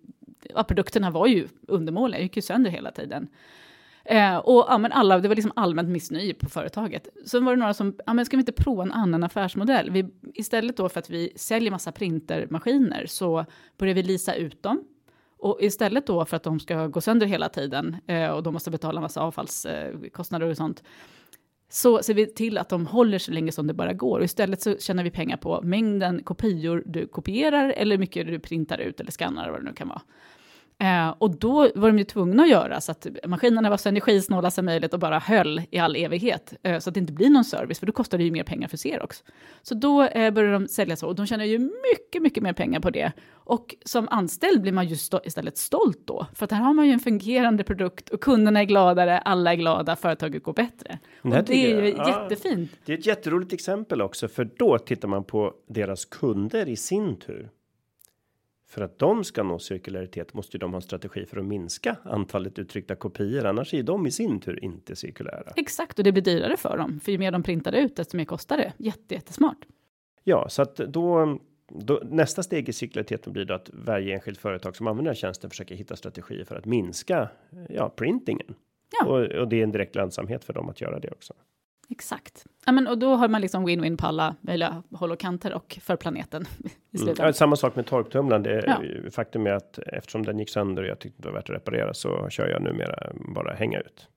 ja, 0.56 0.64
produkterna 0.64 1.12
var 1.12 1.28
ju 1.28 1.48
undermåliga, 1.68 2.22
gick 2.22 2.36
ju 2.36 2.42
sönder 2.42 2.72
hela 2.72 2.92
tiden. 2.92 3.28
Eh, 4.06 4.38
och 4.38 4.66
ja, 4.70 4.78
men 4.78 4.92
alla, 4.92 5.20
det 5.20 5.28
var 5.28 5.36
liksom 5.36 5.52
allmänt 5.56 5.90
missnöje 5.90 6.34
på 6.34 6.50
företaget. 6.50 7.08
Sen 7.26 7.46
var 7.46 7.52
det 7.52 7.60
några 7.60 7.74
som, 7.74 7.96
ja 8.06 8.14
men 8.14 8.26
ska 8.26 8.38
vi 8.38 8.42
inte 8.42 8.52
prova 8.52 8.84
en 8.84 8.92
annan 8.92 9.24
affärsmodell? 9.24 9.92
Vi, 9.92 10.06
istället 10.34 10.78
då 10.78 10.90
för 10.90 11.00
att 11.00 11.10
vi 11.10 11.34
säljer 11.36 11.72
massa 11.72 11.92
printermaskiner 11.92 13.06
så 13.06 13.46
börjar 13.78 13.94
vi 13.94 14.04
lisa 14.04 14.36
ut 14.36 14.64
dem. 14.64 14.84
Och 15.38 15.58
istället 15.62 16.08
då 16.08 16.26
för 16.26 16.38
att 16.38 16.44
de 16.44 16.60
ska 16.60 16.88
gå 16.88 17.02
sönder 17.02 17.28
hela 17.28 17.50
tiden 17.50 17.98
eh, 18.08 18.30
och 18.30 18.44
de 18.44 18.54
måste 18.54 18.72
betala 18.72 19.02
massa 19.02 19.22
avfallskostnader 19.22 20.46
eh, 20.46 20.52
och 20.52 20.58
sånt. 20.58 20.84
Så 21.70 22.04
ser 22.04 22.14
vi 22.14 22.26
till 22.26 22.58
att 22.58 22.70
de 22.70 22.88
håller 22.88 23.20
så 23.20 23.32
länge 23.32 23.52
som 23.52 23.68
det 23.68 23.74
bara 23.74 23.94
går. 23.94 24.20
Och 24.20 24.26
istället 24.26 24.62
så 24.62 24.78
tjänar 24.78 25.04
vi 25.04 25.12
pengar 25.12 25.38
på 25.38 25.62
mängden 25.64 26.24
kopior 26.24 26.84
du 26.86 27.08
kopierar 27.08 27.70
eller 27.70 27.96
hur 27.96 28.00
mycket 28.00 28.28
du 28.28 28.40
printar 28.40 28.78
ut 28.78 29.00
eller 29.00 29.12
skannar 29.12 29.50
vad 29.50 29.60
det 29.60 29.66
nu 29.66 29.74
kan 29.74 29.88
vara. 29.88 30.02
Eh, 30.80 31.10
och 31.18 31.40
då 31.40 31.70
var 31.76 31.88
de 31.88 31.98
ju 31.98 32.04
tvungna 32.04 32.44
att 32.44 32.50
göra 32.50 32.82
så 32.82 32.92
att 32.92 33.08
maskinerna 33.28 33.70
var 33.70 33.78
så 33.78 33.90
energisnåla 33.90 34.52
som 34.52 34.66
möjligt 34.66 34.94
och 34.94 35.00
bara 35.00 35.20
höll 35.20 35.62
i 35.72 35.80
all 35.80 35.96
evighet. 35.96 36.54
Eh, 36.64 36.80
så 36.80 36.90
att 36.90 36.94
det 36.94 37.00
inte 37.00 37.14
blir 37.14 37.30
någon 37.30 37.44
service, 37.46 37.80
för 37.80 37.86
då 37.86 37.92
kostar 37.94 38.18
det 38.18 38.24
ju 38.24 38.32
mer 38.32 38.44
pengar 38.44 38.68
för 38.68 38.78
Xerox. 38.78 39.24
Så 39.62 39.76
då 39.76 40.04
eh, 40.04 40.32
började 40.34 40.54
de 40.54 40.68
sälja 40.68 40.96
så, 40.96 41.08
och 41.08 41.16
de 41.16 41.26
tjänar 41.28 41.46
ju 41.46 41.60
mycket, 41.60 42.22
mycket 42.22 42.44
mer 42.44 42.54
pengar 42.54 42.80
på 42.80 42.90
det. 42.90 43.12
Och 43.34 43.76
som 43.86 44.08
anställd 44.12 44.62
blir 44.62 44.72
man 44.72 44.88
ju 44.88 44.96
sto- 44.96 45.20
istället 45.24 45.58
stolt 45.58 46.02
då, 46.06 46.28
för 46.36 46.46
att 46.46 46.52
här 46.52 46.62
har 46.62 46.74
man 46.74 46.86
ju 46.88 46.92
en 46.92 47.00
fungerande 47.00 47.64
produkt 47.64 48.10
och 48.10 48.22
kunderna 48.22 48.60
är 48.60 48.66
gladare, 48.66 49.18
alla 49.20 49.52
är 49.52 49.56
glada, 49.56 49.96
företaget 49.96 50.44
går 50.44 50.54
bättre. 50.54 51.00
Det 51.24 51.38
Och 51.38 51.44
det 51.46 51.72
är 51.72 51.82
ju 51.84 51.90
jag- 51.90 51.98
ja. 52.08 52.22
jättefint. 52.24 52.72
Det 52.86 52.94
är 52.94 52.98
ett 52.98 53.06
jätteroligt 53.06 53.54
exempel 53.54 54.02
också, 54.02 54.28
för 54.28 54.50
då 54.58 54.78
tittar 54.78 55.08
man 55.08 55.24
på 55.24 55.54
deras 55.70 56.06
kunder 56.06 56.70
i 56.70 56.76
sin 56.76 57.16
tur. 57.20 57.50
För 58.76 58.82
att 58.82 59.00
de 59.00 59.24
ska 59.24 59.44
nå 59.44 59.60
cirkularitet 59.60 60.34
måste 60.34 60.58
ju 60.58 60.60
de 60.60 60.72
ha 60.72 60.78
en 60.78 60.82
strategi 60.82 61.26
för 61.26 61.38
att 61.38 61.46
minska 61.46 61.98
antalet 62.04 62.60
uttryckta 62.60 62.96
kopior. 62.96 63.46
Annars 63.46 63.74
är 63.74 63.84
de 63.84 64.08
i 64.08 64.12
sin 64.12 64.40
tur 64.40 64.64
inte 64.64 64.96
cirkulära. 64.96 65.54
Exakt, 65.56 66.00
och 66.00 66.04
det 66.04 66.12
blir 66.12 66.24
dyrare 66.24 66.58
för 66.58 66.78
dem, 66.78 67.00
för 67.00 67.12
ju 67.12 67.18
mer 67.18 67.32
de 67.32 67.44
printar 67.44 67.74
ut, 67.74 67.96
desto 67.96 68.18
mer 68.18 68.26
kostar 68.26 68.58
det. 68.58 68.74
Jätte, 68.78 69.16
jättesmart. 69.16 69.58
Ja, 70.24 70.50
så 70.50 70.62
att 70.62 70.76
då, 70.76 71.40
då 71.68 72.02
nästa 72.06 72.44
steg 72.44 72.70
i 72.70 72.74
cirkulariteten 72.74 73.34
blir 73.34 73.46
då 73.46 73.54
att 73.54 73.70
varje 73.74 74.14
enskilt 74.14 74.40
företag 74.40 74.76
som 74.76 74.88
använder 74.88 75.14
tjänsten 75.14 75.50
försöker 75.50 75.76
hitta 75.76 75.96
strategier 75.96 76.46
för 76.46 76.56
att 76.56 76.66
minska 76.66 77.30
ja, 77.70 77.90
printingen. 77.90 78.56
Ja. 79.00 79.06
Och, 79.06 79.42
och 79.42 79.48
det 79.48 79.60
är 79.60 79.64
en 79.64 79.72
direkt 79.72 79.96
lönsamhet 79.96 80.44
för 80.44 80.54
dem 80.54 80.70
att 80.70 80.82
göra 80.82 81.00
det 81.00 81.12
också. 81.12 81.34
Exakt. 81.90 82.46
Ja, 82.66 82.72
men, 82.72 82.88
och 82.88 82.98
då 82.98 83.16
har 83.16 83.28
man 83.28 83.42
liksom 83.42 83.68
win-win 83.68 83.98
på 83.98 84.08
alla 84.08 84.36
möjliga 84.42 84.84
håll 84.92 85.12
och 85.12 85.20
kanter 85.20 85.54
och 85.54 85.80
för 85.82 85.96
planeten. 85.96 86.46
I 86.92 87.02
mm. 87.02 87.16
ja, 87.18 87.34
samma 87.34 87.56
sak 87.56 87.76
med 87.76 87.86
torktumlaren. 87.86 88.44
Det, 88.44 88.64
ja. 88.68 88.82
Faktum 89.12 89.48
är 89.48 89.52
att 89.52 89.80
eftersom 89.80 90.26
den 90.26 90.40
gick 90.40 90.50
sönder 90.50 90.84
och 90.84 90.90
jag 90.90 91.00
tyckte 91.00 91.22
det 91.22 91.28
var 91.28 91.36
värt 91.36 91.50
att 91.50 91.56
reparera 91.56 91.94
så 91.94 92.30
kör 92.30 92.48
jag 92.48 92.62
numera 92.62 93.12
bara 93.36 93.54
hänga 93.54 93.80
ut. 93.80 94.08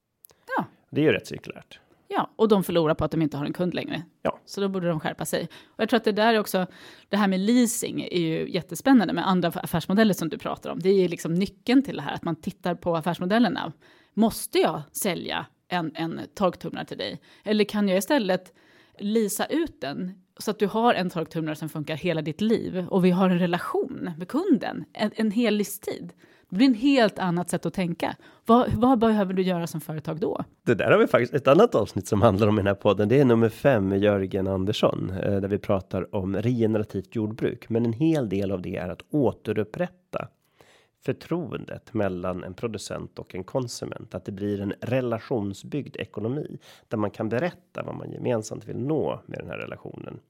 Ja. 0.57 0.65
Det 0.91 1.01
är 1.01 1.05
ju 1.05 1.13
rätt 1.13 1.27
cirkulärt. 1.27 1.81
Ja, 2.09 2.31
och 2.37 2.49
de 2.49 2.65
förlorar 2.65 2.95
på 2.95 3.05
att 3.05 3.11
de 3.11 3.23
inte 3.23 3.37
har 3.37 3.45
en 3.45 3.53
kund 3.53 3.75
längre. 3.75 4.03
Ja. 4.23 4.39
Så 4.45 4.61
då 4.61 4.69
borde 4.69 4.89
de 4.89 5.01
skärpa 5.01 5.25
sig. 5.25 5.49
Och 5.67 5.81
jag 5.83 5.89
tror 5.89 5.97
att 5.97 6.05
det 6.05 6.13
där 6.13 6.35
är 6.35 6.39
också, 6.39 6.67
det 7.09 7.17
här 7.17 7.29
med 7.29 7.41
leasing 7.41 8.01
är 8.01 8.21
ju 8.21 8.51
jättespännande 8.51 9.15
med 9.15 9.29
andra 9.29 9.49
affärsmodeller 9.49 10.15
som 10.15 10.29
du 10.29 10.39
pratar 10.39 10.71
om. 10.71 10.79
Det 10.79 10.89
är 10.89 11.03
ju 11.03 11.09
liksom 11.09 11.35
nyckeln 11.35 11.83
till 11.83 11.97
det 11.97 12.03
här, 12.03 12.15
att 12.15 12.25
man 12.25 12.37
tittar 12.37 12.75
på 12.75 12.97
affärsmodellerna. 12.97 13.73
Måste 14.15 14.59
jag 14.59 14.83
sälja 14.93 15.47
en, 15.69 15.93
en 15.95 16.21
torktumlare 16.35 16.85
till 16.85 16.99
dig? 16.99 17.21
Eller 17.45 17.65
kan 17.65 17.89
jag 17.89 17.99
istället 17.99 18.53
lisa 18.99 19.47
ut 19.47 19.81
den 19.81 20.13
så 20.39 20.51
att 20.51 20.59
du 20.59 20.67
har 20.67 20.95
en 20.95 21.11
torktumlare 21.11 21.57
som 21.57 21.69
funkar 21.69 21.97
hela 21.97 22.23
ditt 22.23 22.41
liv 22.41 22.87
och 22.91 23.05
vi 23.05 23.11
har 23.11 23.31
en 23.31 23.39
relation 23.39 24.11
med 24.19 24.29
kunden 24.29 24.85
en, 24.93 25.11
en 25.15 25.31
hel 25.31 25.55
livstid. 25.55 26.13
Det 26.51 26.57
blir 26.57 26.67
en 26.67 26.75
helt 26.75 27.19
annat 27.19 27.51
sätt 27.51 27.67
att 27.67 27.75
tänka. 27.75 28.17
Vad, 28.47 28.73
vad, 28.73 28.99
behöver 28.99 29.33
du 29.33 29.43
göra 29.43 29.67
som 29.67 29.81
företag 29.81 30.21
då? 30.21 30.45
Det 30.67 30.75
där 30.75 30.91
har 30.91 30.99
vi 30.99 31.07
faktiskt 31.07 31.35
ett 31.35 31.49
annat 31.49 31.75
avsnitt 31.75 32.09
som 32.09 32.23
handlar 32.23 32.49
om 32.49 32.55
i 32.55 32.57
den 32.57 32.67
här 32.67 32.75
podden. 32.75 33.09
Det 33.09 33.21
är 33.21 33.25
nummer 33.25 33.49
fem 33.49 33.89
med 33.89 33.99
Jörgen 33.99 34.47
Andersson 34.47 35.11
eh, 35.11 35.41
där 35.41 35.49
vi 35.49 35.59
pratar 35.59 36.15
om 36.15 36.37
regenerativt 36.37 37.17
jordbruk. 37.17 37.69
Men 37.69 37.87
en 37.87 37.93
hel 37.93 38.29
del 38.29 38.51
av 38.53 38.63
det 38.63 38.77
är 38.77 38.89
att 38.89 39.03
återupprätta 39.11 40.29
förtroendet 41.01 41.95
mellan 41.95 42.45
en 42.45 42.55
producent 42.55 43.19
och 43.19 43.35
en 43.35 43.45
konsument. 43.45 44.15
Att 44.15 44.25
det 44.25 44.33
blir 44.33 44.61
en 44.61 44.75
relationsbyggd 44.81 45.97
ekonomi 45.97 46.59
där 46.89 46.99
man 46.99 47.11
kan 47.11 47.29
berätta 47.29 47.83
vad 47.83 47.95
man 47.95 48.13
gemensamt 48.13 48.69
vill 48.69 48.79
nå 48.79 49.21
med 49.27 49.39
den 49.39 49.49
här 49.49 49.59
relationen. 49.59 50.21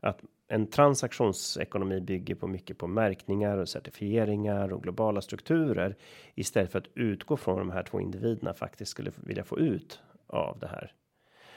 Att 0.00 0.20
en 0.48 0.66
transaktionsekonomi 0.66 2.00
bygger 2.00 2.34
på 2.34 2.46
mycket 2.46 2.78
på 2.78 2.86
märkningar 2.86 3.58
och 3.58 3.68
certifieringar 3.68 4.72
och 4.72 4.82
globala 4.82 5.20
strukturer 5.20 5.96
istället 6.34 6.72
för 6.72 6.78
att 6.78 6.88
utgå 6.94 7.36
från 7.36 7.58
de 7.58 7.70
här 7.70 7.82
två 7.82 8.00
individerna 8.00 8.54
faktiskt 8.54 8.90
skulle 8.90 9.12
vilja 9.16 9.44
få 9.44 9.58
ut 9.58 10.00
av 10.26 10.58
det 10.58 10.66
här. 10.66 10.92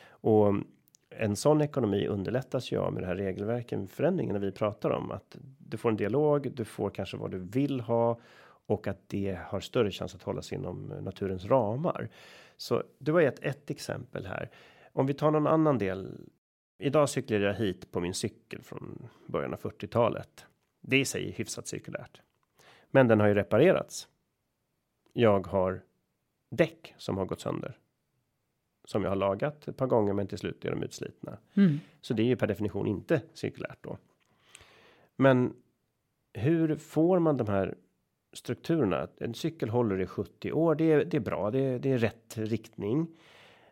Och 0.10 0.54
en 1.10 1.36
sån 1.36 1.62
ekonomi 1.62 2.08
underlättas 2.08 2.72
ju 2.72 2.78
av 2.78 2.94
med 2.94 3.04
det 3.04 3.08
här 3.08 3.16
regelverken 3.16 3.88
förändringarna 3.88 4.40
vi 4.40 4.52
pratar 4.52 4.90
om 4.90 5.12
att 5.12 5.38
du 5.58 5.78
får 5.78 5.90
en 5.90 5.98
dialog, 5.98 6.52
du 6.54 6.66
får 6.66 6.90
kanske 6.90 7.18
vad 7.18 7.32
du 7.32 7.40
vill 7.40 7.80
ha 7.82 8.20
och 8.66 8.88
att 8.88 9.10
det 9.10 9.40
har 9.48 9.60
större 9.60 9.92
chans 9.92 10.16
att 10.16 10.24
hållas 10.24 10.54
inom 10.54 10.86
naturens 10.86 11.46
ramar. 11.46 12.10
Så 12.58 12.84
du 12.98 13.14
har 13.14 13.22
gett 13.22 13.40
ett 13.40 13.70
exempel 13.70 14.26
här. 14.26 14.50
Om 14.94 15.06
vi 15.06 15.14
tar 15.14 15.32
någon 15.32 15.48
annan 15.48 15.78
del. 15.78 16.12
Idag 16.78 17.10
cyklar 17.10 17.40
jag 17.40 17.54
hit 17.54 17.92
på 17.92 18.00
min 18.00 18.14
cykel 18.14 18.62
från 18.62 19.10
början 19.26 19.54
av 19.54 19.60
40-talet. 19.60 20.46
Det 20.82 21.00
i 21.00 21.06
sig 21.06 21.30
är 21.30 21.32
hyfsat 21.32 21.68
cirkulärt. 21.68 22.22
Men 22.92 23.08
den 23.08 23.20
har 23.20 23.28
ju 23.28 23.34
reparerats. 23.34 24.08
Jag 25.14 25.48
har 25.48 25.82
däck 26.50 26.94
som 26.98 27.18
har 27.18 27.26
gått 27.26 27.42
sönder. 27.42 27.78
Som 28.86 29.04
jag 29.04 29.10
har 29.12 29.16
lagat 29.16 29.68
ett 29.68 29.78
par 29.78 29.88
gånger 29.88 30.14
men 30.14 30.28
till 30.28 30.38
slut 30.38 30.66
är 30.66 30.72
de 30.72 30.84
utslitna. 30.84 31.38
Mm. 31.54 31.80
Så 32.02 32.14
det 32.14 32.24
är 32.24 32.26
ju 32.26 32.36
per 32.36 32.48
definition 32.48 32.88
inte 32.88 33.22
cirkulärt 33.34 33.78
då. 33.82 33.98
Men 35.16 35.54
hur 36.34 36.76
får 36.76 37.20
man 37.20 37.38
de 37.38 37.48
här 37.48 37.76
strukturerna. 38.34 39.08
En 39.18 39.34
cykel 39.34 39.70
håller 39.70 40.02
i 40.02 40.08
70 40.08 40.52
år. 40.52 40.76
Det 40.76 40.92
är, 40.92 41.06
det 41.06 41.18
är 41.18 41.22
bra. 41.22 41.52
Det 41.52 41.60
är, 41.60 41.80
det 41.80 41.92
är 41.92 41.98
rätt 41.98 42.38
riktning. 42.38 43.08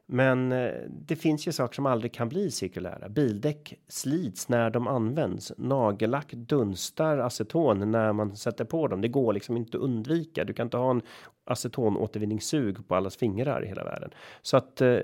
Men 0.05 0.51
eh, 0.51 0.71
det 0.89 1.15
finns 1.15 1.47
ju 1.47 1.51
saker 1.51 1.75
som 1.75 1.85
aldrig 1.85 2.13
kan 2.13 2.29
bli 2.29 2.51
cirkulära. 2.51 3.09
Bildäck 3.09 3.73
slits 3.87 4.49
när 4.49 4.69
de 4.69 4.87
används. 4.87 5.51
Nagellack 5.57 6.33
dunstar 6.33 7.17
aceton 7.17 7.91
när 7.91 8.13
man 8.13 8.35
sätter 8.35 8.65
på 8.65 8.87
dem. 8.87 9.01
Det 9.01 9.07
går 9.07 9.33
liksom 9.33 9.57
inte 9.57 9.77
att 9.77 9.83
undvika. 9.83 10.43
Du 10.43 10.53
kan 10.53 10.67
inte 10.67 10.77
ha 10.77 10.91
en 10.91 11.01
acetonåtervinningssug 11.45 12.87
på 12.87 12.95
allas 12.95 13.17
fingrar 13.17 13.63
i 13.63 13.67
hela 13.67 13.83
världen. 13.83 14.09
Så 14.41 14.57
att 14.57 14.81
eh, 14.81 14.99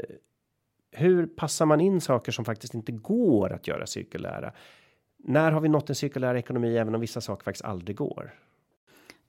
hur 0.91 1.27
passar 1.27 1.65
man 1.65 1.81
in 1.81 2.01
saker 2.01 2.31
som 2.31 2.45
faktiskt 2.45 2.73
inte 2.73 2.91
går 2.91 3.53
att 3.53 3.67
göra 3.67 3.85
cirkulära? 3.85 4.53
När 5.17 5.51
har 5.51 5.61
vi 5.61 5.69
nått 5.69 5.89
en 5.89 5.95
cirkulär 5.95 6.35
ekonomi 6.35 6.77
även 6.77 6.95
om 6.95 7.01
vissa 7.01 7.21
saker 7.21 7.43
faktiskt 7.43 7.65
aldrig 7.65 7.97
går? 7.97 8.33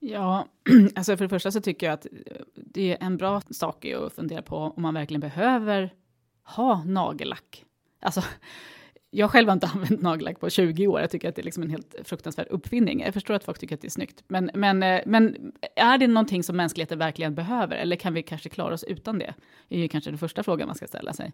Ja, 0.01 0.47
alltså 0.95 1.17
för 1.17 1.25
det 1.25 1.29
första 1.29 1.51
så 1.51 1.61
tycker 1.61 1.87
jag 1.87 1.95
att 1.95 2.07
eh, 2.07 2.37
det 2.55 2.93
är 2.93 3.07
en 3.07 3.17
bra 3.17 3.41
sak 3.51 3.85
att 3.85 4.13
fundera 4.13 4.43
på 4.43 4.57
om 4.57 4.83
man 4.83 4.95
verkligen 4.95 5.21
behöver 5.21 5.95
ha 6.43 6.85
nagellack. 6.85 7.65
Alltså, 8.01 8.23
jag 9.11 9.31
själv 9.31 9.49
har 9.49 9.53
inte 9.53 9.67
använt 9.75 10.03
nagellack 10.03 10.41
på 10.41 10.51
20 10.51 10.87
år. 10.87 11.01
Jag 11.01 11.11
tycker 11.11 11.29
att 11.29 11.35
det 11.35 11.43
är 11.43 11.45
liksom 11.45 11.63
en 11.63 11.71
helt 11.71 11.95
fruktansvärd 12.05 12.47
uppfinning. 12.51 13.01
Jag 13.01 13.15
förstår 13.15 13.35
att 13.35 13.45
folk 13.45 13.59
tycker 13.59 13.75
att 13.75 13.81
det 13.81 13.89
är 13.89 13.91
snyggt. 13.91 14.25
Men, 14.29 14.51
men, 14.55 14.83
eh, 14.83 15.01
men 15.07 15.53
är 15.77 15.99
det 15.99 16.07
någonting 16.07 16.43
som 16.43 16.57
mänskligheten 16.57 16.99
verkligen 16.99 17.35
behöver? 17.35 17.77
Eller 17.77 17.97
kan 17.97 18.15
vi 18.15 18.23
kanske 18.23 18.49
klara 18.49 18.75
oss 18.75 18.85
utan 18.85 19.19
det? 19.19 19.35
Det 19.69 19.77
är 19.77 19.81
ju 19.81 19.89
kanske 19.89 20.11
den 20.11 20.19
första 20.19 20.43
frågan 20.43 20.67
man 20.67 20.77
ska 20.77 20.87
ställa 20.87 21.13
sig. 21.13 21.33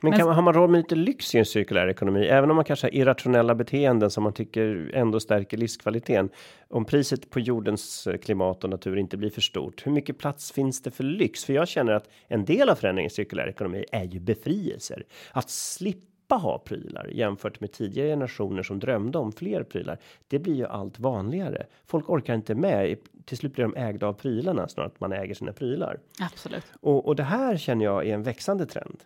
Men, 0.00 0.12
kan, 0.12 0.28
har 0.28 0.42
man 0.42 0.54
råd 0.54 0.70
med 0.70 0.78
lite 0.78 0.94
lyx 0.94 1.34
i 1.34 1.38
en 1.38 1.46
cirkulär 1.46 1.88
ekonomi? 1.88 2.26
Även 2.26 2.50
om 2.50 2.56
man 2.56 2.64
kanske 2.64 2.86
har 2.86 2.94
irrationella 2.94 3.54
beteenden 3.54 4.10
som 4.10 4.24
man 4.24 4.32
tycker 4.32 4.90
ändå 4.94 5.20
stärker 5.20 5.56
livskvaliteten. 5.56 6.28
Om 6.68 6.84
priset 6.84 7.30
på 7.30 7.40
jordens 7.40 8.06
eh, 8.06 8.16
klimat 8.16 8.64
och 8.64 8.70
natur 8.70 8.98
inte 8.98 9.16
blir 9.16 9.30
för 9.30 9.40
stort. 9.40 9.86
Hur 9.86 9.92
mycket 9.92 10.18
plats 10.18 10.52
finns 10.52 10.82
det 10.82 10.90
för 10.90 11.04
lyx? 11.04 11.44
För 11.44 11.52
jag 11.52 11.68
känner 11.68 11.92
att 11.92 12.10
en 12.28 12.44
del 12.44 12.68
av 12.68 12.74
förändringen 12.74 13.06
i 13.06 13.14
cirkulär 13.14 13.48
ekonomi 13.48 13.84
är 13.92 14.04
ju 14.04 14.20
befrielser. 14.20 15.04
Att 15.32 15.50
slippa 15.50 16.34
ha 16.34 16.58
prylar 16.58 17.10
jämfört 17.12 17.60
med 17.60 17.72
tidigare 17.72 18.08
generationer 18.08 18.62
som 18.62 18.78
drömde 18.78 19.18
om 19.18 19.32
fler 19.32 19.62
prylar. 19.62 19.98
Det 20.28 20.38
blir 20.38 20.54
ju 20.54 20.66
allt 20.66 20.98
vanligare. 20.98 21.66
Folk 21.86 22.10
orkar 22.10 22.34
inte 22.34 22.54
med. 22.54 22.96
Till 23.24 23.36
slut 23.36 23.52
blir 23.52 23.64
de 23.64 23.76
ägda 23.76 24.06
av 24.06 24.12
prylarna 24.12 24.68
snarare 24.68 24.90
att 24.90 25.00
man 25.00 25.12
äger 25.12 25.34
sina 25.34 25.52
prylar. 25.52 25.98
Absolut. 26.20 26.64
Och, 26.80 27.06
och 27.06 27.16
det 27.16 27.22
här 27.22 27.56
känner 27.56 27.84
jag 27.84 28.06
är 28.06 28.14
en 28.14 28.22
växande 28.22 28.66
trend. 28.66 29.04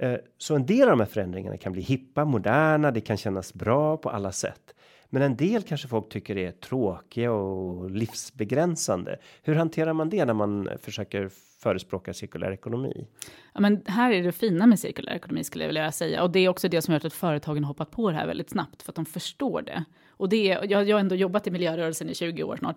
Eh, 0.00 0.16
så 0.38 0.54
en 0.56 0.66
del 0.66 0.82
av 0.82 0.88
de 0.88 1.00
här 1.00 1.06
förändringarna 1.06 1.56
kan 1.56 1.72
bli 1.72 1.82
hippa, 1.82 2.24
moderna, 2.24 2.90
det 2.90 3.00
kan 3.00 3.16
kännas 3.16 3.54
bra 3.54 3.96
på 3.96 4.10
alla 4.10 4.32
sätt. 4.32 4.74
Men 5.08 5.22
en 5.22 5.36
del 5.36 5.62
kanske 5.62 5.88
folk 5.88 6.08
tycker 6.08 6.38
är 6.38 6.50
tråkiga 6.50 7.32
och 7.32 7.90
livsbegränsande. 7.90 9.18
Hur 9.42 9.54
hanterar 9.54 9.92
man 9.92 10.10
det 10.10 10.24
när 10.24 10.34
man 10.34 10.68
försöker 10.82 11.30
förespråka 11.58 12.14
cirkulär 12.14 12.52
ekonomi? 12.52 13.06
Ja, 13.54 13.60
men 13.60 13.82
här 13.86 14.12
är 14.12 14.22
det 14.22 14.32
fina 14.32 14.66
med 14.66 14.78
cirkulär 14.78 15.14
ekonomi 15.14 15.44
skulle 15.44 15.64
jag 15.64 15.68
vilja 15.68 15.92
säga. 15.92 16.22
Och 16.22 16.30
det 16.30 16.40
är 16.40 16.48
också 16.48 16.68
det 16.68 16.82
som 16.82 16.94
gör 16.94 17.06
att 17.06 17.12
företagen 17.12 17.64
hoppat 17.64 17.90
på 17.90 18.10
det 18.10 18.16
här 18.16 18.26
väldigt 18.26 18.50
snabbt 18.50 18.82
för 18.82 18.92
att 18.92 18.96
de 18.96 19.06
förstår 19.06 19.62
det. 19.62 19.84
Och 20.20 20.28
det 20.28 20.50
är, 20.50 20.70
jag, 20.70 20.88
jag 20.88 20.96
har 20.96 21.00
ändå 21.00 21.14
jobbat 21.14 21.46
i 21.46 21.50
miljörörelsen 21.50 22.10
i 22.10 22.14
20 22.14 22.42
år 22.42 22.56
snart. 22.56 22.76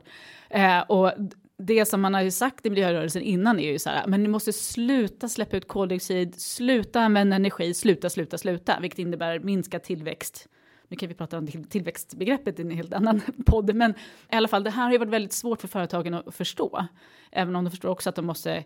Eh, 0.49 0.79
och 0.79 1.11
det 1.57 1.85
som 1.85 2.01
man 2.01 2.13
har 2.13 2.21
ju 2.21 2.31
sagt 2.31 2.65
i 2.65 2.69
miljörörelsen 2.69 3.21
innan 3.21 3.59
är 3.59 3.71
ju 3.71 3.79
så 3.79 3.89
här, 3.89 4.07
men 4.07 4.23
ni 4.23 4.29
måste 4.29 4.53
sluta 4.53 5.29
släppa 5.29 5.57
ut 5.57 5.67
koldioxid, 5.67 6.41
sluta 6.41 7.01
använda 7.01 7.35
energi, 7.35 7.73
sluta, 7.73 8.09
sluta, 8.09 8.37
sluta, 8.37 8.79
vilket 8.79 8.99
innebär 8.99 9.39
minskad 9.39 9.83
tillväxt. 9.83 10.47
Nu 10.87 10.97
kan 10.97 11.09
vi 11.09 11.15
prata 11.15 11.37
om 11.37 11.47
tillväxtbegreppet 11.47 12.59
i 12.59 12.61
en 12.61 12.71
helt 12.71 12.93
annan 12.93 13.21
podd, 13.45 13.75
men 13.75 13.91
i 14.31 14.35
alla 14.35 14.47
fall, 14.47 14.63
det 14.63 14.69
här 14.69 14.83
har 14.83 14.91
ju 14.91 14.97
varit 14.97 15.11
väldigt 15.11 15.33
svårt 15.33 15.61
för 15.61 15.67
företagen 15.67 16.13
att 16.13 16.35
förstå, 16.35 16.87
även 17.31 17.55
om 17.55 17.63
de 17.63 17.71
förstår 17.71 17.89
också 17.89 18.09
att 18.09 18.15
de 18.15 18.25
måste 18.25 18.63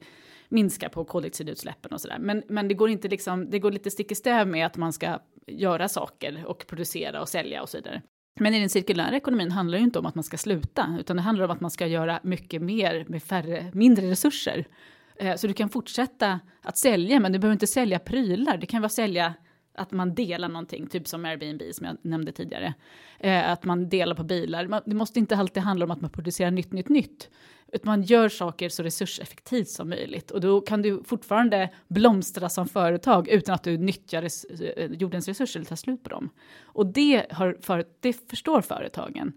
minska 0.50 0.90
på 0.90 1.06
koldioxidutsläppen 1.06 1.94
och 1.94 2.02
sådär. 2.02 2.18
Men, 2.20 2.44
men 2.50 2.68
det 2.68 2.74
går 2.74 2.90
inte 2.90 3.08
liksom, 3.08 3.50
det 3.50 3.60
går 3.60 3.72
lite 3.72 3.92
stick 3.92 4.12
i 4.12 4.16
stäv 4.16 4.48
med 4.48 4.66
att 4.66 4.78
man 4.78 4.94
ska 4.94 5.20
göra 5.48 5.88
saker 5.88 6.46
och 6.46 6.68
producera 6.68 7.22
och 7.22 7.30
sälja 7.30 7.62
och 7.62 7.70
så 7.70 7.78
vidare. 7.78 8.02
Men 8.40 8.54
i 8.54 8.60
den 8.60 8.70
cirkulära 8.70 9.16
ekonomin 9.16 9.52
handlar 9.52 9.78
det 9.78 9.80
ju 9.80 9.86
inte 9.86 10.00
om 10.00 10.06
att 10.06 10.16
man 10.16 10.24
ska 10.24 10.38
sluta, 10.38 10.98
utan 11.00 11.16
det 11.16 11.22
handlar 11.22 11.46
om 11.46 11.52
att 11.52 11.62
man 11.62 11.72
ska 11.72 11.88
göra 11.88 12.20
mycket 12.24 12.62
mer 12.62 13.06
med 13.08 13.24
färre, 13.24 13.72
mindre 13.74 14.12
resurser. 14.12 14.68
Eh, 15.16 15.36
så 15.36 15.48
du 15.48 15.54
kan 15.54 15.70
fortsätta 15.70 16.40
att 16.62 16.78
sälja, 16.78 17.20
men 17.20 17.32
du 17.32 17.40
behöver 17.40 17.54
inte 17.54 17.68
sälja 17.68 18.00
prylar. 18.00 18.58
Det 18.58 18.66
kan 18.66 18.82
vara 18.82 18.90
sälja 18.90 19.34
att 19.78 19.92
man 19.92 20.16
delar 20.16 20.50
någonting, 20.50 20.88
typ 20.88 21.08
som 21.08 21.26
Airbnb 21.26 21.62
som 21.72 21.86
jag 21.86 21.98
nämnde 22.02 22.32
tidigare. 22.32 22.74
Eh, 23.20 23.52
att 23.52 23.64
man 23.64 23.90
delar 23.90 24.16
på 24.16 24.24
bilar. 24.24 24.82
Det 24.86 24.96
måste 24.96 25.20
inte 25.20 25.36
alltid 25.36 25.64
handla 25.64 25.86
om 25.86 25.92
att 25.92 26.02
man 26.02 26.10
producerar 26.10 26.52
nytt, 26.52 26.72
nytt, 26.72 26.90
nytt. 26.90 27.30
Utan 27.72 27.90
man 27.90 28.04
gör 28.04 28.30
saker 28.30 28.70
så 28.70 28.84
resurseffektivt 28.84 29.70
som 29.70 29.90
möjligt. 29.90 30.32
Och 30.32 30.42
då 30.42 30.62
kan 30.62 30.82
du 30.82 31.04
fortfarande 31.04 31.70
blomstra 31.88 32.50
som 32.50 32.68
företag 32.68 33.28
utan 33.28 33.56
att 33.56 33.64
du 33.64 33.78
nyttjar 33.78 34.22
res 34.22 34.44
eh, 34.46 34.92
jordens 34.92 35.28
resurser 35.28 35.60
eller 35.60 35.68
tar 35.68 35.76
slut 35.76 36.04
på 36.04 36.10
dem. 36.10 36.30
Och 36.62 36.86
det, 36.86 37.26
har 37.32 37.58
för, 37.62 37.86
det 38.00 38.30
förstår 38.30 38.62
företagen. 38.62 39.34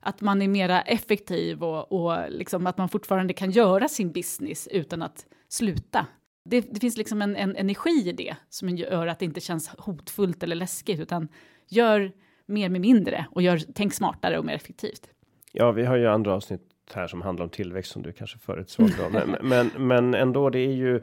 Att 0.00 0.20
man 0.20 0.42
är 0.42 0.48
mera 0.48 0.82
effektiv 0.82 1.64
och, 1.64 1.92
och 1.92 2.30
liksom 2.30 2.66
att 2.66 2.78
man 2.78 2.88
fortfarande 2.88 3.32
kan 3.32 3.50
göra 3.50 3.88
sin 3.88 4.12
business 4.12 4.68
utan 4.70 5.02
att 5.02 5.26
sluta. 5.48 6.06
Det, 6.50 6.60
det 6.60 6.80
finns 6.80 6.96
liksom 6.96 7.22
en, 7.22 7.36
en, 7.36 7.56
energi 7.56 8.08
i 8.08 8.12
det 8.12 8.36
som 8.48 8.68
gör 8.68 9.06
att 9.06 9.18
det 9.18 9.24
inte 9.24 9.40
känns 9.40 9.68
hotfullt 9.68 10.42
eller 10.42 10.56
läskigt, 10.56 11.00
utan 11.00 11.28
gör 11.68 12.12
mer 12.46 12.68
med 12.68 12.80
mindre 12.80 13.26
och 13.30 13.42
gör, 13.42 13.60
tänk 13.74 13.94
smartare 13.94 14.38
och 14.38 14.44
mer 14.44 14.54
effektivt. 14.54 15.10
Ja, 15.52 15.72
vi 15.72 15.84
har 15.84 15.96
ju 15.96 16.06
andra 16.06 16.34
avsnitt 16.34 16.62
här 16.94 17.06
som 17.06 17.22
handlar 17.22 17.44
om 17.44 17.50
tillväxt 17.50 17.92
som 17.92 18.02
du 18.02 18.12
kanske 18.12 18.38
förutsåg. 18.38 18.90
Då. 18.98 19.08
Men, 19.08 19.36
men, 19.48 19.70
men 19.86 20.14
ändå, 20.14 20.50
det 20.50 20.58
är 20.58 20.72
ju. 20.72 21.00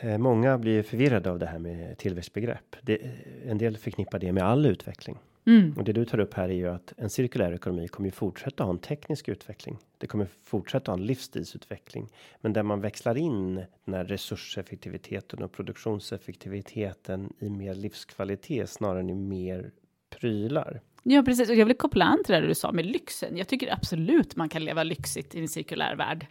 Eh, 0.00 0.18
många 0.18 0.58
blir 0.58 0.82
förvirrade 0.82 1.30
av 1.30 1.38
det 1.38 1.46
här 1.46 1.58
med 1.58 1.98
tillväxtbegrepp. 1.98 2.76
Det, 2.82 2.98
en 3.46 3.58
del 3.58 3.76
förknippar 3.76 4.18
det 4.18 4.32
med 4.32 4.42
all 4.42 4.66
utveckling. 4.66 5.18
Mm. 5.46 5.74
Och 5.76 5.84
det 5.84 5.92
du 5.92 6.04
tar 6.04 6.20
upp 6.20 6.34
här 6.34 6.48
är 6.48 6.54
ju 6.54 6.68
att 6.68 6.92
en 6.96 7.10
cirkulär 7.10 7.52
ekonomi 7.52 7.88
kommer 7.88 8.06
ju 8.06 8.10
fortsätta 8.10 8.64
ha 8.64 8.70
en 8.70 8.78
teknisk 8.78 9.28
utveckling. 9.28 9.78
Det 9.98 10.06
kommer 10.06 10.26
fortsätta 10.44 10.92
ha 10.92 10.98
en 10.98 11.06
livsstilsutveckling, 11.06 12.08
men 12.40 12.52
där 12.52 12.62
man 12.62 12.80
växlar 12.80 13.16
in 13.16 13.54
den 13.84 13.94
här 13.94 14.04
resurseffektiviteten 14.04 15.42
och 15.42 15.52
produktionseffektiviteten 15.52 17.32
i 17.38 17.48
mer 17.48 17.74
livskvalitet 17.74 18.70
snarare 18.70 19.00
än 19.00 19.10
i 19.10 19.14
mer 19.14 19.70
prylar. 20.10 20.80
Ja, 21.02 21.22
precis. 21.22 21.50
Och 21.50 21.54
jag 21.54 21.66
vill 21.66 21.76
koppla 21.76 22.04
an 22.04 22.24
till 22.24 22.34
det 22.34 22.46
du 22.46 22.54
sa 22.54 22.72
med 22.72 22.86
lyxen. 22.86 23.36
Jag 23.36 23.48
tycker 23.48 23.72
absolut 23.72 24.36
man 24.36 24.48
kan 24.48 24.64
leva 24.64 24.82
lyxigt 24.82 25.34
i 25.34 25.40
en 25.40 25.48
cirkulär 25.48 25.96
värld. 25.96 26.26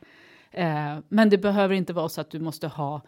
Eh, 0.52 0.98
men 1.10 1.30
det 1.30 1.38
behöver 1.38 1.76
inte 1.76 1.94
vara 1.94 2.10
så 2.10 2.22
att 2.22 2.30
du 2.30 2.40
måste 2.40 2.68
ha 2.68 3.02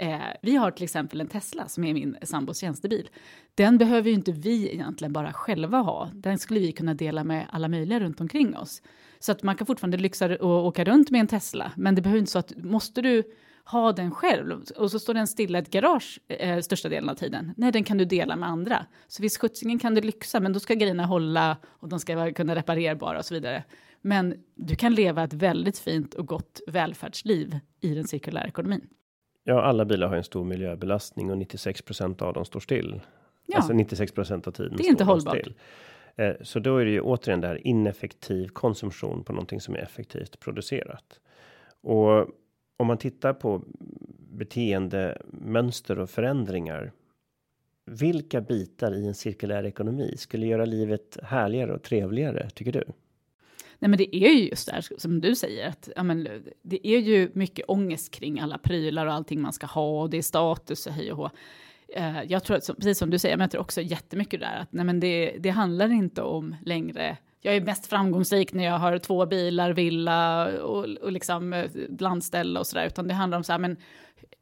Eh, 0.00 0.18
vi 0.42 0.56
har 0.56 0.70
till 0.70 0.84
exempel 0.84 1.20
en 1.20 1.26
Tesla 1.26 1.68
som 1.68 1.84
är 1.84 1.94
min 1.94 2.16
sambos 2.22 2.58
tjänstebil. 2.58 3.08
Den 3.54 3.78
behöver 3.78 4.08
ju 4.08 4.14
inte 4.14 4.32
vi 4.32 4.74
egentligen 4.74 5.12
bara 5.12 5.32
själva 5.32 5.78
ha. 5.78 6.10
Den 6.14 6.38
skulle 6.38 6.60
vi 6.60 6.72
kunna 6.72 6.94
dela 6.94 7.24
med 7.24 7.46
alla 7.50 7.68
möjliga 7.68 8.00
runt 8.00 8.20
omkring 8.20 8.56
oss. 8.56 8.82
Så 9.18 9.32
att 9.32 9.42
man 9.42 9.56
kan 9.56 9.66
fortfarande 9.66 9.96
lyxa 9.96 10.36
och 10.36 10.66
åka 10.66 10.84
runt 10.84 11.10
med 11.10 11.20
en 11.20 11.26
Tesla. 11.26 11.72
Men 11.76 11.94
det 11.94 12.02
behöver 12.02 12.18
inte 12.18 12.30
så 12.30 12.38
att 12.38 12.56
måste 12.56 13.02
du 13.02 13.22
ha 13.64 13.92
den 13.92 14.10
själv 14.10 14.62
och 14.76 14.90
så 14.90 14.98
står 14.98 15.14
den 15.14 15.26
stilla 15.26 15.58
i 15.58 15.62
ett 15.62 15.70
garage 15.70 16.20
eh, 16.28 16.60
största 16.60 16.88
delen 16.88 17.08
av 17.08 17.14
tiden. 17.14 17.54
Nej, 17.56 17.72
den 17.72 17.84
kan 17.84 17.98
du 17.98 18.04
dela 18.04 18.36
med 18.36 18.48
andra. 18.48 18.86
Så 19.08 19.22
visst 19.22 19.40
skjutsingen 19.40 19.78
kan 19.78 19.94
du 19.94 20.00
lyxa, 20.00 20.40
men 20.40 20.52
då 20.52 20.60
ska 20.60 20.74
grejerna 20.74 21.06
hålla 21.06 21.56
och 21.66 21.88
de 21.88 22.00
ska 22.00 22.16
vara, 22.16 22.32
kunna 22.32 22.54
reparerbara 22.54 23.18
och 23.18 23.24
så 23.24 23.34
vidare. 23.34 23.64
Men 24.02 24.34
du 24.54 24.76
kan 24.76 24.94
leva 24.94 25.24
ett 25.24 25.32
väldigt 25.32 25.78
fint 25.78 26.14
och 26.14 26.26
gott 26.26 26.60
välfärdsliv 26.66 27.58
i 27.80 27.94
den 27.94 28.04
cirkulära 28.04 28.46
ekonomin. 28.46 28.86
Ja, 29.44 29.62
alla 29.62 29.84
bilar 29.84 30.08
har 30.08 30.16
en 30.16 30.24
stor 30.24 30.44
miljöbelastning 30.44 31.30
och 31.30 31.36
96% 31.36 32.22
av 32.22 32.32
dem 32.32 32.44
står 32.44 32.60
still. 32.60 33.00
Ja. 33.46 33.56
Alltså 33.56 33.72
96% 33.72 34.48
av 34.48 34.52
tiden. 34.52 34.76
Det 34.76 34.84
är 34.84 34.90
inte 34.90 35.04
hållbart. 35.04 35.38
Still. 35.38 35.54
Eh, 36.16 36.34
så 36.42 36.58
då 36.58 36.76
är 36.76 36.84
det 36.84 36.90
ju 36.90 37.00
återigen 37.00 37.40
där 37.40 37.66
ineffektiv 37.66 38.48
konsumtion 38.48 39.24
på 39.24 39.32
någonting 39.32 39.60
som 39.60 39.74
är 39.74 39.78
effektivt 39.78 40.40
producerat. 40.40 41.20
Och 41.80 42.28
om 42.76 42.86
man 42.86 42.98
tittar 42.98 43.32
på 43.32 43.62
beteendemönster 44.18 45.98
och 45.98 46.10
förändringar. 46.10 46.92
Vilka 47.86 48.40
bitar 48.40 48.94
i 48.94 49.06
en 49.06 49.14
cirkulär 49.14 49.66
ekonomi 49.66 50.14
skulle 50.16 50.46
göra 50.46 50.64
livet 50.64 51.18
härligare 51.22 51.72
och 51.72 51.82
trevligare 51.82 52.50
tycker 52.50 52.72
du? 52.72 52.84
Nej, 53.82 53.88
men 53.88 53.98
det 53.98 54.16
är 54.16 54.30
ju 54.30 54.48
just 54.48 54.66
det 54.66 54.72
här 54.72 54.86
som 54.98 55.20
du 55.20 55.34
säger, 55.34 55.68
att 55.68 55.88
ja, 55.96 56.02
men, 56.02 56.28
det 56.62 56.88
är 56.88 56.98
ju 56.98 57.30
mycket 57.34 57.64
ångest 57.68 58.14
kring 58.14 58.40
alla 58.40 58.58
prylar 58.58 59.06
och 59.06 59.12
allting 59.12 59.40
man 59.40 59.52
ska 59.52 59.66
ha 59.66 60.02
och 60.02 60.10
det 60.10 60.18
är 60.18 60.22
status 60.22 60.86
och 60.86 60.92
hej 60.92 61.12
och 61.12 61.18
hå. 61.18 61.30
Eh, 61.88 62.22
jag 62.22 62.44
tror, 62.44 62.56
att, 62.56 62.66
precis 62.76 62.98
som 62.98 63.10
du 63.10 63.18
säger, 63.18 63.38
jag 63.38 63.50
tror 63.50 63.60
också 63.60 63.80
jättemycket 63.80 64.40
där 64.40 64.58
att 64.62 64.72
nej, 64.72 64.84
men 64.84 65.00
det, 65.00 65.36
det 65.38 65.50
handlar 65.50 65.92
inte 65.92 66.22
om 66.22 66.56
längre 66.64 67.16
jag 67.42 67.56
är 67.56 67.60
mest 67.60 67.86
framgångsrik 67.86 68.52
när 68.52 68.64
jag 68.64 68.78
har 68.78 68.98
två 68.98 69.26
bilar, 69.26 69.72
villa 69.72 70.46
och, 70.62 70.84
och 70.84 71.12
liksom 71.12 71.52
eh, 71.52 71.70
landställe 71.98 72.60
och 72.60 72.66
sådär, 72.66 72.86
utan 72.86 73.08
det 73.08 73.14
handlar 73.14 73.38
om 73.38 73.44
så 73.44 73.52
här, 73.52 73.58
men 73.58 73.76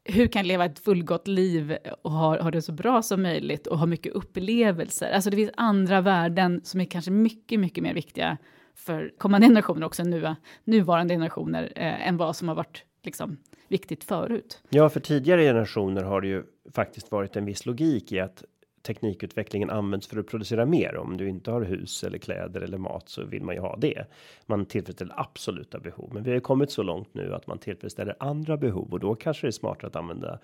hur 0.03 0.27
kan 0.27 0.39
jag 0.39 0.47
leva 0.47 0.65
ett 0.65 0.79
fullgott 0.79 1.27
liv 1.27 1.77
och 2.01 2.11
ha, 2.11 2.41
ha 2.41 2.51
det 2.51 2.61
så 2.61 2.71
bra 2.71 3.01
som 3.01 3.21
möjligt 3.21 3.67
och 3.67 3.79
ha 3.79 3.85
mycket 3.85 4.13
upplevelser? 4.13 5.11
Alltså 5.11 5.29
det 5.29 5.35
finns 5.37 5.51
andra 5.57 6.01
värden 6.01 6.61
som 6.63 6.81
är 6.81 6.85
kanske 6.85 7.11
mycket, 7.11 7.59
mycket 7.59 7.83
mer 7.83 7.93
viktiga 7.93 8.37
för 8.79 9.11
kommande 9.17 9.47
generationer 9.47 9.85
också, 9.85 10.03
nu, 10.03 10.35
nuvarande 10.63 11.13
generationer, 11.13 11.73
eh, 11.75 12.07
än 12.07 12.17
vad 12.17 12.35
som 12.35 12.47
har 12.47 12.55
varit 12.55 12.83
liksom, 13.03 13.37
viktigt 13.67 14.03
förut. 14.03 14.61
Ja, 14.69 14.89
för 14.89 14.99
tidigare 14.99 15.41
generationer 15.41 16.03
har 16.03 16.21
det 16.21 16.27
ju 16.27 16.43
faktiskt 16.71 17.11
varit 17.11 17.35
en 17.35 17.45
viss 17.45 17.65
logik 17.65 18.11
i 18.11 18.19
att 18.19 18.43
teknikutvecklingen 18.81 19.69
används 19.69 20.07
för 20.07 20.19
att 20.19 20.27
producera 20.27 20.65
mer. 20.65 20.97
Om 20.97 21.17
du 21.17 21.29
inte 21.29 21.51
har 21.51 21.61
hus 21.61 22.03
eller 22.03 22.17
kläder 22.17 22.61
eller 22.61 22.77
mat 22.77 23.09
så 23.09 23.25
vill 23.25 23.43
man 23.43 23.55
ju 23.55 23.61
ha 23.61 23.75
det. 23.75 24.05
Man 24.45 24.65
tillfredsställer 24.65 25.19
absoluta 25.19 25.79
behov, 25.79 26.09
men 26.13 26.23
vi 26.23 26.29
har 26.29 26.35
ju 26.35 26.41
kommit 26.41 26.71
så 26.71 26.83
långt 26.83 27.13
nu 27.13 27.33
att 27.33 27.47
man 27.47 27.57
tillfredsställer 27.57 28.15
andra 28.19 28.57
behov 28.57 28.93
och 28.93 28.99
då 28.99 29.15
kanske 29.15 29.47
det 29.47 29.49
är 29.49 29.51
smartare 29.51 29.87
att 29.87 29.95
använda 29.95 30.39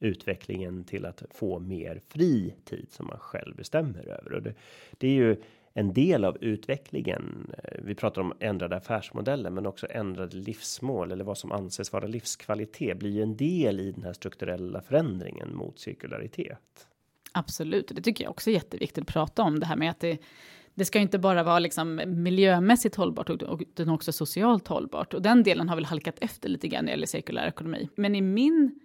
utvecklingen 0.00 0.84
till 0.84 1.06
att 1.06 1.22
få 1.30 1.58
mer 1.58 2.00
fri 2.08 2.54
tid 2.64 2.86
som 2.90 3.06
man 3.06 3.18
själv 3.18 3.56
bestämmer 3.56 4.08
över 4.08 4.32
och 4.32 4.42
det, 4.42 4.54
det 4.98 5.08
är 5.08 5.12
ju 5.12 5.36
en 5.74 5.92
del 5.92 6.24
av 6.24 6.36
utvecklingen. 6.40 7.54
Eh, 7.64 7.80
vi 7.84 7.94
pratar 7.94 8.20
om 8.20 8.32
ändrade 8.40 8.76
affärsmodeller, 8.76 9.50
men 9.50 9.66
också 9.66 9.86
ändrade 9.90 10.36
livsmål 10.36 11.12
eller 11.12 11.24
vad 11.24 11.38
som 11.38 11.52
anses 11.52 11.92
vara 11.92 12.06
livskvalitet 12.06 12.98
blir 12.98 13.10
ju 13.10 13.22
en 13.22 13.36
del 13.36 13.80
i 13.80 13.92
den 13.92 14.04
här 14.04 14.12
strukturella 14.12 14.82
förändringen 14.82 15.56
mot 15.56 15.78
cirkularitet. 15.78 16.86
Absolut, 17.32 17.92
det 17.94 18.02
tycker 18.02 18.24
jag 18.24 18.30
också 18.30 18.50
är 18.50 18.54
jätteviktigt 18.54 19.02
att 19.02 19.14
prata 19.14 19.42
om 19.42 19.60
det 19.60 19.66
här 19.66 19.76
med 19.76 19.90
att 19.90 20.00
det 20.00 20.18
det 20.74 20.84
ska 20.84 20.98
inte 20.98 21.18
bara 21.18 21.42
vara 21.42 21.58
liksom 21.58 22.00
miljömässigt 22.06 22.96
hållbart 22.96 23.30
utan 23.30 23.88
också 23.88 24.12
socialt 24.12 24.68
hållbart. 24.68 25.14
Och 25.14 25.22
den 25.22 25.42
delen 25.42 25.68
har 25.68 25.76
väl 25.76 25.84
halkat 25.84 26.14
efter 26.20 26.48
lite 26.48 26.68
grann 26.68 26.84
när 26.84 26.92
det 26.92 26.94
gäller 26.94 27.06
cirkulär 27.06 27.46
ekonomi. 27.46 27.88
Men 27.94 28.14
i 28.14 28.20
min 28.20 28.80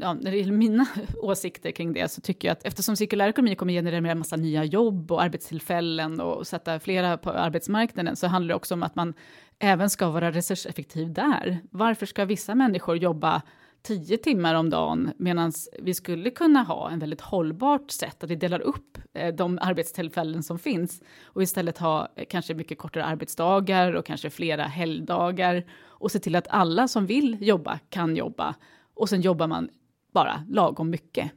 ja, 0.00 0.14
när 0.14 0.30
det 0.30 0.36
gäller 0.36 0.52
mina 0.52 0.86
åsikter 1.18 1.70
kring 1.70 1.92
det 1.92 2.08
så 2.08 2.20
tycker 2.20 2.48
jag 2.48 2.52
att 2.52 2.64
eftersom 2.64 2.96
cirkulär 2.96 3.28
ekonomi 3.28 3.54
kommer 3.54 3.72
generera 3.72 4.10
en 4.10 4.18
massa 4.18 4.36
nya 4.36 4.64
jobb 4.64 5.12
och 5.12 5.22
arbetstillfällen 5.22 6.20
och 6.20 6.46
sätta 6.46 6.80
flera 6.80 7.18
på 7.18 7.30
arbetsmarknaden 7.30 8.16
så 8.16 8.26
handlar 8.26 8.48
det 8.48 8.54
också 8.54 8.74
om 8.74 8.82
att 8.82 8.94
man 8.94 9.14
även 9.58 9.90
ska 9.90 10.10
vara 10.10 10.30
resurseffektiv 10.30 11.12
där. 11.12 11.58
Varför 11.70 12.06
ska 12.06 12.24
vissa 12.24 12.54
människor 12.54 12.96
jobba 12.96 13.42
10 13.82 14.16
timmar 14.16 14.54
om 14.54 14.70
dagen 14.70 15.12
medan 15.16 15.52
vi 15.78 15.94
skulle 15.94 16.30
kunna 16.30 16.62
ha 16.62 16.90
en 16.90 16.98
väldigt 16.98 17.20
hållbart 17.20 17.90
sätt 17.90 18.24
att 18.24 18.30
vi 18.30 18.36
delar 18.36 18.60
upp 18.60 18.98
eh, 19.14 19.34
de 19.34 19.58
arbetstillfällen 19.62 20.42
som 20.42 20.58
finns 20.58 21.02
och 21.24 21.42
istället 21.42 21.78
ha 21.78 22.08
eh, 22.16 22.24
kanske 22.28 22.54
mycket 22.54 22.78
kortare 22.78 23.04
arbetsdagar 23.04 23.92
och 23.92 24.06
kanske 24.06 24.30
flera 24.30 24.64
helgdagar 24.64 25.64
och 25.86 26.10
se 26.10 26.18
till 26.18 26.36
att 26.36 26.48
alla 26.48 26.88
som 26.88 27.06
vill 27.06 27.36
jobba 27.40 27.78
kan 27.88 28.16
jobba 28.16 28.54
och 28.94 29.08
sen 29.08 29.20
jobbar 29.20 29.46
man 29.46 29.68
bara 30.12 30.44
lagom 30.48 30.90
mycket. 30.90 31.30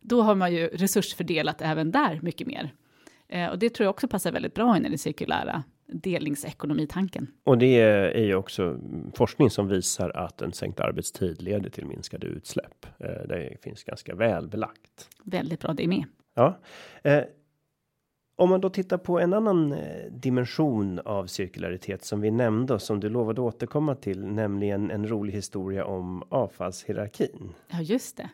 Då 0.00 0.22
har 0.22 0.34
man 0.34 0.52
ju 0.52 0.66
resursfördelat 0.66 1.62
även 1.62 1.90
där 1.90 2.18
mycket 2.22 2.46
mer. 2.46 2.74
Eh, 3.28 3.50
och 3.50 3.58
det 3.58 3.70
tror 3.70 3.84
jag 3.84 3.90
också 3.90 4.08
passar 4.08 4.32
väldigt 4.32 4.54
bra 4.54 4.76
in 4.76 4.86
i 4.86 4.88
den 4.88 4.98
cirkulära 4.98 5.62
delningsekonomitanken. 5.92 7.26
Och 7.44 7.58
det 7.58 7.80
är 7.80 8.24
ju 8.24 8.34
också 8.34 8.78
forskning 9.14 9.50
som 9.50 9.68
visar 9.68 10.10
att 10.10 10.42
en 10.42 10.52
sänkt 10.52 10.80
arbetstid 10.80 11.42
leder 11.42 11.70
till 11.70 11.86
minskade 11.86 12.26
utsläpp. 12.26 12.86
Eh, 12.98 13.28
det 13.28 13.56
finns 13.62 13.84
ganska 13.84 14.14
väl 14.14 14.48
belagt. 14.48 15.08
Väldigt 15.24 15.60
bra, 15.60 15.72
det 15.72 15.86
med. 15.86 16.04
Ja. 16.34 16.58
Om 18.40 18.50
man 18.50 18.60
då 18.60 18.70
tittar 18.70 18.98
på 18.98 19.20
en 19.20 19.32
annan 19.32 19.72
eh, 19.72 19.78
dimension 20.10 20.98
av 20.98 21.26
cirkularitet 21.26 22.04
som 22.04 22.20
vi 22.20 22.30
nämnde 22.30 22.74
och 22.74 22.82
som 22.82 23.00
du 23.00 23.08
lovade 23.08 23.40
återkomma 23.40 23.94
till, 23.94 24.26
nämligen 24.26 24.90
en 24.90 25.08
rolig 25.08 25.32
historia 25.32 25.84
om 25.84 26.22
avfallshierarkin. 26.28 27.52
Ja, 27.68 27.80
just 27.80 28.16
det. 28.16 28.30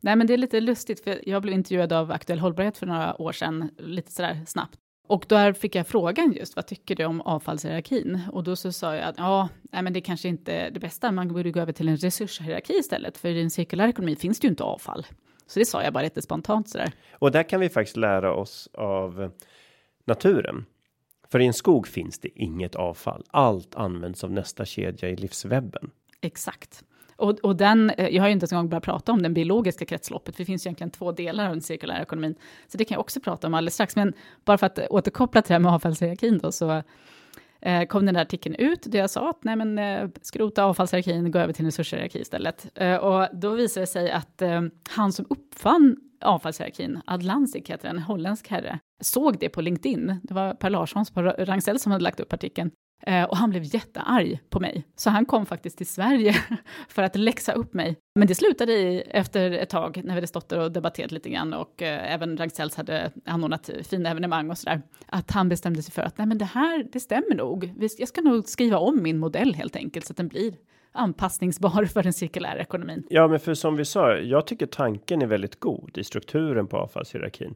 Nej, 0.00 0.16
men 0.16 0.26
det 0.26 0.32
är 0.32 0.38
lite 0.38 0.60
lustigt, 0.60 1.04
för 1.04 1.28
jag 1.28 1.42
blev 1.42 1.54
intervjuad 1.54 1.92
av 1.92 2.12
Aktuell 2.12 2.38
Hållbarhet 2.38 2.78
för 2.78 2.86
några 2.86 3.20
år 3.20 3.32
sedan, 3.32 3.70
lite 3.78 4.12
sådär 4.12 4.40
snabbt. 4.46 4.78
Och 5.08 5.24
där 5.28 5.52
fick 5.52 5.74
jag 5.74 5.86
frågan 5.86 6.32
just, 6.32 6.56
vad 6.56 6.66
tycker 6.66 6.96
du 6.96 7.04
om 7.04 7.20
avfallshierarkin? 7.20 8.20
Och 8.32 8.44
då 8.44 8.56
så 8.56 8.72
sa 8.72 8.94
jag 8.94 9.04
att 9.04 9.18
ja, 9.18 9.48
nej, 9.72 9.82
men 9.82 9.92
det 9.92 10.00
kanske 10.00 10.28
inte 10.28 10.52
är 10.52 10.70
det 10.70 10.80
bästa, 10.80 11.12
man 11.12 11.28
borde 11.28 11.50
gå 11.50 11.60
över 11.60 11.72
till 11.72 11.88
en 11.88 11.96
resurshierarki 11.96 12.72
istället, 12.72 13.18
för 13.18 13.28
i 13.28 13.42
en 13.42 13.50
cirkulär 13.50 13.88
ekonomi 13.88 14.16
finns 14.16 14.40
det 14.40 14.46
ju 14.46 14.50
inte 14.50 14.64
avfall. 14.64 15.06
Så 15.50 15.58
det 15.58 15.64
sa 15.64 15.82
jag 15.82 15.92
bara 15.92 16.04
lite 16.04 16.22
spontant 16.22 16.68
sådär. 16.68 16.92
Och 17.12 17.30
där 17.30 17.42
kan 17.42 17.60
vi 17.60 17.68
faktiskt 17.68 17.96
lära 17.96 18.34
oss 18.34 18.68
av 18.74 19.30
naturen. 20.04 20.64
För 21.28 21.40
i 21.40 21.46
en 21.46 21.52
skog 21.52 21.86
finns 21.88 22.18
det 22.18 22.28
inget 22.34 22.74
avfall. 22.74 23.24
Allt 23.30 23.74
används 23.74 24.24
av 24.24 24.32
nästa 24.32 24.64
kedja 24.64 25.08
i 25.08 25.16
livswebben. 25.16 25.90
Exakt. 26.20 26.84
Och, 27.16 27.38
och 27.38 27.56
den, 27.56 27.90
eh, 27.90 28.08
jag 28.08 28.22
har 28.22 28.28
ju 28.28 28.32
inte 28.32 28.44
ens 28.44 28.52
en 28.52 28.58
gång 28.58 28.68
börjat 28.68 28.84
prata 28.84 29.12
om 29.12 29.22
den 29.22 29.34
biologiska 29.34 29.84
kretsloppet, 29.84 30.36
för 30.36 30.42
det 30.42 30.46
finns 30.46 30.66
egentligen 30.66 30.90
två 30.90 31.12
delar 31.12 31.44
av 31.44 31.50
den 31.50 31.62
cirkulära 31.62 32.02
ekonomin. 32.02 32.34
Så 32.68 32.78
det 32.78 32.84
kan 32.84 32.94
jag 32.94 33.00
också 33.00 33.20
prata 33.20 33.46
om 33.46 33.54
alldeles 33.54 33.74
strax. 33.74 33.96
Men 33.96 34.12
bara 34.44 34.58
för 34.58 34.66
att 34.66 34.78
återkoppla 34.78 35.42
till 35.42 35.48
det 35.48 35.54
här 35.54 35.60
med 35.60 35.72
avfallshierarkin 35.72 36.38
då, 36.38 36.52
så 36.52 36.82
eh, 37.62 37.86
kom 37.86 38.06
den 38.06 38.14
där 38.14 38.22
artikeln 38.22 38.54
ut 38.54 38.82
där 38.82 38.98
jag 38.98 39.10
sa 39.10 39.30
att 39.30 39.44
nej 39.44 39.56
men 39.56 39.78
eh, 39.78 40.08
skrota 40.22 40.64
avfallshierarkin, 40.64 41.30
gå 41.30 41.38
över 41.38 41.52
till 41.52 41.64
en 41.64 41.66
resurshierarki 41.66 42.18
istället. 42.18 42.66
Eh, 42.74 42.96
och 42.96 43.28
då 43.32 43.50
visade 43.50 43.82
det 43.82 43.90
sig 43.90 44.10
att 44.10 44.42
eh, 44.42 44.62
han 44.90 45.12
som 45.12 45.26
uppfann 45.30 45.96
avfallshierarkin, 46.20 47.00
Adlancic 47.06 47.70
heter 47.70 47.88
en 47.88 47.98
holländsk 47.98 48.48
herre, 48.48 48.78
såg 49.00 49.38
det 49.38 49.48
på 49.48 49.60
LinkedIn. 49.60 50.20
Det 50.22 50.34
var 50.34 50.54
Per 50.54 50.70
Larssons 50.70 51.10
på 51.10 51.22
Rangsell 51.22 51.78
som 51.78 51.92
hade 51.92 52.04
lagt 52.04 52.20
upp 52.20 52.32
artikeln. 52.32 52.70
Eh, 53.06 53.24
och 53.24 53.36
han 53.36 53.50
blev 53.50 53.62
jättearg 53.64 54.40
på 54.50 54.60
mig. 54.60 54.86
Så 54.96 55.10
han 55.10 55.26
kom 55.26 55.46
faktiskt 55.46 55.76
till 55.76 55.86
Sverige 55.86 56.34
för 56.88 57.02
att 57.02 57.16
läxa 57.16 57.52
upp 57.52 57.74
mig. 57.74 57.96
Men 58.14 58.28
det 58.28 58.34
slutade 58.34 58.72
i, 58.72 59.00
efter 59.00 59.50
ett 59.50 59.70
tag, 59.70 59.96
när 59.96 60.04
vi 60.04 60.10
hade 60.10 60.26
stått 60.26 60.48
där 60.48 60.58
och 60.58 60.72
debatterat 60.72 61.12
lite 61.12 61.30
grann 61.30 61.54
och 61.54 61.82
eh, 61.82 62.14
även 62.14 62.36
Ragn-Sells 62.36 62.76
hade 62.76 63.12
anordnat 63.24 63.70
fina 63.82 64.10
evenemang 64.10 64.50
och 64.50 64.58
sådär, 64.58 64.82
att 65.06 65.30
han 65.30 65.48
bestämde 65.48 65.82
sig 65.82 65.92
för 65.92 66.02
att 66.02 66.18
nej 66.18 66.26
men 66.26 66.38
det 66.38 66.44
här, 66.44 66.86
det 66.92 67.00
stämmer 67.00 67.34
nog. 67.34 67.72
Jag 67.98 68.08
ska 68.08 68.20
nog 68.20 68.48
skriva 68.48 68.78
om 68.78 69.02
min 69.02 69.18
modell 69.18 69.54
helt 69.54 69.76
enkelt 69.76 70.06
så 70.06 70.12
att 70.12 70.16
den 70.16 70.28
blir 70.28 70.54
anpassningsbar 70.92 71.84
för 71.92 72.02
den 72.02 72.12
cirkulära 72.12 72.60
ekonomin. 72.60 73.06
Ja, 73.10 73.28
men 73.28 73.40
för 73.40 73.54
som 73.54 73.76
vi 73.76 73.84
sa, 73.84 74.16
jag 74.16 74.46
tycker 74.46 74.66
tanken 74.66 75.22
är 75.22 75.26
väldigt 75.26 75.60
god 75.60 75.98
i 75.98 76.04
strukturen 76.04 76.66
på 76.66 76.76
avfallshierarkin. 76.76 77.54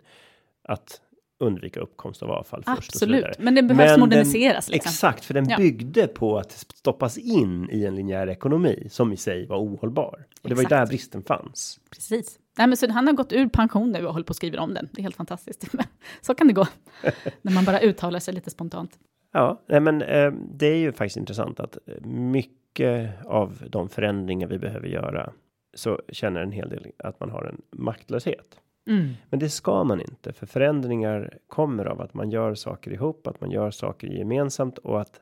Att 0.69 1.01
undvika 1.39 1.81
uppkomst 1.81 2.23
av 2.23 2.31
avfall. 2.31 2.63
Absolut, 2.67 3.39
men 3.39 3.55
den 3.55 3.67
behövs 3.69 3.91
Men 3.91 4.01
moderniseras. 4.01 4.67
Den, 4.67 4.73
liksom. 4.73 4.91
Exakt, 4.91 5.25
för 5.25 5.35
den 5.35 5.49
Ja. 5.49 5.57
byggde 5.57 6.07
på 6.07 6.39
att 6.39 6.53
stoppas 6.53 7.19
in 7.19 7.69
i 7.71 7.85
en 7.85 7.95
linjär 7.95 8.27
ekonomi 8.29 8.87
som 8.91 9.13
i 9.13 9.17
sig 9.17 9.47
var 9.47 9.59
ohållbar. 9.59 10.27
Och 10.43 10.49
det 10.49 10.55
var 10.55 10.63
ju 10.63 10.67
Exakt. 10.67 10.71
där 10.71 10.87
bristen 10.87 11.23
fanns. 11.23 11.81
Precis. 11.91 12.39
Nej, 12.59 12.67
men 12.67 12.77
så 12.77 12.91
han 12.91 13.07
har 13.07 13.15
gått 13.15 13.33
ur 13.33 13.49
pension 13.49 13.91
nu 13.93 14.07
och 14.07 14.13
håller 14.13 14.25
på 14.25 14.31
att 14.31 14.37
skriva 14.37 14.61
om 14.61 14.75
den. 14.75 14.89
Det 14.93 15.01
är 15.01 15.03
helt 15.03 15.17
fantastiskt. 15.17 15.65
så 16.21 16.35
kan 16.35 16.47
det 16.47 16.53
gå. 16.53 16.67
När 17.43 17.53
man 17.53 17.65
bara 17.65 17.81
uttalar 17.81 18.19
sig 18.19 18.35
lite 18.35 18.51
spontant. 18.51 18.99
Ja, 19.33 19.63
nej, 19.69 19.81
men 19.81 20.03
eh, 20.03 20.33
det 20.55 20.67
är 20.67 20.77
ju 20.77 20.93
faktiskt 20.93 21.17
intressant 21.17 21.61
att 21.61 21.79
eh, 21.87 22.05
mycket 22.07 23.11
av 23.27 23.63
de 23.69 23.89
förändringar 23.89 24.49
vi 24.49 24.59
behöver 24.59 24.89
göra 24.89 25.33
så 25.75 26.01
känner 26.09 26.41
en 26.43 26.53
hel 26.53 26.69
del 26.69 26.87
att 26.99 27.21
man 27.21 27.31
har 27.31 27.45
en 27.45 27.63
maktlöshet. 27.83 28.57
Mm. 28.87 29.09
Men 29.31 29.39
det 29.39 29.49
ska 29.49 29.85
man 29.85 30.01
inte, 30.01 30.33
för 30.33 30.47
förändringar 30.47 31.39
kommer 31.47 31.85
av 31.85 32.01
att 32.01 32.15
man 32.15 32.31
gör 32.31 32.55
saker 32.55 32.91
ihop, 32.91 33.27
att 33.27 33.41
man 33.41 33.51
gör 33.51 33.71
saker 33.71 34.07
gemensamt 34.07 34.79
och 34.79 35.01
att 35.01 35.21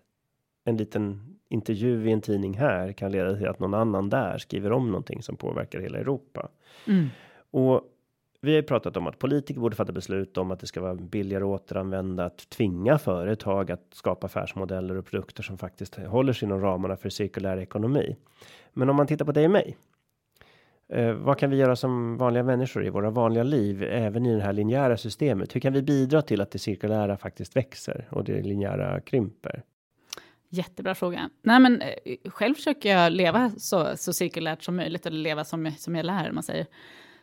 en 0.65 0.77
liten 0.77 1.37
intervju 1.49 2.09
i 2.09 2.13
en 2.13 2.21
tidning 2.21 2.55
här 2.55 2.93
kan 2.93 3.13
leda 3.13 3.37
till 3.37 3.49
att 3.49 3.59
någon 3.59 3.75
annan 3.75 4.11
där 4.11 4.39
skriver 4.39 4.73
om 4.73 4.87
någonting 4.87 5.23
som 5.23 5.37
påverkar 5.37 5.81
hela 5.81 5.99
Europa. 5.99 6.49
Mm. 6.87 7.09
Och 7.51 7.89
vi 8.41 8.51
har 8.51 8.57
ju 8.57 8.63
pratat 8.63 8.97
om 8.97 9.07
att 9.07 9.19
politiker 9.19 9.61
borde 9.61 9.77
fatta 9.77 9.93
beslut 9.93 10.39
om 10.39 10.51
att 10.51 10.61
det 10.61 10.67
ska 10.67 10.81
vara 10.81 10.95
billigare 10.95 11.45
att 11.45 11.49
återanvända, 11.49 12.25
att 12.25 12.51
tvinga 12.51 12.99
företag 12.99 13.71
att 13.71 13.87
skapa 13.93 14.27
affärsmodeller 14.27 14.97
och 14.97 15.07
produkter 15.07 15.43
som 15.43 15.59
faktiskt 15.59 15.97
håller 15.97 16.33
sig 16.33 16.47
inom 16.47 16.61
ramarna 16.61 16.97
för 16.97 17.09
cirkulär 17.09 17.57
ekonomi. 17.57 18.17
Men 18.73 18.91
om 18.91 18.97
man 18.97 19.07
tittar 19.07 19.25
på 19.25 19.33
dig 19.33 19.45
och 19.45 19.51
mig. 19.51 19.77
Eh, 20.93 21.13
vad 21.13 21.39
kan 21.39 21.51
vi 21.51 21.57
göra 21.57 21.77
som 21.77 22.17
vanliga 22.17 22.43
människor 22.43 22.87
i 22.87 22.91
våra 22.91 23.11
vanliga 23.11 23.43
liv, 23.43 23.83
även 23.83 24.27
i 24.27 24.37
det 24.37 24.43
här 24.43 24.53
linjära 24.53 24.97
systemet? 24.97 25.55
Hur 25.55 25.61
kan 25.61 25.73
vi 25.73 25.83
bidra 25.83 26.23
till 26.23 26.41
att 26.41 26.51
det 26.51 26.59
cirkulära 26.59 27.17
faktiskt 27.17 27.57
växer 27.57 28.09
och 28.11 28.25
det 28.25 28.43
linjära 28.43 29.01
krymper? 29.01 29.63
Jättebra 30.49 30.95
fråga. 30.95 31.31
Nej, 31.43 31.61
men 31.61 31.83
eh, 31.83 32.17
själv 32.25 32.55
försöker 32.55 32.97
jag 32.97 33.13
leva 33.13 33.51
så, 33.51 33.97
så 33.97 34.13
cirkulärt 34.13 34.63
som 34.63 34.77
möjligt, 34.77 35.07
eller 35.07 35.19
leva 35.19 35.45
som, 35.45 35.73
som 35.79 35.97
jag 35.97 36.07
lär, 36.07 36.33
man 36.33 36.43
säger. 36.43 36.67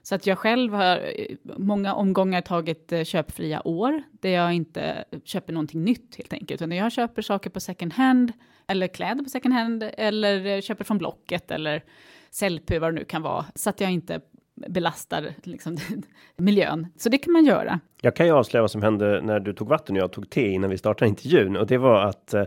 Så 0.01 0.15
att 0.15 0.27
jag 0.27 0.37
själv 0.37 0.73
har 0.73 0.97
eh, 0.97 1.35
många 1.57 1.93
omgångar 1.93 2.41
tagit 2.41 2.91
eh, 2.91 3.03
köpfria 3.03 3.67
år, 3.67 4.03
där 4.11 4.29
jag 4.29 4.53
inte 4.53 5.05
köper 5.23 5.53
någonting 5.53 5.83
nytt 5.83 6.15
helt 6.15 6.33
enkelt, 6.33 6.61
utan 6.61 6.71
jag 6.71 6.91
köper 6.91 7.21
saker 7.21 7.49
på 7.49 7.59
second 7.59 7.93
hand, 7.93 8.33
eller 8.67 8.87
kläder 8.87 9.23
på 9.23 9.29
second 9.29 9.53
hand, 9.53 9.83
eller 9.97 10.61
köper 10.61 10.83
från 10.83 10.97
Blocket, 10.97 11.51
eller 11.51 11.83
Sellpy, 12.31 12.79
vad 12.79 12.93
det 12.93 12.99
nu 12.99 13.05
kan 13.05 13.21
vara, 13.21 13.45
så 13.55 13.69
att 13.69 13.81
jag 13.81 13.91
inte 13.91 14.21
belastar 14.67 15.33
liksom, 15.43 15.77
miljön. 16.37 16.87
Så 16.97 17.09
det 17.09 17.17
kan 17.17 17.33
man 17.33 17.45
göra. 17.45 17.79
Jag 18.01 18.15
kan 18.15 18.25
ju 18.25 18.31
avslöja 18.31 18.61
vad 18.61 18.71
som 18.71 18.81
hände 18.81 19.21
när 19.21 19.39
du 19.39 19.53
tog 19.53 19.67
vatten 19.67 19.95
och 19.95 20.01
jag 20.01 20.11
tog 20.11 20.29
te 20.29 20.49
innan 20.49 20.69
vi 20.69 20.77
startade 20.77 21.09
intervjun 21.09 21.57
och 21.57 21.67
det 21.67 21.77
var 21.77 22.01
att 22.01 22.33
eh, 22.33 22.43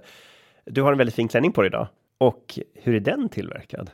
du 0.64 0.82
har 0.82 0.92
en 0.92 0.98
väldigt 0.98 1.14
fin 1.14 1.28
klänning 1.28 1.52
på 1.52 1.62
dig 1.62 1.68
idag. 1.68 1.88
Och 2.18 2.58
hur 2.74 2.94
är 2.94 3.00
den 3.00 3.28
tillverkad? 3.28 3.90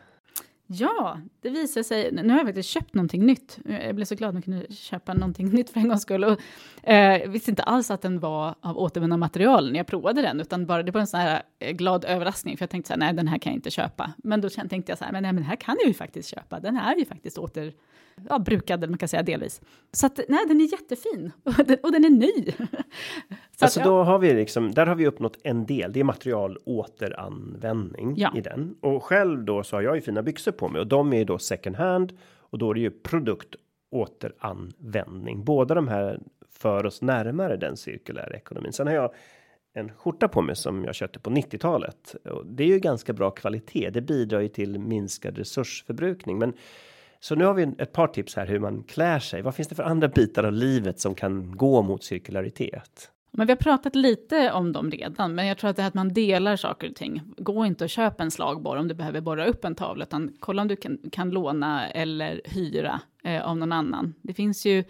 Ja, 0.70 1.20
det 1.40 1.50
visar 1.50 1.82
sig. 1.82 2.12
Nu 2.12 2.28
har 2.28 2.36
jag 2.36 2.46
faktiskt 2.46 2.68
köpt 2.68 2.94
någonting 2.94 3.26
nytt. 3.26 3.58
Jag 3.64 3.94
blev 3.94 4.04
så 4.04 4.14
glad 4.14 4.28
att 4.28 4.34
jag 4.34 4.44
kunde 4.44 4.74
köpa 4.74 5.14
någonting 5.14 5.48
nytt 5.50 5.70
för 5.70 5.80
en 5.80 5.88
gångs 5.88 6.02
skull. 6.02 6.24
Och, 6.24 6.40
eh, 6.82 7.20
jag 7.20 7.28
visste 7.28 7.50
inte 7.50 7.62
alls 7.62 7.90
att 7.90 8.02
den 8.02 8.20
var 8.20 8.54
av 8.60 8.78
återvunna 8.78 9.16
material 9.16 9.72
när 9.72 9.78
jag 9.78 9.86
provade 9.86 10.22
den, 10.22 10.40
utan 10.40 10.66
bara 10.66 10.82
det 10.82 10.92
var 10.92 11.00
en 11.00 11.06
sån 11.06 11.20
här 11.20 11.42
eh, 11.58 11.72
glad 11.72 12.04
överraskning, 12.04 12.56
för 12.56 12.62
jag 12.62 12.70
tänkte 12.70 12.88
så 12.88 12.92
här, 12.94 12.98
nej, 12.98 13.12
den 13.12 13.28
här 13.28 13.38
kan 13.38 13.52
jag 13.52 13.58
inte 13.58 13.70
köpa. 13.70 14.12
Men 14.16 14.40
då 14.40 14.48
tänkte 14.48 14.92
jag 14.92 14.98
så 14.98 15.04
här, 15.04 15.12
men 15.12 15.22
nej, 15.22 15.32
men 15.32 15.42
den 15.42 15.48
här 15.50 15.56
kan 15.56 15.76
jag 15.80 15.88
ju 15.88 15.94
faktiskt 15.94 16.28
köpa. 16.28 16.60
Den 16.60 16.76
är 16.76 16.96
ju 16.96 17.04
faktiskt 17.04 17.38
åter, 17.38 17.72
ja, 18.28 18.38
brukad, 18.38 18.78
eller 18.82 18.90
man 18.90 18.98
kan 18.98 19.08
säga 19.08 19.22
delvis. 19.22 19.60
Så 19.92 20.06
att, 20.06 20.20
nej, 20.28 20.44
den 20.48 20.60
är 20.60 20.72
jättefin 20.72 21.32
och 21.44 21.52
den, 21.66 21.76
och 21.82 21.92
den 21.92 22.04
är 22.04 22.10
ny. 22.10 22.52
Så 23.56 23.64
Alltså 23.64 23.80
att, 23.80 23.86
ja, 23.86 23.92
då 23.92 24.02
har 24.02 24.18
vi 24.18 24.34
liksom, 24.34 24.72
där 24.74 24.86
har 24.86 24.94
vi 24.94 25.06
uppnått 25.06 25.38
en 25.44 25.66
del, 25.66 25.92
det 25.92 26.00
är 26.00 26.04
material 26.04 26.58
återanvändning 26.64 28.14
Ja. 28.16 28.32
i 28.36 28.40
den. 28.40 28.74
Och 28.80 29.04
själv 29.04 29.44
då 29.44 29.62
så 29.62 29.76
har 29.76 29.82
jag 29.82 29.94
ju 29.94 30.00
fina 30.00 30.22
byxor 30.22 30.52
på 30.52 30.68
mig 30.68 30.80
och 30.80 30.86
de 30.86 31.12
är 31.12 31.18
ju 31.18 31.24
då 31.24 31.38
second 31.38 31.76
hand 31.76 32.18
och 32.40 32.58
då 32.58 32.70
är 32.70 32.74
det 32.74 32.80
ju 32.80 32.90
produkt 32.90 33.54
återanvändning. 33.90 35.44
Båda 35.44 35.74
de 35.74 35.88
här 35.88 36.20
för 36.50 36.86
oss 36.86 37.02
närmare 37.02 37.56
den 37.56 37.76
cirkulära 37.76 38.36
ekonomin. 38.36 38.72
Sen 38.72 38.86
har 38.86 38.94
jag 38.94 39.12
en 39.74 39.92
skjorta 39.92 40.28
på 40.28 40.42
mig 40.42 40.56
som 40.56 40.84
jag 40.84 40.94
köpte 40.94 41.18
på 41.18 41.30
90-talet. 41.30 42.16
Och 42.24 42.46
Det 42.46 42.62
är 42.64 42.68
ju 42.68 42.78
ganska 42.78 43.12
bra 43.12 43.30
kvalitet. 43.30 43.90
Det 43.90 44.00
bidrar 44.00 44.40
ju 44.40 44.48
till 44.48 44.78
minskad 44.78 45.38
resursförbrukning. 45.38 46.38
Men 46.38 46.52
så 47.20 47.34
nu 47.34 47.44
har 47.44 47.54
vi 47.54 47.62
ett 47.78 47.92
par 47.92 48.06
tips 48.06 48.36
här 48.36 48.46
hur 48.46 48.58
man 48.58 48.82
klär 48.82 49.18
sig. 49.18 49.42
Vad 49.42 49.54
finns 49.54 49.68
det 49.68 49.74
för 49.74 49.82
andra 49.82 50.08
bitar 50.08 50.44
av 50.44 50.52
livet 50.52 51.00
som 51.00 51.14
kan 51.14 51.56
gå 51.56 51.82
mot 51.82 52.04
cirkularitet? 52.04 53.10
Men 53.30 53.46
vi 53.46 53.52
har 53.52 53.56
pratat 53.56 53.94
lite 53.94 54.52
om 54.52 54.72
dem 54.72 54.90
redan, 54.90 55.34
men 55.34 55.46
jag 55.46 55.58
tror 55.58 55.70
att 55.70 55.76
det 55.76 55.82
här 55.82 55.88
att 55.88 55.94
man 55.94 56.14
delar 56.14 56.56
saker 56.56 56.90
och 56.90 56.96
ting. 56.96 57.22
Gå 57.36 57.66
inte 57.66 57.84
och 57.84 57.90
köp 57.90 58.20
en 58.20 58.30
slagborr 58.30 58.76
om 58.76 58.88
du 58.88 58.94
behöver 58.94 59.20
borra 59.20 59.46
upp 59.46 59.64
en 59.64 59.74
tavla, 59.74 60.04
utan 60.04 60.32
kolla 60.40 60.62
om 60.62 60.68
du 60.68 60.76
kan, 60.76 60.98
kan 61.12 61.30
låna 61.30 61.90
eller 61.90 62.40
hyra 62.44 63.00
eh, 63.24 63.48
av 63.48 63.56
någon 63.56 63.72
annan. 63.72 64.14
Det 64.22 64.34
finns 64.34 64.66
ju, 64.66 64.84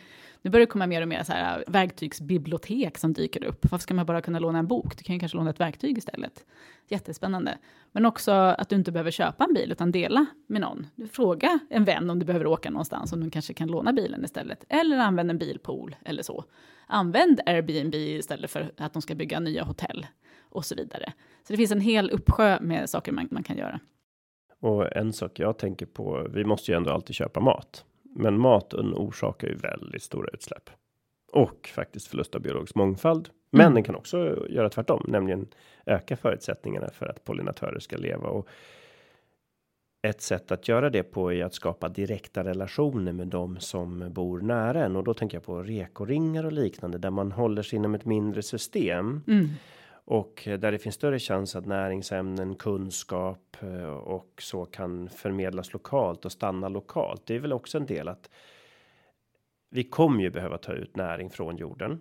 nu 0.49 0.53
börjar 0.53 0.67
det 0.67 0.71
komma 0.71 0.87
mer 0.87 1.03
och 1.03 1.09
mer 1.09 1.23
så 1.23 1.33
här 1.33 1.59
äh, 1.59 1.73
verktygsbibliotek 1.73 2.99
som 2.99 3.13
dyker 3.13 3.45
upp. 3.45 3.59
Varför 3.71 3.83
ska 3.83 3.95
man 3.95 4.07
bara 4.07 4.21
kunna 4.21 4.39
låna 4.39 4.59
en 4.59 4.67
bok? 4.67 4.97
Du 4.97 5.05
kan 5.05 5.15
ju 5.15 5.21
kanske 5.21 5.39
låna 5.39 5.51
ett 5.51 5.61
verktyg 5.61 5.99
istället. 5.99 6.45
Jättespännande. 6.87 7.59
Men 7.93 8.07
också 8.07 8.33
att 8.33 8.69
du 8.69 8.77
inte 8.77 8.93
behöver 8.93 9.11
köpa 9.11 9.45
en 9.45 9.55
bil, 9.55 9.73
utan 9.73 9.93
dela 9.93 10.27
med 10.47 10.61
någon. 10.61 10.87
Du 10.95 11.07
fråga 11.07 11.59
en 11.71 11.85
vän 11.85 12.11
om 12.11 12.19
du 12.19 12.27
behöver 12.27 12.47
åka 12.47 12.71
någonstans, 12.71 13.13
om 13.13 13.25
du 13.25 13.31
kanske 13.31 13.55
kan 13.55 13.69
låna 13.69 13.93
bilen 13.93 14.25
istället. 14.25 14.65
Eller 14.69 14.99
använd 14.99 15.31
en 15.31 15.39
bilpool 15.39 15.97
eller 16.05 16.23
så. 16.23 16.45
Använd 16.87 17.41
Airbnb 17.47 17.95
istället 17.95 18.51
för 18.51 18.71
att 18.77 18.93
de 18.93 19.03
ska 19.03 19.15
bygga 19.15 19.41
nya 19.41 19.65
hotell 19.65 20.07
och 20.41 20.65
så 20.65 20.75
vidare. 20.75 21.13
Så 21.47 21.53
det 21.53 21.57
finns 21.57 21.73
en 21.73 21.81
hel 21.81 22.11
uppsjö 22.11 22.59
med 22.61 22.91
saker 22.91 23.13
man, 23.13 23.29
man 23.31 23.43
kan 23.43 23.57
göra. 23.57 23.81
Och 24.61 24.97
en 24.97 25.13
sak 25.13 25.39
jag 25.39 25.59
tänker 25.59 25.87
på, 25.87 26.29
vi 26.31 26.45
måste 26.45 26.71
ju 26.71 26.77
ändå 26.77 26.91
alltid 26.91 27.17
köpa 27.17 27.41
mat. 27.41 27.85
Men 28.15 28.41
maten 28.41 28.95
orsakar 28.95 29.49
ju 29.49 29.55
väldigt 29.55 30.03
stora 30.03 30.29
utsläpp. 30.33 30.71
Och 31.33 31.71
faktiskt 31.75 32.07
förlust 32.07 32.35
av 32.35 32.41
biologisk 32.41 32.75
mångfald. 32.75 33.29
Men 33.51 33.61
Mm. 33.61 33.75
den 33.75 33.83
kan 33.83 33.95
också 33.95 34.47
göra 34.49 34.69
tvärtom, 34.69 35.05
nämligen 35.09 35.47
öka 35.87 36.17
förutsättningarna 36.17 36.91
för 36.91 37.07
att 37.07 37.25
pollinatörer 37.25 37.79
ska 37.79 37.97
leva. 37.97 38.29
Och 38.29 38.49
ett 40.03 40.21
sätt 40.21 40.53
att 40.53 40.69
göra 40.69 40.91
det 40.91 41.03
på 41.03 41.33
är 41.33 41.45
att 41.45 41.55
skapa 41.55 41.89
direkta 41.89 42.45
relationer 42.45 43.13
med 43.13 43.29
de 43.29 43.61
som 43.61 44.13
bor 44.13 44.41
nära 44.41 44.85
en. 44.85 44.97
Och 44.97 45.05
då 45.05 45.15
tänker 45.15 45.37
jag 45.37 45.45
på 45.45 45.63
rekoringar 45.63 46.45
och 46.45 46.53
liknande 46.53 46.99
där 46.99 47.11
man 47.11 47.33
håller 47.33 47.63
sig 47.63 47.77
inom 47.77 47.95
ett 47.95 48.05
mindre 48.05 48.43
system. 48.43 49.23
Mm. 49.27 49.49
Och 50.11 50.49
eh, 50.49 50.59
där 50.59 50.73
det 50.73 50.79
finns 50.79 50.95
större 50.95 51.19
chans 51.19 51.57
att 51.57 51.67
näringsämnen, 51.67 52.55
kunskap 52.55 53.57
eh, 53.61 53.89
och 53.89 54.43
så 54.43 54.65
kan 54.65 55.09
förmedlas 55.09 55.73
lokalt 55.73 56.25
och 56.25 56.33
stanna 56.33 56.69
lokalt. 56.69 57.27
Det 57.27 57.35
är 57.35 57.39
väl 57.39 57.53
också 57.53 57.79
en 57.79 57.87
del 57.87 58.09
att. 58.09 58.31
Vi 59.71 59.85
kommer 59.85 60.23
ju 60.23 60.31
behöva 60.31 60.59
ta 60.59 60.73
ut 60.73 60.97
näring 60.97 61.31
från 61.31 61.57
jorden. 61.57 62.01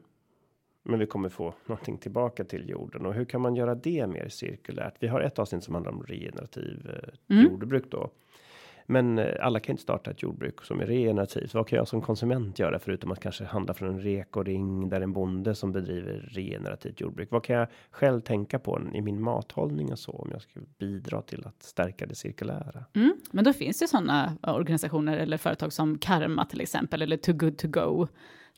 Men 0.84 1.00
vi 1.00 1.06
kommer 1.06 1.30
få 1.30 1.54
någonting 1.66 1.98
tillbaka 1.98 2.44
till 2.44 2.70
jorden 2.70 3.06
och 3.06 3.14
hur 3.14 3.26
kan 3.26 3.42
man 3.42 3.56
göra 3.56 3.76
det 3.76 4.08
mer 4.08 4.30
cirkulärt? 4.30 4.96
Vi 5.00 5.08
har 5.08 5.22
ett 5.22 5.40
avsnitt 5.40 5.64
som 5.64 5.74
handlar 5.74 5.92
om 5.92 6.04
regenerativ 6.04 6.90
eh, 6.90 7.36
Mm. 7.36 7.52
jordbruk 7.52 7.86
då. 7.92 8.10
Men 8.90 9.20
eh, 9.20 9.46
alla 9.46 9.60
kan 9.60 9.74
inte 9.74 9.84
starta 9.84 10.12
ett 10.12 10.24
jordbruk 10.24 10.64
som 10.64 10.80
är 10.80 10.86
regenerativt. 10.86 11.54
Vad 11.54 11.68
kan 11.68 11.78
jag 11.78 11.88
som 11.88 12.02
konsument 12.02 12.60
göra 12.60 12.80
förutom 12.80 13.12
att 13.12 13.20
kanske 13.20 13.44
handla 13.44 13.74
från 13.74 13.90
en 13.90 14.02
rekoring 14.02 14.90
där 14.90 15.02
en 15.02 15.14
bonde 15.14 15.56
som 15.56 15.72
bedriver 15.72 16.30
regenerativt 16.32 17.02
jordbruk? 17.02 17.32
Vad 17.32 17.44
kan 17.44 17.56
jag 17.56 17.68
själv 17.92 18.22
tänka 18.22 18.60
på 18.60 18.82
i 18.94 19.02
min 19.02 19.22
mathållning 19.22 19.92
och 19.92 20.00
så 20.00 20.12
om 20.12 20.30
jag 20.32 20.42
ska 20.42 20.60
bidra 20.80 21.22
till 21.22 21.48
att 21.48 21.64
stärka 21.64 22.06
det 22.06 22.16
cirkulära? 22.16 22.86
Mm. 22.94 23.16
Men 23.32 23.44
då 23.44 23.54
finns 23.54 23.80
det 23.80 23.88
sådana 23.88 24.38
eh, 24.44 24.56
organisationer 24.56 25.18
eller 25.18 25.38
företag 25.38 25.74
som 25.74 25.98
Karma 25.98 26.46
till 26.46 26.62
exempel, 26.62 27.02
eller 27.02 27.18
Too 27.18 27.36
Good 27.36 27.58
To 27.58 27.68
Go. 27.68 28.08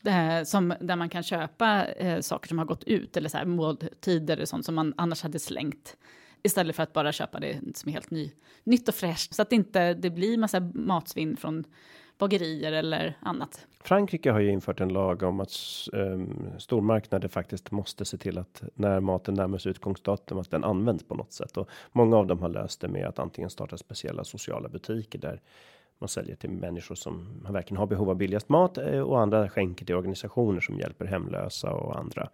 Det 0.01 0.11
här, 0.11 0.43
som, 0.43 0.73
där 0.80 0.95
man 0.95 1.09
kan 1.09 1.23
köpa 1.23 1.86
eh, 1.86 2.19
saker 2.19 2.47
som 2.47 2.57
har 2.57 2.65
gått 2.65 2.84
ut, 2.84 3.17
eller 3.17 3.30
så 3.30 3.38
här, 3.38 3.45
måltider 3.45 4.41
och 4.41 4.47
sånt 4.47 4.65
som 4.65 4.75
man 4.75 4.93
annars 4.97 5.23
hade 5.23 5.39
slängt. 5.39 5.97
Istället 6.44 6.76
för 6.76 6.84
att 6.84 6.94
bara 6.94 7.12
köpa 7.12 7.40
det 7.40 7.60
som 7.76 7.90
är 7.90 7.94
helt 7.94 8.12
ny, 8.12 8.32
nytt 8.64 8.90
och 8.90 8.96
fräscht. 8.96 9.34
Så 9.34 9.42
att 9.42 9.50
det 9.50 9.56
inte 9.56 9.94
det 9.94 10.10
blir 10.10 10.38
massa 10.38 10.60
matsvinn 10.74 11.38
från 11.38 11.64
bagerier 12.18 12.72
eller 12.72 13.18
annat. 13.20 13.68
Frankrike 13.84 14.32
har 14.32 14.40
ju 14.40 14.52
infört 14.52 14.82
en 14.82 14.94
lag 14.94 15.24
om 15.24 15.40
att 15.40 15.52
um, 15.94 16.48
stormarknader 16.58 17.28
faktiskt 17.28 17.72
måste 17.72 18.06
se 18.06 18.18
till 18.18 18.38
att 18.38 18.64
när 18.76 19.00
maten 19.00 19.34
närmar 19.34 19.58
sig 19.58 19.70
utgångsdatum 19.70 20.38
att 20.38 20.52
den 20.52 20.64
används 20.64 21.04
på 21.04 21.16
något 21.16 21.34
sätt 21.34 21.58
och 21.58 21.70
många 21.92 22.18
av 22.18 22.28
dem 22.28 22.40
har 22.40 22.50
löst 22.50 22.82
det 22.82 22.88
med 22.88 23.06
att 23.06 23.20
antingen 23.20 23.50
starta 23.50 23.78
speciella 23.78 24.24
sociala 24.24 24.70
butiker 24.70 25.20
där 25.20 25.42
man 26.00 26.10
säljer 26.10 26.36
till 26.36 26.50
människor 26.50 26.96
som 26.96 27.44
verkligen 27.50 27.78
har 27.78 27.88
behov 27.88 28.10
av 28.10 28.16
billigast 28.16 28.50
mat 28.50 28.78
eh, 28.78 29.00
och 29.00 29.22
andra 29.22 29.50
skänker 29.50 29.86
till 29.86 29.96
organisationer 29.96 30.62
som 30.62 30.80
hjälper 30.80 31.06
hemlösa 31.06 31.72
och 31.72 32.00
andra. 32.00 32.30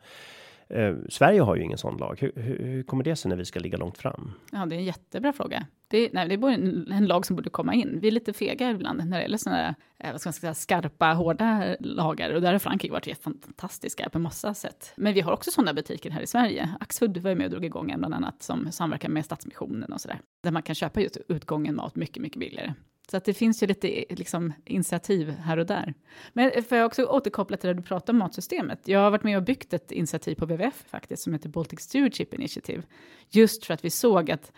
Eh, 0.69 0.95
Sverige 1.09 1.41
har 1.41 1.55
ju 1.55 1.63
ingen 1.63 1.77
sån 1.77 1.97
lag. 1.97 2.17
Hur, 2.21 2.31
hur, 2.35 2.59
hur, 2.59 2.83
kommer 2.83 3.03
det 3.03 3.15
sig 3.15 3.29
när 3.29 3.35
vi 3.35 3.45
ska 3.45 3.59
ligga 3.59 3.77
långt 3.77 3.97
fram? 3.97 4.31
Ja, 4.51 4.65
det 4.65 4.75
är 4.75 4.79
en 4.79 4.85
jättebra 4.85 5.33
fråga. 5.33 5.65
Det, 5.87 6.09
nej, 6.13 6.27
det 6.27 6.35
är 6.35 6.49
en, 6.49 6.91
en 6.91 7.05
lag 7.05 7.25
som 7.25 7.35
borde 7.35 7.49
komma 7.49 7.73
in. 7.73 7.99
Vi 8.01 8.07
är 8.07 8.11
lite 8.11 8.33
fega 8.33 8.69
ibland 8.69 9.05
när 9.05 9.17
det 9.17 9.21
gäller 9.21 9.37
sådana 9.37 9.61
där, 9.61 9.75
eh, 9.99 10.11
vad 10.11 10.21
ska 10.21 10.27
man 10.27 10.33
säga, 10.33 10.53
skarpa, 10.53 11.13
hårda 11.13 11.75
lagar. 11.79 12.33
Och 12.33 12.41
där 12.41 12.51
har 12.51 12.59
Frankrike 12.59 12.93
varit 12.93 13.23
fantastiska 13.23 14.09
på 14.09 14.19
massa 14.19 14.53
sätt. 14.53 14.93
Men 14.95 15.13
vi 15.13 15.21
har 15.21 15.33
också 15.33 15.51
sådana 15.51 15.73
butiker 15.73 16.09
här 16.09 16.21
i 16.21 16.27
Sverige. 16.27 16.69
Axfood 16.79 17.17
var 17.17 17.29
ju 17.29 17.35
med 17.35 17.45
och 17.45 17.51
drog 17.51 17.65
igång 17.65 17.91
en 17.91 17.99
bland 17.99 18.13
annat 18.13 18.43
som 18.43 18.71
samverkar 18.71 19.09
med 19.09 19.25
Stadsmissionen 19.25 19.93
och 19.93 20.01
sådär. 20.01 20.19
Där 20.43 20.51
man 20.51 20.63
kan 20.63 20.75
köpa 20.75 21.01
just 21.01 21.17
utgången 21.27 21.75
mat 21.75 21.95
mycket, 21.95 22.21
mycket 22.21 22.39
billigare. 22.39 22.73
Så 23.11 23.17
att 23.17 23.25
det 23.25 23.33
finns 23.33 23.63
ju 23.63 23.67
lite 23.67 24.05
liksom, 24.09 24.53
initiativ 24.65 25.29
här 25.29 25.57
och 25.57 25.65
där. 25.65 25.93
Men 26.33 26.51
eh, 26.51 26.63
får 26.63 26.77
jag 26.77 26.85
också 26.85 27.03
återkoppla 27.03 27.57
till 27.57 27.67
det 27.67 27.73
du 27.73 27.81
pratade 27.81 28.11
om 28.11 28.17
matsystemet. 28.17 28.87
Jag 28.87 28.99
har 28.99 29.11
varit 29.11 29.23
med 29.23 29.37
och 29.37 29.43
byggt 29.43 29.73
ett 29.73 29.91
initiativ 29.91 30.35
på 30.35 30.45
WWF 30.45 30.85
faktiskt, 30.87 31.23
som 31.23 31.33
heter 31.33 31.49
Baltic 31.49 31.79
Stewardship 31.79 32.33
Initiative. 32.33 32.83
Just 33.29 33.65
för 33.65 33.73
att 33.73 33.85
vi 33.85 33.89
såg 33.89 34.31
att 34.31 34.51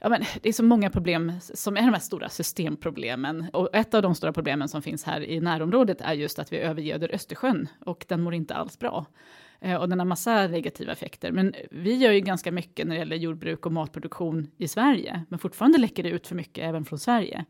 ja, 0.00 0.08
men 0.08 0.24
det 0.42 0.48
är 0.48 0.52
så 0.52 0.64
många 0.64 0.90
problem 0.90 1.32
som 1.40 1.76
är 1.76 1.82
de 1.82 1.92
här 1.92 2.00
stora 2.00 2.28
systemproblemen. 2.28 3.46
Och 3.52 3.68
ett 3.72 3.94
av 3.94 4.02
de 4.02 4.14
stora 4.14 4.32
problemen 4.32 4.68
som 4.68 4.82
finns 4.82 5.04
här 5.04 5.20
i 5.20 5.40
närområdet 5.40 6.00
är 6.00 6.12
just 6.12 6.38
att 6.38 6.52
vi 6.52 6.58
övergöder 6.58 7.14
Östersjön 7.14 7.68
och 7.86 8.04
den 8.08 8.22
mår 8.22 8.34
inte 8.34 8.54
alls 8.54 8.78
bra. 8.78 9.06
Eh, 9.60 9.76
och 9.76 9.88
den 9.88 9.98
har 9.98 10.06
massa 10.06 10.46
negativa 10.46 10.92
effekter. 10.92 11.32
Men 11.32 11.54
vi 11.70 11.96
gör 11.96 12.12
ju 12.12 12.20
ganska 12.20 12.52
mycket 12.52 12.86
när 12.86 12.94
det 12.94 12.98
gäller 12.98 13.16
jordbruk 13.16 13.66
och 13.66 13.72
matproduktion 13.72 14.50
i 14.58 14.68
Sverige. 14.68 15.24
Men 15.28 15.38
fortfarande 15.38 15.78
läcker 15.78 16.02
det 16.02 16.10
ut 16.10 16.26
för 16.26 16.34
mycket 16.34 16.64
även 16.64 16.84
från 16.84 16.98
Sverige. 16.98 17.44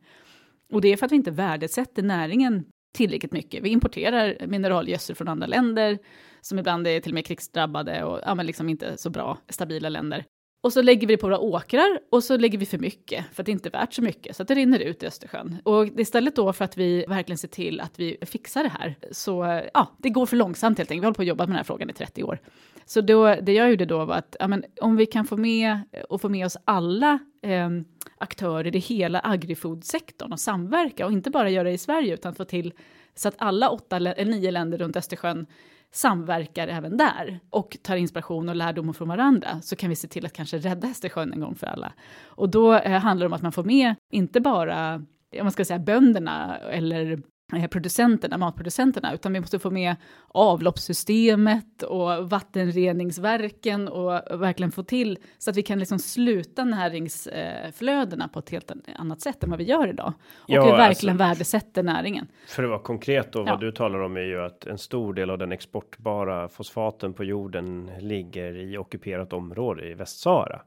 Och 0.73 0.81
det 0.81 0.89
är 0.89 0.97
för 0.97 1.07
att 1.07 1.13
vi 1.13 1.17
inte 1.17 1.31
värdesätter 1.31 2.03
näringen 2.03 2.65
tillräckligt 2.95 3.33
mycket. 3.33 3.65
Vi 3.65 3.69
importerar 3.69 4.47
mineralgödsel 4.47 5.17
från 5.17 5.29
andra 5.29 5.47
länder 5.47 5.99
som 6.41 6.59
ibland 6.59 6.87
är 6.87 7.01
till 7.01 7.13
och 7.13 7.15
med 7.15 7.27
krigsdrabbade 7.27 8.05
och 8.05 8.21
ja, 8.27 8.35
men 8.35 8.47
liksom 8.47 8.69
inte 8.69 8.97
så 8.97 9.11
bra, 9.11 9.39
stabila 9.49 9.89
länder. 9.89 10.25
Och 10.63 10.73
så 10.73 10.83
lägger 10.83 11.07
vi 11.07 11.15
det 11.15 11.19
på 11.19 11.27
våra 11.27 11.39
åkrar 11.39 12.01
och 12.11 12.25
så 12.25 12.37
lägger 12.37 12.59
vi 12.59 12.67
för 12.67 12.79
mycket 12.79 13.25
för 13.33 13.43
att 13.43 13.47
det 13.47 13.53
inte 13.53 13.69
är 13.69 13.71
värt 13.71 13.93
så 13.93 14.03
mycket 14.03 14.37
så 14.37 14.43
att 14.43 14.49
det 14.49 14.55
rinner 14.55 14.79
ut 14.79 15.03
i 15.03 15.07
Östersjön. 15.07 15.57
Och 15.65 15.87
istället 15.87 16.37
då 16.37 16.53
för 16.53 16.65
att 16.65 16.79
vi 16.79 17.05
verkligen 17.09 17.39
ser 17.39 17.49
till 17.49 17.81
att 17.81 18.01
vi 18.01 18.17
fixar 18.23 18.63
det 18.63 18.69
här 18.69 18.97
så 19.11 19.63
ja, 19.75 19.89
det 19.99 20.11
går 20.11 20.27
för 20.27 20.37
långsamt 20.37 20.79
helt 20.79 20.91
enkelt. 20.91 21.03
Vi 21.03 21.07
har 21.07 21.13
på 21.13 21.23
att 21.23 21.29
jobba 21.29 21.43
med 21.45 21.49
den 21.49 21.57
här 21.57 21.65
frågan 21.65 21.91
i 21.91 21.93
30 21.93 22.25
år. 22.25 22.39
Så 22.85 23.01
då, 23.01 23.35
det 23.35 23.53
jag 23.53 23.71
gjorde 23.71 23.85
då 23.85 24.05
var 24.05 24.15
att 24.15 24.37
ja, 24.41 24.49
men, 24.49 24.65
om 24.81 24.97
vi 24.97 25.07
kan 25.07 25.25
få 25.27 25.37
med 25.37 25.79
och 26.09 26.21
få 26.21 26.29
med 26.29 26.47
oss 26.47 26.57
alla 26.65 27.19
eh, 27.43 27.71
aktörer 28.19 28.77
i 28.77 28.79
hela 28.79 29.21
agrifoodsektorn 29.21 30.33
och 30.33 30.41
samverka 30.41 31.07
och 31.07 31.13
inte 31.13 31.31
bara 31.31 31.51
göra 31.51 31.65
det 31.65 31.75
i 31.75 31.79
Sverige 31.79 32.15
utan 32.15 32.35
få 32.35 32.45
till 32.45 32.73
så 33.15 33.29
att 33.29 33.35
alla 33.39 33.71
åtta 33.71 33.97
eller 33.97 34.25
nio 34.25 34.51
länder 34.51 34.79
runt 34.79 34.97
Östersjön 34.97 35.47
samverkar 35.93 36.69
även 36.69 36.97
där 36.97 37.41
och 37.51 37.77
tar 37.83 37.97
inspiration 37.97 38.49
och 38.49 38.57
lärdomar 38.57 38.93
från 38.93 39.09
varandra 39.09 39.61
så 39.63 39.77
kan 39.77 39.91
vi 39.91 39.97
se 39.97 40.09
till 40.09 40.27
att 40.27 40.33
kanske 40.33 40.59
rädda 40.59 40.89
Östersjön 40.89 41.33
en 41.33 41.41
gång 41.41 41.55
för 41.55 41.67
alla. 41.67 41.93
Och 42.23 42.51
då 42.51 42.75
eh, 42.75 43.01
handlar 43.01 43.25
det 43.25 43.29
om 43.29 43.33
att 43.33 43.43
man 43.43 43.53
får 43.53 43.65
med 43.65 43.95
inte 44.11 44.41
bara 44.41 44.95
om 45.39 45.45
man 45.45 45.53
ska 45.53 45.65
säga 45.65 45.79
bönderna 45.79 46.59
eller 46.59 47.23
producenterna, 47.71 48.39
matproducenterna, 48.39 49.15
utan 49.15 49.33
vi 49.33 49.41
måste 49.41 49.59
få 49.59 49.71
med 49.71 49.97
avloppssystemet 50.29 51.83
och 51.83 52.31
vattenreningsverken 52.31 53.89
och 53.89 54.13
verkligen 54.43 54.73
få 54.73 54.83
till 54.83 55.19
så 55.39 55.51
att 55.51 55.57
vi 55.57 55.63
kan 55.63 55.79
liksom 55.79 55.99
sluta 55.99 56.65
näringsflödena 56.65 58.29
på 58.29 58.39
ett 58.39 58.51
helt 58.51 58.73
annat 58.97 59.21
sätt 59.21 59.45
än 59.45 59.51
vad 59.51 59.59
vi 59.59 59.65
gör 59.65 59.89
idag. 59.89 60.13
Och 60.35 60.51
ja, 60.51 60.65
vi 60.65 60.71
verkligen 60.71 61.21
alltså, 61.21 61.29
värdesätter 61.29 61.83
näringen. 61.83 62.27
För 62.47 62.63
att 62.63 62.71
vara 62.71 62.83
konkret 62.83 63.33
då, 63.33 63.39
ja. 63.39 63.45
vad 63.45 63.61
du 63.61 63.73
talar 63.73 63.99
om 63.99 64.17
är 64.17 64.21
ju 64.21 64.41
att 64.45 64.67
en 64.67 64.79
stor 64.79 65.15
del 65.15 65.31
av 65.31 65.39
den 65.39 65.53
exportbara 65.53 66.49
fosfaten 66.49 67.15
på 67.15 67.25
jorden 67.25 67.91
ligger 68.01 68.57
i 68.57 68.79
ockuperat 68.79 69.33
område 69.33 69.89
i 69.89 69.95
Västsahara. 69.95 70.61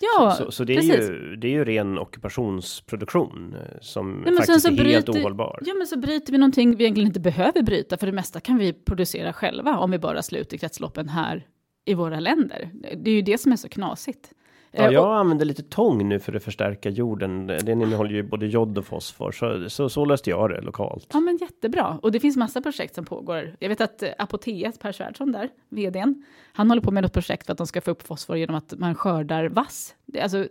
Ja, 0.00 0.34
så, 0.38 0.50
så, 0.50 0.64
det, 0.64 0.76
är 0.76 0.82
ju, 0.82 1.36
det 1.36 1.46
är 1.46 1.50
ju 1.50 1.64
ren 1.64 1.98
ockupationsproduktion 1.98 3.54
eh, 3.54 3.78
som 3.80 4.24
ja, 4.26 4.32
faktiskt 4.36 4.66
är 4.66 4.70
bryter, 4.70 4.92
helt 4.92 5.08
ohållbar. 5.08 5.58
Ja, 5.62 5.74
men 5.74 5.86
så 5.86 5.98
bryter 5.98 6.32
vi 6.32 6.38
någonting 6.38 6.76
vi 6.76 6.84
egentligen 6.84 7.06
inte 7.06 7.20
behöver 7.20 7.62
bryta, 7.62 7.96
för 7.96 8.06
det 8.06 8.12
mesta 8.12 8.40
kan 8.40 8.58
vi 8.58 8.72
producera 8.72 9.32
själva 9.32 9.78
om 9.78 9.90
vi 9.90 9.98
bara 9.98 10.22
sluter 10.22 10.56
kretsloppen 10.56 11.08
här 11.08 11.46
i 11.84 11.94
våra 11.94 12.20
länder. 12.20 12.70
Det 12.96 13.10
är 13.10 13.14
ju 13.14 13.22
det 13.22 13.38
som 13.38 13.52
är 13.52 13.56
så 13.56 13.68
knasigt. 13.68 14.32
Ja, 14.70 14.84
eh, 14.84 14.92
jag 14.92 15.16
använder 15.16 15.44
lite 15.44 15.62
tång 15.62 16.08
nu 16.08 16.20
för 16.20 16.36
att 16.36 16.42
förstärka 16.42 16.90
jorden. 16.90 17.46
Den 17.46 17.82
innehåller 17.82 18.10
ju 18.10 18.22
både 18.22 18.46
jod 18.46 18.78
och 18.78 18.86
fosfor, 18.86 19.32
så, 19.32 19.70
så, 19.70 19.88
så 19.88 20.04
löste 20.04 20.30
jag 20.30 20.50
det 20.50 20.60
lokalt. 20.60 21.06
Ja, 21.12 21.20
men 21.20 21.36
jättebra. 21.36 21.98
Och 22.02 22.12
det 22.12 22.20
finns 22.20 22.36
massa 22.36 22.60
projekt 22.60 22.94
som 22.94 23.04
pågår. 23.04 23.56
Jag 23.58 23.68
vet 23.68 23.80
att 23.80 24.02
eh, 24.02 24.08
Apoteet, 24.18 24.80
Per 24.80 24.92
Svärdsson 24.92 25.32
där, 25.32 25.48
vdn, 25.68 26.24
han 26.52 26.70
håller 26.70 26.82
på 26.82 26.90
med 26.90 27.02
något 27.02 27.12
projekt 27.12 27.46
för 27.46 27.52
att 27.52 27.58
de 27.58 27.66
ska 27.66 27.80
få 27.80 27.90
upp 27.90 28.06
fosfor 28.06 28.36
genom 28.36 28.56
att 28.56 28.74
man 28.78 28.94
skördar 28.94 29.48
vass. 29.48 29.94
Alltså, 30.22 30.46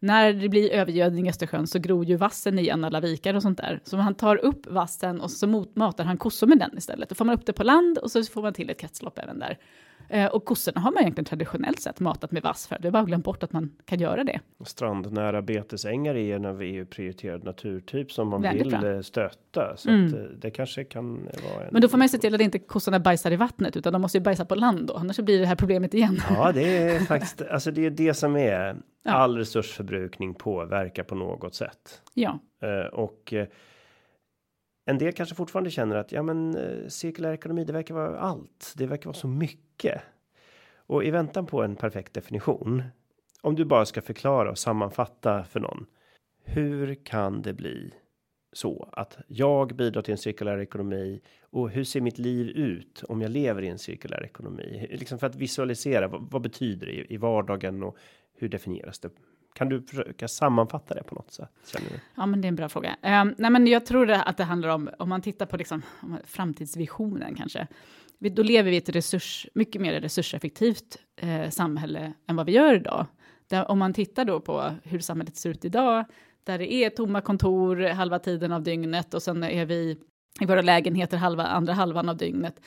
när 0.00 0.32
det 0.32 0.48
blir 0.48 0.70
övergödning 0.70 1.26
i 1.26 1.30
Östersjön 1.30 1.66
så 1.66 1.78
gror 1.78 2.04
ju 2.04 2.16
vassen 2.16 2.58
igen 2.58 2.84
alla 2.84 3.00
vikar 3.00 3.34
och 3.34 3.42
sånt 3.42 3.58
där. 3.58 3.80
Så 3.84 3.96
han 3.96 4.14
tar 4.14 4.36
upp 4.36 4.66
vassen 4.66 5.20
och 5.20 5.30
så 5.30 5.66
matar 5.74 6.04
han 6.04 6.18
kossor 6.18 6.46
med 6.46 6.58
den 6.58 6.78
istället. 6.78 7.08
Då 7.08 7.14
får 7.14 7.24
man 7.24 7.34
upp 7.34 7.46
det 7.46 7.52
på 7.52 7.64
land 7.64 7.98
och 7.98 8.10
så 8.10 8.22
får 8.22 8.42
man 8.42 8.52
till 8.52 8.70
ett 8.70 8.80
kretslopp 8.80 9.18
även 9.18 9.38
där. 9.38 9.58
Eh, 10.08 10.26
och 10.26 10.44
kossorna 10.44 10.80
har 10.80 10.90
man 10.90 11.02
egentligen 11.02 11.24
traditionellt 11.24 11.80
sett 11.80 12.00
matat 12.00 12.32
med 12.32 12.42
vass 12.42 12.66
för. 12.66 12.76
Vi 12.80 12.86
har 12.86 12.92
bara 12.92 13.04
glömt 13.04 13.24
bort 13.24 13.42
att 13.42 13.52
man 13.52 13.70
kan 13.84 14.00
göra 14.00 14.24
det. 14.24 14.40
Strandnära 14.64 15.42
betesängar 15.42 16.14
är 16.14 16.36
en 16.36 16.44
av 16.44 16.62
EU 16.62 16.86
prioriterad 16.86 17.44
naturtyp 17.44 18.12
som 18.12 18.28
man 18.28 18.42
Väldigt 18.42 18.66
vill 18.66 18.78
bra. 18.78 18.94
Eh, 18.94 19.00
stötta. 19.00 19.76
Så 19.76 19.90
mm. 19.90 20.14
eh, 20.14 20.20
det 20.20 20.50
kanske 20.50 20.84
kan 20.84 21.14
vara 21.24 21.64
en... 21.64 21.68
Men 21.72 21.82
då 21.82 21.88
får 21.88 21.98
man 21.98 22.08
se 22.08 22.18
till 22.18 22.34
att 22.34 22.40
inte 22.40 22.58
kossorna 22.58 23.00
bajsar 23.00 23.30
i 23.30 23.36
vattnet 23.36 23.76
utan 23.76 23.92
de 23.92 24.02
måste 24.02 24.18
ju 24.18 24.24
bajsa 24.24 24.44
på 24.44 24.54
land 24.54 24.86
då. 24.86 24.94
Annars 24.94 25.18
blir 25.18 25.40
det 25.40 25.46
här 25.46 25.56
problemet 25.56 25.94
igen. 25.94 26.20
Ja, 26.30 26.52
det 26.52 26.78
är 26.78 26.98
faktiskt, 27.06 27.42
alltså 27.42 27.70
det 27.70 27.86
är 27.86 27.90
det 27.90 28.14
som 28.14 28.36
är 28.36 28.76
ja. 29.02 29.12
all 29.12 29.36
resursförbrukning 29.36 30.34
påverkar 30.34 31.02
på 31.02 31.14
något 31.14 31.54
sätt. 31.54 32.02
Ja. 32.14 32.38
och 32.92 33.34
en 34.88 34.98
del 34.98 35.12
kanske 35.12 35.34
fortfarande 35.34 35.70
känner 35.70 35.96
att 35.96 36.12
ja, 36.12 36.22
men 36.22 36.56
eh, 36.56 36.88
cirkulär 36.88 37.32
ekonomi, 37.32 37.64
det 37.64 37.72
verkar 37.72 37.94
vara 37.94 38.18
allt. 38.18 38.74
Det 38.76 38.86
verkar 38.86 39.04
vara 39.04 39.18
så 39.18 39.28
mycket 39.28 39.68
mycket. 39.78 40.02
Och 40.76 41.04
i 41.04 41.10
väntan 41.10 41.46
på 41.46 41.62
en 41.62 41.76
perfekt 41.76 42.14
definition, 42.14 42.82
om 43.42 43.54
du 43.54 43.64
bara 43.64 43.86
ska 43.86 44.02
förklara 44.02 44.50
och 44.50 44.58
sammanfatta 44.58 45.44
för 45.44 45.60
någon. 45.60 45.86
Hur 46.44 46.94
kan 46.94 47.42
det 47.42 47.52
bli 47.52 47.94
så 48.52 48.88
att 48.92 49.18
jag 49.28 49.76
bidrar 49.76 50.02
till 50.02 50.12
en 50.12 50.18
cirkulär 50.18 50.58
ekonomi 50.58 51.20
och 51.50 51.70
hur 51.70 51.84
ser 51.84 52.00
mitt 52.00 52.18
liv 52.18 52.48
ut 52.48 53.04
om 53.08 53.22
jag 53.22 53.30
lever 53.30 53.62
i 53.62 53.68
en 53.68 53.78
cirkulär 53.78 54.24
ekonomi? 54.24 54.86
Liksom 54.90 55.18
för 55.18 55.26
att 55.26 55.36
visualisera 55.36 56.08
vad, 56.08 56.30
vad 56.30 56.42
betyder 56.42 56.86
det 56.86 56.92
i, 56.92 57.14
i 57.14 57.16
vardagen 57.16 57.82
och 57.82 57.96
hur 58.34 58.48
definieras 58.48 58.98
det? 58.98 59.10
Kan 59.54 59.68
du 59.68 59.82
försöka 59.82 60.28
sammanfatta 60.28 60.94
det 60.94 61.02
på 61.02 61.14
något 61.14 61.32
sätt? 61.32 61.50
Ja, 62.14 62.26
men 62.26 62.40
det 62.40 62.46
är 62.46 62.48
en 62.48 62.56
bra 62.56 62.68
fråga. 62.68 62.96
Um, 63.02 63.34
nej, 63.38 63.50
men 63.50 63.66
jag 63.66 63.86
tror 63.86 64.10
att 64.10 64.36
det 64.36 64.44
handlar 64.44 64.68
om 64.68 64.90
om 64.98 65.08
man 65.08 65.22
tittar 65.22 65.46
på 65.46 65.56
liksom 65.56 65.82
framtidsvisionen 66.24 67.34
kanske 67.34 67.66
vi 68.18 68.28
då 68.30 68.42
lever 68.42 68.70
vi 68.70 68.76
i 68.76 68.78
ett 68.78 68.88
resurs, 68.88 69.46
mycket 69.54 69.82
mer 69.82 70.00
resurseffektivt 70.00 70.98
eh, 71.16 71.50
samhälle 71.50 72.12
än 72.26 72.36
vad 72.36 72.46
vi 72.46 72.52
gör 72.52 72.74
idag. 72.74 73.06
Där, 73.48 73.70
om 73.70 73.78
man 73.78 73.94
tittar 73.94 74.24
då 74.24 74.40
på 74.40 74.70
hur 74.82 74.98
samhället 74.98 75.36
ser 75.36 75.50
ut 75.50 75.64
idag, 75.64 76.04
där 76.44 76.58
det 76.58 76.72
är 76.72 76.90
tomma 76.90 77.20
kontor 77.20 77.88
halva 77.88 78.18
tiden 78.18 78.52
av 78.52 78.62
dygnet 78.62 79.14
och 79.14 79.22
sen 79.22 79.42
är 79.44 79.66
vi 79.66 79.98
i 80.40 80.46
våra 80.46 80.62
lägenheter 80.62 81.16
halva, 81.16 81.46
andra 81.46 81.72
halvan 81.72 82.08
av 82.08 82.16
dygnet 82.16 82.60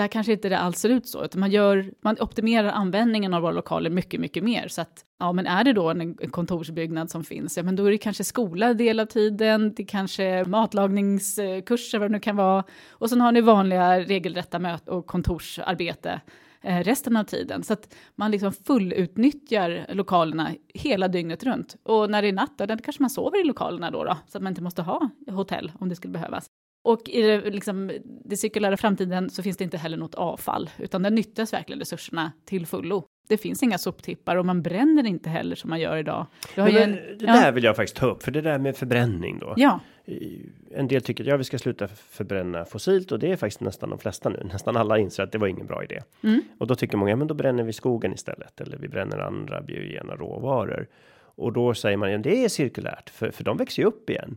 där 0.00 0.08
kanske 0.08 0.32
inte 0.32 0.48
det 0.48 0.58
alls 0.58 0.78
ser 0.78 0.88
ut 0.88 1.08
så, 1.08 1.24
utan 1.24 1.40
man, 1.40 1.50
gör, 1.50 1.92
man 2.00 2.16
optimerar 2.20 2.68
användningen 2.68 3.34
av 3.34 3.42
våra 3.42 3.52
lokaler 3.52 3.90
mycket, 3.90 4.20
mycket 4.20 4.44
mer. 4.44 4.68
Så 4.68 4.80
att, 4.80 5.04
ja, 5.18 5.32
men 5.32 5.46
är 5.46 5.64
det 5.64 5.72
då 5.72 5.90
en, 5.90 6.00
en 6.00 6.30
kontorsbyggnad 6.30 7.10
som 7.10 7.24
finns, 7.24 7.56
ja, 7.56 7.62
men 7.62 7.76
då 7.76 7.84
är 7.84 7.90
det 7.90 7.98
kanske 7.98 8.24
skola 8.24 8.74
del 8.74 9.00
av 9.00 9.06
tiden, 9.06 9.74
det 9.74 9.84
kanske 9.84 10.44
matlagningskurser, 10.44 11.98
vad 11.98 12.10
det 12.10 12.12
nu 12.12 12.20
kan 12.20 12.36
vara. 12.36 12.64
Och 12.90 13.10
sen 13.10 13.20
har 13.20 13.32
ni 13.32 13.40
vanliga 13.40 14.00
regelrätta 14.00 14.58
möten 14.58 14.94
och 14.94 15.06
kontorsarbete 15.06 16.20
eh, 16.62 16.78
resten 16.78 17.16
av 17.16 17.24
tiden. 17.24 17.62
Så 17.62 17.72
att 17.72 17.94
man 18.16 18.30
liksom 18.30 18.52
fullutnyttjar 18.52 19.86
lokalerna 19.88 20.50
hela 20.74 21.08
dygnet 21.08 21.44
runt. 21.44 21.76
Och 21.82 22.10
när 22.10 22.22
det 22.22 22.28
är 22.28 22.32
natt, 22.32 22.58
då 22.58 22.66
kanske 22.66 23.02
man 23.02 23.10
sover 23.10 23.40
i 23.40 23.44
lokalerna 23.44 23.90
då, 23.90 24.04
då, 24.04 24.16
så 24.28 24.38
att 24.38 24.42
man 24.42 24.50
inte 24.50 24.62
måste 24.62 24.82
ha 24.82 25.10
hotell 25.30 25.72
om 25.80 25.88
det 25.88 25.96
skulle 25.96 26.12
behövas. 26.12 26.46
Och 26.82 27.08
i 27.08 27.22
det, 27.22 27.50
liksom, 27.50 27.90
det 28.24 28.36
cirkulära 28.36 28.76
framtiden 28.76 29.30
så 29.30 29.42
finns 29.42 29.56
det 29.56 29.64
inte 29.64 29.76
heller 29.76 29.96
något 29.96 30.14
avfall, 30.14 30.70
utan 30.78 31.02
där 31.02 31.10
nyttjas 31.10 31.52
verkligen 31.52 31.80
resurserna 31.80 32.32
till 32.44 32.66
fullo. 32.66 33.04
Det 33.28 33.36
finns 33.36 33.62
inga 33.62 33.78
soptippar 33.78 34.36
och 34.36 34.46
man 34.46 34.62
bränner 34.62 35.06
inte 35.06 35.30
heller 35.30 35.56
som 35.56 35.70
man 35.70 35.80
gör 35.80 35.96
idag. 35.96 36.26
Men, 36.56 36.76
en, 36.76 36.92
det 36.92 37.16
ja. 37.20 37.32
där 37.32 37.52
vill 37.52 37.64
jag 37.64 37.76
faktiskt 37.76 37.96
ta 37.96 38.06
upp, 38.06 38.22
för 38.22 38.30
det 38.30 38.40
där 38.40 38.58
med 38.58 38.76
förbränning 38.76 39.38
då. 39.38 39.54
Ja. 39.56 39.80
En 40.70 40.88
del 40.88 41.02
tycker 41.02 41.24
att 41.24 41.28
ja, 41.28 41.36
vi 41.36 41.44
ska 41.44 41.58
sluta 41.58 41.88
förbränna 41.88 42.64
fossilt 42.64 43.12
och 43.12 43.18
det 43.18 43.32
är 43.32 43.36
faktiskt 43.36 43.60
nästan 43.60 43.90
de 43.90 43.98
flesta 43.98 44.28
nu. 44.28 44.48
Nästan 44.52 44.76
alla 44.76 44.98
inser 44.98 45.22
att 45.22 45.32
det 45.32 45.38
var 45.38 45.46
ingen 45.46 45.66
bra 45.66 45.84
idé. 45.84 46.00
Mm. 46.22 46.42
Och 46.58 46.66
då 46.66 46.74
tycker 46.74 46.96
många, 46.96 47.10
ja, 47.10 47.16
men 47.16 47.26
då 47.26 47.34
bränner 47.34 47.62
vi 47.62 47.72
skogen 47.72 48.12
istället 48.12 48.60
eller 48.60 48.78
vi 48.78 48.88
bränner 48.88 49.18
andra 49.18 49.62
biogena 49.62 50.14
råvaror. 50.14 50.88
Och 51.22 51.52
då 51.52 51.74
säger 51.74 51.96
man, 51.96 52.12
ja, 52.12 52.18
det 52.18 52.44
är 52.44 52.48
cirkulärt 52.48 53.10
för, 53.10 53.30
för 53.30 53.44
de 53.44 53.56
växer 53.56 53.82
ju 53.82 53.88
upp 53.88 54.10
igen. 54.10 54.36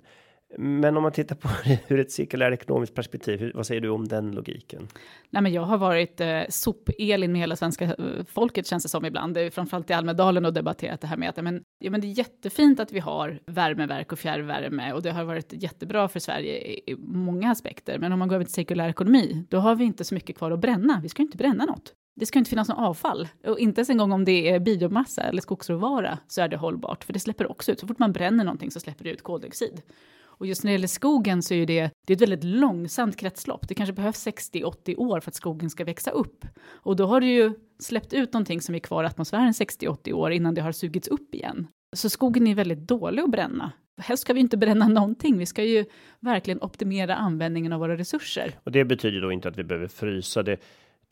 Men 0.57 0.97
om 0.97 1.03
man 1.03 1.11
tittar 1.11 1.35
på 1.35 1.49
ur 1.93 1.99
ett 1.99 2.11
cirkulärt 2.11 2.53
ekonomiskt 2.53 2.95
perspektiv, 2.95 3.51
vad 3.55 3.67
säger 3.67 3.81
du 3.81 3.89
om 3.89 4.07
den 4.07 4.31
logiken? 4.31 4.87
Nej, 5.29 5.43
men 5.43 5.53
jag 5.53 5.61
har 5.61 5.77
varit 5.77 6.21
eh, 6.21 6.41
sop-Elin 6.49 7.31
med 7.31 7.41
hela 7.41 7.55
svenska 7.55 7.85
eh, 7.85 7.95
folket 8.27 8.67
känns 8.67 8.83
det 8.83 8.89
som 8.89 9.05
ibland, 9.05 9.33
det 9.33 9.41
är 9.41 9.49
framförallt 9.49 9.89
i 9.89 9.93
Almedalen 9.93 10.45
och 10.45 10.53
debatterat 10.53 11.01
det 11.01 11.07
här 11.07 11.17
med 11.17 11.29
att 11.29 11.43
men, 11.43 11.63
ja, 11.79 11.91
men 11.91 12.01
det 12.01 12.07
är 12.07 12.17
jättefint 12.17 12.79
att 12.79 12.91
vi 12.91 12.99
har 12.99 13.39
värmeverk 13.45 14.11
och 14.11 14.19
fjärrvärme 14.19 14.93
och 14.93 15.01
det 15.01 15.11
har 15.11 15.23
varit 15.23 15.53
jättebra 15.53 16.07
för 16.07 16.19
Sverige 16.19 16.57
i, 16.57 16.91
i 16.91 16.95
många 16.95 17.51
aspekter. 17.51 17.99
Men 17.99 18.11
om 18.11 18.19
man 18.19 18.27
går 18.27 18.35
över 18.35 18.45
till 18.45 18.53
cirkulär 18.53 18.89
ekonomi, 18.89 19.45
då 19.49 19.57
har 19.57 19.75
vi 19.75 19.83
inte 19.83 20.03
så 20.03 20.15
mycket 20.15 20.37
kvar 20.37 20.51
att 20.51 20.59
bränna. 20.59 20.99
Vi 21.03 21.09
ska 21.09 21.21
inte 21.21 21.37
bränna 21.37 21.65
något. 21.65 21.93
Det 22.15 22.25
ska 22.25 22.39
inte 22.39 22.49
finnas 22.49 22.69
något 22.69 22.79
avfall. 22.79 23.27
Och 23.47 23.59
inte 23.59 23.79
ens 23.79 23.89
en 23.89 23.97
gång 23.97 24.11
om 24.11 24.25
det 24.25 24.49
är 24.49 24.59
biomassa 24.59 25.21
eller 25.21 25.41
skogsråvara 25.41 26.17
så 26.27 26.41
är 26.41 26.47
det 26.47 26.57
hållbart. 26.57 27.03
För 27.03 27.13
det 27.13 27.19
släpper 27.19 27.51
också 27.51 27.71
ut, 27.71 27.79
så 27.79 27.87
fort 27.87 27.99
man 27.99 28.13
bränner 28.13 28.43
någonting 28.43 28.71
så 28.71 28.79
släpper 28.79 29.03
det 29.03 29.09
ut 29.09 29.23
koldioxid. 29.23 29.81
Och 30.43 30.47
just 30.47 30.63
när 30.63 30.71
det 30.71 30.73
gäller 30.73 30.87
skogen 30.87 31.43
så 31.43 31.53
är 31.53 31.65
det, 31.65 31.91
det 32.07 32.13
är 32.13 32.15
ett 32.15 32.21
väldigt 32.21 32.43
långsamt 32.43 33.17
kretslopp. 33.17 33.67
Det 33.67 33.75
kanske 33.75 33.93
behövs 33.93 34.27
60-80 34.27 34.95
år 34.97 35.19
för 35.19 35.31
att 35.31 35.35
skogen 35.35 35.69
ska 35.69 35.85
växa 35.85 36.11
upp. 36.11 36.45
Och 36.65 36.95
då 36.95 37.05
har 37.05 37.21
du 37.21 37.27
ju 37.27 37.53
släppt 37.79 38.13
ut 38.13 38.33
någonting 38.33 38.61
som 38.61 38.75
är 38.75 38.79
kvar 38.79 39.03
i 39.03 39.07
atmosfären 39.07 39.51
60-80 39.51 40.13
år 40.13 40.31
innan 40.31 40.53
det 40.53 40.61
har 40.61 40.71
sugits 40.71 41.07
upp 41.07 41.35
igen. 41.35 41.67
Så 41.95 42.09
skogen 42.09 42.47
är 42.47 42.55
väldigt 42.55 42.87
dålig 42.87 43.23
att 43.23 43.31
bränna. 43.31 43.71
Helst 43.97 44.21
ska 44.21 44.33
vi 44.33 44.39
inte 44.39 44.57
bränna 44.57 44.87
någonting. 44.87 45.37
Vi 45.37 45.45
ska 45.45 45.63
ju 45.63 45.85
verkligen 46.19 46.61
optimera 46.61 47.15
användningen 47.15 47.73
av 47.73 47.79
våra 47.79 47.97
resurser. 47.97 48.51
Och 48.63 48.71
det 48.71 48.85
betyder 48.85 49.21
då 49.21 49.31
inte 49.31 49.47
att 49.49 49.57
vi 49.57 49.63
behöver 49.63 49.87
frysa 49.87 50.43
det 50.43 50.57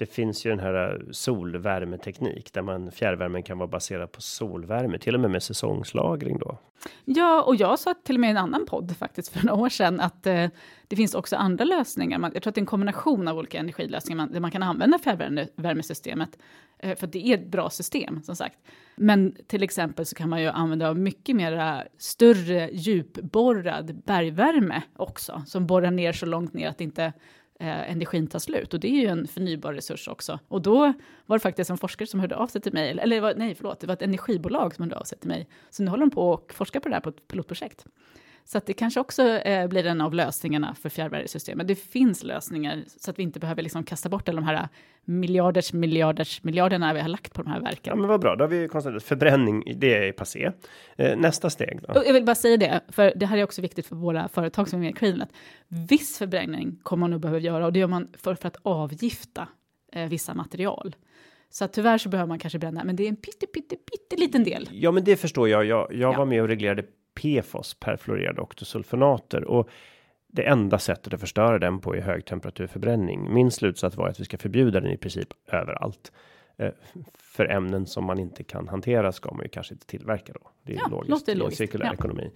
det 0.01 0.05
finns 0.05 0.45
ju 0.45 0.49
den 0.49 0.59
här 0.59 0.93
eh, 0.93 1.11
solvärmeteknik 1.11 2.53
där 2.53 2.61
man 2.61 2.91
fjärrvärmen 2.91 3.43
kan 3.43 3.57
vara 3.57 3.67
baserad 3.67 4.11
på 4.11 4.21
solvärme, 4.21 4.97
till 4.97 5.15
och 5.15 5.21
med 5.21 5.31
med 5.31 5.43
säsongslagring 5.43 6.39
då. 6.39 6.57
Ja, 7.05 7.43
och 7.43 7.55
jag 7.55 7.79
sa 7.79 7.93
till 7.93 8.15
och 8.15 8.19
med 8.19 8.27
i 8.27 8.31
en 8.31 8.37
annan 8.37 8.65
podd 8.65 8.97
faktiskt 8.97 9.33
för 9.33 9.45
några 9.45 9.61
år 9.61 9.69
sedan 9.69 9.99
att 9.99 10.27
eh, 10.27 10.47
det 10.87 10.95
finns 10.95 11.15
också 11.15 11.35
andra 11.35 11.65
lösningar. 11.65 12.19
Man, 12.19 12.31
jag 12.33 12.43
tror 12.43 12.51
att 12.51 12.55
det 12.55 12.59
är 12.59 12.61
en 12.61 12.65
kombination 12.65 13.27
av 13.27 13.37
olika 13.37 13.57
energilösningar 13.57 14.17
man, 14.17 14.31
där 14.31 14.39
man 14.39 14.51
kan 14.51 14.63
använda 14.63 14.99
fjärrvärmesystemet. 14.99 16.37
Eh, 16.79 16.95
för 16.95 17.07
att 17.07 17.13
det 17.13 17.27
är 17.27 17.37
ett 17.37 17.47
bra 17.47 17.69
system 17.69 18.23
som 18.23 18.35
sagt. 18.35 18.57
Men 18.95 19.35
till 19.47 19.63
exempel 19.63 20.05
så 20.05 20.15
kan 20.15 20.29
man 20.29 20.41
ju 20.41 20.47
använda 20.47 20.93
mycket 20.93 21.35
mer 21.35 21.87
större 21.97 22.69
djupborrad 22.71 24.03
bergvärme 24.05 24.81
också, 24.95 25.43
som 25.47 25.67
borrar 25.67 25.91
ner 25.91 26.11
så 26.13 26.25
långt 26.25 26.53
ner 26.53 26.69
att 26.69 26.77
det 26.77 26.83
inte 26.83 27.13
eh, 27.61 27.91
energin 27.91 28.27
tar 28.27 28.39
slut. 28.39 28.73
Och 28.73 28.79
det 28.79 28.87
är 28.87 29.01
ju 29.01 29.07
en 29.07 29.27
förnybar 29.27 29.73
resurs 29.73 30.07
också. 30.07 30.39
Och 30.47 30.61
då 30.61 30.93
var 31.25 31.37
det 31.37 31.39
faktiskt 31.39 31.69
en 31.69 31.77
forskare 31.77 32.07
som 32.07 32.19
hörde 32.19 32.35
av 32.35 32.47
sig 32.47 32.61
till 32.61 32.73
mig, 32.73 32.89
eller 32.99 33.35
nej 33.35 33.55
förlåt, 33.55 33.79
det 33.79 33.87
var 33.87 33.93
ett 33.93 34.01
energibolag 34.01 34.75
som 34.75 34.83
hörde 34.83 34.95
av 34.95 35.03
sig 35.03 35.17
till 35.17 35.29
mig. 35.29 35.47
Så 35.69 35.83
nu 35.83 35.89
håller 35.89 36.05
de 36.05 36.11
på 36.11 36.29
och 36.31 36.53
forskar 36.53 36.79
på 36.79 36.89
det 36.89 36.95
här 36.95 37.01
på 37.01 37.09
ett 37.09 37.27
pilotprojekt. 37.27 37.85
Så 38.45 38.57
att 38.57 38.65
det 38.65 38.73
kanske 38.73 38.99
också 38.99 39.23
eh, 39.23 39.67
blir 39.67 39.85
en 39.85 40.01
av 40.01 40.13
lösningarna 40.13 40.75
för 40.75 40.89
fjärrvärmesystemet. 40.89 41.67
Det 41.67 41.75
finns 41.75 42.23
lösningar 42.23 42.83
så 42.87 43.11
att 43.11 43.19
vi 43.19 43.23
inte 43.23 43.39
behöver 43.39 43.61
liksom 43.61 43.83
kasta 43.83 44.09
bort 44.09 44.29
alla 44.29 44.41
de 44.41 44.47
här 44.47 44.69
miljarders, 45.05 45.73
miljarders, 45.73 46.43
miljarderna 46.43 46.93
vi 46.93 46.99
har 46.99 47.09
lagt 47.09 47.33
på 47.33 47.43
de 47.43 47.49
här 47.49 47.59
verken. 47.59 47.91
Ja, 47.91 47.95
men 47.95 48.07
vad 48.07 48.21
bra, 48.21 48.35
då 48.35 48.43
har 48.43 48.49
vi 48.49 48.67
konstaterat 48.67 49.03
förbränning, 49.03 49.63
det 49.75 50.07
är 50.07 50.11
passé. 50.11 50.51
Eh, 50.95 51.17
nästa 51.17 51.49
steg 51.49 51.79
då? 51.87 52.03
Jag 52.05 52.13
vill 52.13 52.25
bara 52.25 52.35
säga 52.35 52.57
det, 52.57 52.81
för 52.87 53.13
det 53.15 53.25
här 53.25 53.37
är 53.37 53.43
också 53.43 53.61
viktigt 53.61 53.87
för 53.87 53.95
våra 53.95 54.27
företag 54.27 54.69
som 54.69 54.79
är 54.79 54.81
med 54.81 54.89
i 54.91 54.93
Cleanlet. 54.93 55.29
Viss 55.67 56.17
förbränning 56.17 56.79
kommer 56.83 56.99
man 56.99 57.11
nog 57.11 57.21
behöva 57.21 57.39
göra 57.39 57.65
och 57.65 57.73
det 57.73 57.79
gör 57.79 57.87
man 57.87 58.07
för, 58.17 58.35
för 58.35 58.47
att 58.47 58.57
avgifta 58.63 59.47
eh, 59.93 60.09
vissa 60.09 60.33
material. 60.33 60.95
Så 61.49 61.67
tyvärr 61.67 61.97
så 61.97 62.09
behöver 62.09 62.27
man 62.27 62.39
kanske 62.39 62.59
bränna, 62.59 62.83
men 62.83 62.95
det 62.95 63.03
är 63.03 63.09
en 63.09 63.15
pytte, 63.15 63.47
pytte, 63.47 63.75
pytteliten 63.75 64.43
del. 64.43 64.69
Ja, 64.71 64.91
men 64.91 65.03
det 65.03 65.15
förstår 65.15 65.49
jag. 65.49 65.65
Jag, 65.65 65.87
jag 65.93 66.13
ja. 66.13 66.17
var 66.17 66.25
med 66.25 66.41
och 66.41 66.47
reglerade 66.47 66.83
PFOS, 67.13 67.73
perfluorerade 67.73 68.41
oktosulfonater 68.41 69.43
och 69.43 69.69
det 70.27 70.43
enda 70.43 70.79
sättet 70.79 71.13
att 71.13 71.19
förstöra 71.19 71.59
den 71.59 71.79
på 71.79 71.95
är 71.95 72.01
högtemperaturförbränning. 72.01 73.33
Min 73.33 73.51
slutsats 73.51 73.97
var 73.97 74.07
att 74.07 74.19
vi 74.19 74.25
ska 74.25 74.37
förbjuda 74.37 74.79
den 74.79 74.91
i 74.91 74.97
princip 74.97 75.27
överallt. 75.47 76.11
Eh, 76.57 76.71
för 77.17 77.45
ämnen 77.45 77.85
som 77.85 78.05
man 78.05 78.19
inte 78.19 78.43
kan 78.43 78.67
hantera 78.67 79.11
ska 79.11 79.33
man 79.33 79.43
ju 79.43 79.49
kanske 79.49 79.73
inte 79.73 79.85
tillverka 79.85 80.33
då. 80.33 80.51
Det 80.63 80.73
är 80.73 80.77
ja, 80.77 80.87
logiskt 80.89 81.29
i 81.29 81.41
en 81.41 81.51
cirkulär 81.51 81.85
ja. 81.85 81.93
ekonomi. 81.93 82.31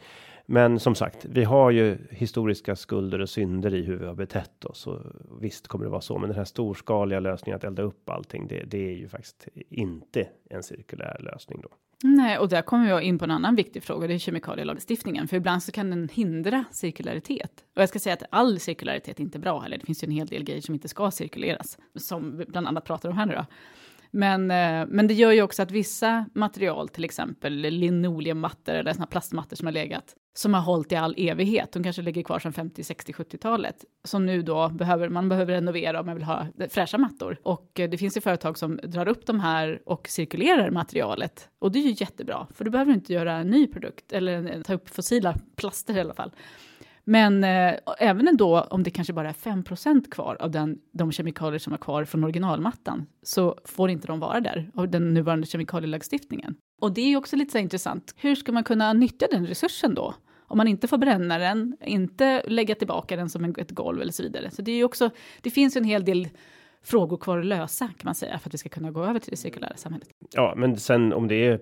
Men 0.46 0.80
som 0.80 0.96
sagt, 0.96 1.26
vi 1.26 1.44
har 1.44 1.72
ju 1.72 1.98
historiska 2.10 2.76
skulder 2.76 3.22
och 3.22 3.30
synder 3.30 3.74
i 3.74 3.84
hur 3.84 3.98
vi 3.98 4.06
har 4.06 4.14
betett 4.14 4.66
oss 4.66 4.88
och 4.88 5.00
visst 5.42 5.68
kommer 5.68 5.86
det 5.86 5.92
vara 5.92 6.02
så. 6.02 6.18
Men 6.18 6.30
den 6.30 6.38
här 6.38 6.46
storskaliga 6.46 7.20
lösningen 7.20 7.58
att 7.58 7.64
elda 7.64 7.82
upp 7.82 8.10
allting, 8.10 8.48
det, 8.48 8.64
det 8.64 8.88
är 8.88 8.96
ju 8.96 9.08
faktiskt 9.08 9.48
inte 9.70 10.28
en 10.50 10.64
cirkulär 10.64 11.18
lösning 11.20 11.62
då. 11.62 11.70
Nej, 12.04 12.38
och 12.38 12.50
där 12.50 12.62
kommer 12.62 12.90
jag 12.90 13.04
in 13.04 13.20
på 13.20 13.26
en 13.26 13.32
annan 13.32 13.56
viktig 13.56 13.84
fråga, 13.84 14.08
det 14.08 14.14
är 14.14 14.18
kemikalielagstiftningen. 14.18 15.28
För 15.28 15.38
ibland 15.38 15.64
så 15.64 15.72
kan 15.72 15.90
den 15.90 16.10
hindra 16.14 16.66
cirkularitet. 16.72 17.64
Och 17.76 17.82
jag 17.82 17.90
ska 17.90 18.00
säga 18.00 18.14
att 18.14 18.24
all 18.30 18.60
cirkularitet 18.60 19.20
är 19.20 19.24
inte 19.24 19.40
bra 19.40 19.60
heller. 19.60 19.78
Det 19.78 19.86
finns 19.86 20.04
ju 20.04 20.06
en 20.06 20.12
hel 20.12 20.28
del 20.28 20.44
grejer 20.44 20.62
som 20.62 20.74
inte 20.74 20.88
ska 20.88 21.12
cirkuleras, 21.12 21.78
som 21.96 22.38
vi 22.38 22.46
bland 22.46 22.68
annat 22.68 22.86
pratar 22.86 23.10
om 23.10 23.18
här 23.18 23.26
nu 23.26 23.36
då. 23.36 23.46
Men, 24.16 24.52
eh, 24.52 24.86
men 24.88 25.08
det 25.08 25.14
gör 25.14 25.32
ju 25.32 25.42
också 25.42 25.64
att 25.64 25.72
vissa 25.72 26.26
material, 26.34 26.90
till 26.90 27.04
exempel 27.04 27.54
linoleummattor 27.54 28.74
eller 28.74 28.94
såna 28.94 29.08
plastmattor 29.08 29.56
som 29.56 29.68
har 29.68 29.74
legat, 29.74 30.16
som 30.34 30.54
har 30.54 30.62
hållit 30.62 30.92
i 30.92 30.96
all 30.96 31.16
evighet, 31.18 31.72
de 31.72 31.84
kanske 31.84 32.02
ligger 32.02 32.24
kvar 32.24 32.40
sedan 32.40 32.54
50, 32.54 32.84
60, 32.84 33.14
70-talet, 33.14 33.86
som 34.04 34.26
nu 34.26 34.42
då 34.42 34.70
behöver, 34.70 35.10
man 35.10 35.30
behöver 35.30 35.54
renovera 35.54 36.00
om 36.00 36.06
man 36.06 36.16
vill 36.16 36.24
ha 36.24 36.48
fräscha 36.70 36.98
mattor. 36.98 37.38
Och 37.44 37.80
eh, 37.80 37.90
det 37.90 37.98
finns 37.98 38.18
ju 38.18 38.22
företag 38.22 38.58
som 38.58 38.80
drar 38.84 39.08
upp 39.08 39.26
de 39.26 39.40
här 39.40 39.82
och 39.86 40.08
cirkulerar 40.08 40.72
materialet. 40.72 41.50
Och 41.60 41.72
det 41.72 41.80
är 41.80 41.84
ju 41.84 41.96
jättebra, 41.98 42.48
för 42.54 42.66
du 42.66 42.72
behöver 42.72 42.94
inte 42.94 43.14
göra 43.14 43.34
en 43.34 43.48
ny 43.48 43.68
produkt, 43.68 44.12
eller 44.12 44.64
ta 44.64 44.74
upp 44.74 44.90
fossila 44.90 45.36
plaster 45.56 45.98
i 45.98 46.00
alla 46.00 46.14
fall. 46.14 46.32
Men 47.06 47.44
eh, 47.44 47.74
även 48.00 48.28
ändå 48.28 48.62
om 48.62 48.84
det 48.84 48.90
kanske 48.92 49.14
bara 49.14 49.30
är 49.30 49.34
5% 49.34 50.10
kvar 50.12 50.38
av 50.40 50.52
den, 50.52 50.80
de 50.92 51.12
kemikalier 51.12 51.60
som 51.60 51.74
är 51.74 51.78
kvar 51.78 52.06
från 52.06 52.24
originalmattan 52.24 53.06
så 53.24 53.60
får 53.66 53.90
inte 53.90 54.08
de 54.08 54.20
vara 54.20 54.40
där 54.40 54.72
av 54.74 54.90
den 54.90 55.14
nuvarande 55.14 55.48
kemikalielagstiftningen. 55.48 56.56
Och 56.82 56.94
det 56.94 57.02
är 57.02 57.18
också 57.18 57.36
lite 57.36 57.52
så 57.52 57.58
intressant. 57.58 58.16
Hur 58.18 58.36
ska 58.36 58.52
man 58.52 58.64
kunna 58.64 58.94
nyttja 58.94 59.28
den 59.32 59.48
resursen 59.48 59.96
då? 59.96 60.16
Om 60.48 60.58
man 60.58 60.68
inte 60.68 60.88
får 60.88 60.98
bränna 60.98 61.38
den, 61.38 61.78
inte 61.86 62.44
lägga 62.48 62.76
tillbaka 62.76 63.16
den 63.16 63.30
som 63.30 63.56
ett 63.58 63.72
golv 63.72 64.02
eller 64.02 64.12
så 64.12 64.24
vidare. 64.24 64.52
Så 64.52 64.62
det 64.62 64.72
är 64.72 64.76
ju 64.76 64.84
också, 64.84 65.10
det 65.42 65.50
finns 65.50 65.76
en 65.76 65.84
hel 65.84 66.06
del 66.06 66.30
frågor 66.84 67.18
kvar 67.18 67.40
att 67.40 67.46
lösa 67.46 67.88
kan 67.88 68.04
man 68.04 68.16
säga 68.16 68.40
för 68.40 68.50
att 68.50 68.54
vi 68.54 68.58
ska 68.58 68.70
kunna 68.70 68.92
gå 68.92 69.04
över 69.04 69.20
till 69.20 69.32
det 69.32 69.38
cirkulära 69.38 69.76
samhället. 69.76 70.10
Ja, 70.32 70.54
men 70.58 70.78
sen 70.78 71.14
om 71.14 71.28
det 71.28 71.36
är 71.36 71.60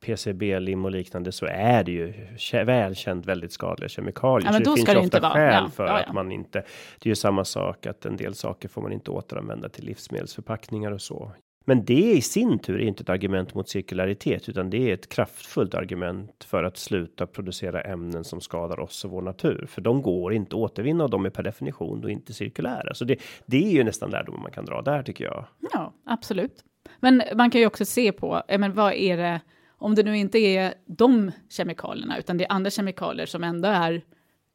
PCB, 0.00 0.60
lim 0.60 0.84
och 0.84 0.90
liknande 0.90 1.32
så 1.32 1.46
är 1.46 1.84
det 1.84 1.92
ju 1.92 2.12
välkänt 2.52 3.26
väldigt 3.26 3.52
skadliga 3.52 3.88
kemikalier. 3.88 4.48
Ja, 4.48 4.52
men 4.52 4.64
så 4.64 4.70
det 4.70 4.76
finns 4.76 4.96
ju 4.96 4.98
ofta 4.98 5.30
skäl 5.30 5.64
ja, 5.64 5.70
för 5.70 5.86
ja, 5.86 5.98
ja. 5.98 6.04
att 6.04 6.14
man 6.14 6.32
inte. 6.32 6.64
Det 6.98 7.06
är 7.06 7.08
ju 7.08 7.14
samma 7.14 7.44
sak 7.44 7.86
att 7.86 8.06
en 8.06 8.16
del 8.16 8.34
saker 8.34 8.68
får 8.68 8.82
man 8.82 8.92
inte 8.92 9.10
återanvända 9.10 9.68
till 9.68 9.84
livsmedelsförpackningar 9.84 10.90
och 10.92 11.02
så. 11.02 11.32
Men 11.68 11.84
det 11.84 12.12
i 12.12 12.20
sin 12.20 12.58
tur 12.58 12.80
är 12.80 12.86
inte 12.86 13.02
ett 13.02 13.08
argument 13.08 13.54
mot 13.54 13.68
cirkularitet, 13.68 14.48
utan 14.48 14.70
det 14.70 14.90
är 14.90 14.94
ett 14.94 15.08
kraftfullt 15.08 15.74
argument 15.74 16.44
för 16.44 16.64
att 16.64 16.76
sluta 16.76 17.26
producera 17.26 17.80
ämnen 17.80 18.24
som 18.24 18.40
skadar 18.40 18.80
oss 18.80 19.04
och 19.04 19.10
vår 19.10 19.22
natur, 19.22 19.66
för 19.70 19.80
de 19.80 20.02
går 20.02 20.32
inte 20.32 20.56
återvinna 20.56 21.04
och 21.04 21.10
de 21.10 21.26
är 21.26 21.30
per 21.30 21.42
definition 21.42 22.00
då 22.00 22.10
inte 22.10 22.32
cirkulära. 22.32 22.94
Så 22.94 23.04
det, 23.04 23.16
det 23.46 23.64
är 23.66 23.70
ju 23.70 23.84
nästan 23.84 24.10
lärdom 24.10 24.42
man 24.42 24.50
kan 24.50 24.64
dra 24.64 24.82
där 24.82 25.02
tycker 25.02 25.24
jag. 25.24 25.44
Ja, 25.72 25.92
absolut. 26.04 26.64
Men 27.00 27.22
man 27.34 27.50
kan 27.50 27.60
ju 27.60 27.66
också 27.66 27.84
se 27.84 28.12
på, 28.12 28.42
men 28.48 28.72
vad 28.72 28.92
är 28.92 29.16
det 29.16 29.40
om 29.78 29.94
det 29.94 30.02
nu 30.02 30.16
inte 30.16 30.38
är 30.38 30.74
de 30.86 31.32
kemikalierna, 31.48 32.18
utan 32.18 32.38
det 32.38 32.44
är 32.44 32.52
andra 32.52 32.70
kemikalier 32.70 33.26
som 33.26 33.44
ändå 33.44 33.68
är 33.68 34.02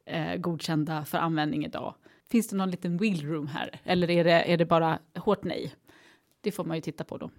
eh, 0.04 0.36
godkända 0.36 1.04
för 1.04 1.18
användning 1.18 1.64
idag. 1.64 1.94
Finns 2.30 2.48
det 2.48 2.56
någon 2.56 2.70
liten 2.70 2.96
wheel 2.96 3.26
room 3.26 3.46
här? 3.46 3.80
Eller 3.84 4.10
är 4.10 4.24
det, 4.24 4.52
är 4.52 4.56
det 4.56 4.66
bara 4.66 4.98
hårt 5.14 5.44
nej? 5.44 5.74
Det 6.40 6.52
får 6.52 6.64
man 6.64 6.76
ju 6.76 6.80
titta 6.80 7.04
på 7.04 7.16
då. 7.16 7.30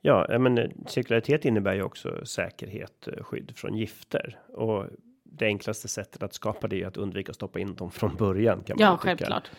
Ja, 0.00 0.38
men 0.38 0.58
eh, 0.58 0.70
cirkularitet 0.86 1.44
innebär 1.44 1.74
ju 1.74 1.82
också 1.82 2.26
säkerhet, 2.26 3.08
eh, 3.08 3.24
skydd 3.24 3.52
från 3.56 3.74
gifter 3.74 4.38
och 4.48 4.86
det 5.22 5.46
enklaste 5.46 5.88
sättet 5.88 6.22
att 6.22 6.34
skapa 6.34 6.68
det 6.68 6.82
är 6.82 6.86
att 6.86 6.96
undvika 6.96 7.30
att 7.30 7.36
stoppa 7.36 7.58
in 7.58 7.74
dem 7.74 7.90
från 7.90 8.16
början. 8.16 8.62
Kan 8.62 8.76
ja, 8.80 8.96
självklart. 8.96 9.50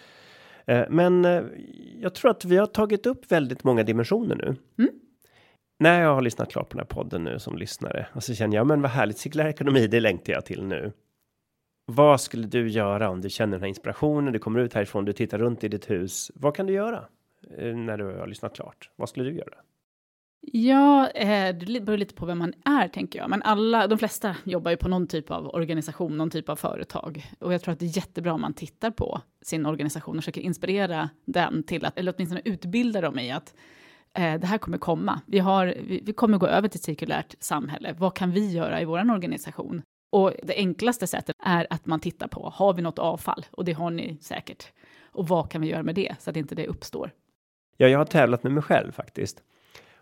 Eh, 0.65 0.85
men 0.89 1.23
jag 1.99 2.15
tror 2.15 2.31
att 2.31 2.45
vi 2.45 2.57
har 2.57 2.65
tagit 2.65 3.05
upp 3.05 3.31
väldigt 3.31 3.63
många 3.63 3.83
dimensioner 3.83 4.35
nu. 4.35 4.55
Mm 4.83 4.99
när 5.79 6.01
jag 6.01 6.15
har 6.15 6.21
lyssnat 6.21 6.51
klart 6.51 6.69
på 6.69 6.77
den 6.77 6.87
här 6.87 6.95
podden 6.95 7.23
nu 7.23 7.39
som 7.39 7.57
lyssnare 7.57 8.07
och 8.13 8.23
så 8.23 8.35
känner 8.35 8.57
jag 8.57 8.67
men 8.67 8.81
vad 8.81 8.91
härligt 8.91 9.17
cirkulär 9.17 9.47
ekonomi, 9.47 9.87
det 9.87 9.99
längtar 9.99 10.33
jag 10.33 10.45
till 10.45 10.63
nu. 10.63 10.91
Vad 11.85 12.21
skulle 12.21 12.47
du 12.47 12.69
göra 12.69 13.09
om 13.09 13.21
du 13.21 13.29
känner 13.29 13.51
den 13.51 13.61
här 13.61 13.67
inspirationen? 13.67 14.33
Du 14.33 14.39
kommer 14.39 14.59
ut 14.59 14.73
härifrån, 14.73 15.05
du 15.05 15.13
tittar 15.13 15.37
runt 15.37 15.63
i 15.63 15.67
ditt 15.67 15.89
hus. 15.89 16.31
Vad 16.35 16.55
kan 16.55 16.65
du 16.65 16.73
göra 16.73 17.05
eh, 17.57 17.75
när 17.75 17.97
du 17.97 18.03
har 18.03 18.27
lyssnat 18.27 18.55
klart? 18.55 18.89
Vad 18.95 19.09
skulle 19.09 19.29
du 19.29 19.35
göra? 19.35 19.55
Ja, 20.51 21.09
eh, 21.09 21.55
det 21.55 21.81
beror 21.81 21.97
lite 21.97 22.13
på 22.13 22.25
vem 22.25 22.37
man 22.37 22.53
är, 22.65 22.87
tänker 22.87 23.19
jag. 23.19 23.29
Men 23.29 23.41
alla, 23.41 23.87
de 23.87 23.97
flesta 23.97 24.35
jobbar 24.43 24.71
ju 24.71 24.77
på 24.77 24.87
någon 24.87 25.07
typ 25.07 25.31
av 25.31 25.47
organisation, 25.47 26.17
någon 26.17 26.29
typ 26.29 26.49
av 26.49 26.55
företag. 26.55 27.25
Och 27.39 27.53
jag 27.53 27.61
tror 27.61 27.71
att 27.71 27.79
det 27.79 27.85
är 27.85 27.97
jättebra 27.97 28.33
om 28.33 28.41
man 28.41 28.53
tittar 28.53 28.91
på 28.91 29.21
sin 29.41 29.65
organisation 29.65 30.17
och 30.17 30.23
försöker 30.23 30.41
inspirera 30.41 31.09
den 31.25 31.63
till 31.63 31.85
att, 31.85 31.97
eller 31.97 32.13
åtminstone 32.17 32.41
utbilda 32.45 33.01
dem 33.01 33.19
i 33.19 33.31
att 33.31 33.53
eh, 34.15 34.39
det 34.39 34.47
här 34.47 34.57
kommer 34.57 34.77
komma. 34.77 35.21
Vi, 35.25 35.39
har, 35.39 35.65
vi, 35.65 36.01
vi, 36.03 36.13
kommer 36.13 36.37
gå 36.37 36.47
över 36.47 36.67
till 36.67 36.77
ett 36.77 36.83
cirkulärt 36.83 37.35
samhälle. 37.39 37.95
Vad 37.97 38.15
kan 38.15 38.31
vi 38.31 38.51
göra 38.51 38.81
i 38.81 38.85
vår 38.85 39.11
organisation? 39.11 39.81
Och 40.11 40.33
det 40.43 40.55
enklaste 40.55 41.07
sättet 41.07 41.35
är 41.45 41.67
att 41.69 41.85
man 41.85 41.99
tittar 41.99 42.27
på, 42.27 42.49
har 42.55 42.73
vi 42.73 42.81
något 42.81 42.99
avfall? 42.99 43.45
Och 43.51 43.65
det 43.65 43.73
har 43.73 43.91
ni 43.91 44.17
säkert. 44.21 44.71
Och 45.11 45.27
vad 45.27 45.51
kan 45.51 45.61
vi 45.61 45.67
göra 45.67 45.83
med 45.83 45.95
det 45.95 46.15
så 46.19 46.29
att 46.29 46.37
inte 46.37 46.55
det 46.55 46.67
uppstår? 46.67 47.11
Ja, 47.77 47.87
jag 47.87 47.97
har 47.97 48.05
tävlat 48.05 48.43
med 48.43 48.51
mig 48.51 48.63
själv 48.63 48.91
faktiskt. 48.91 49.43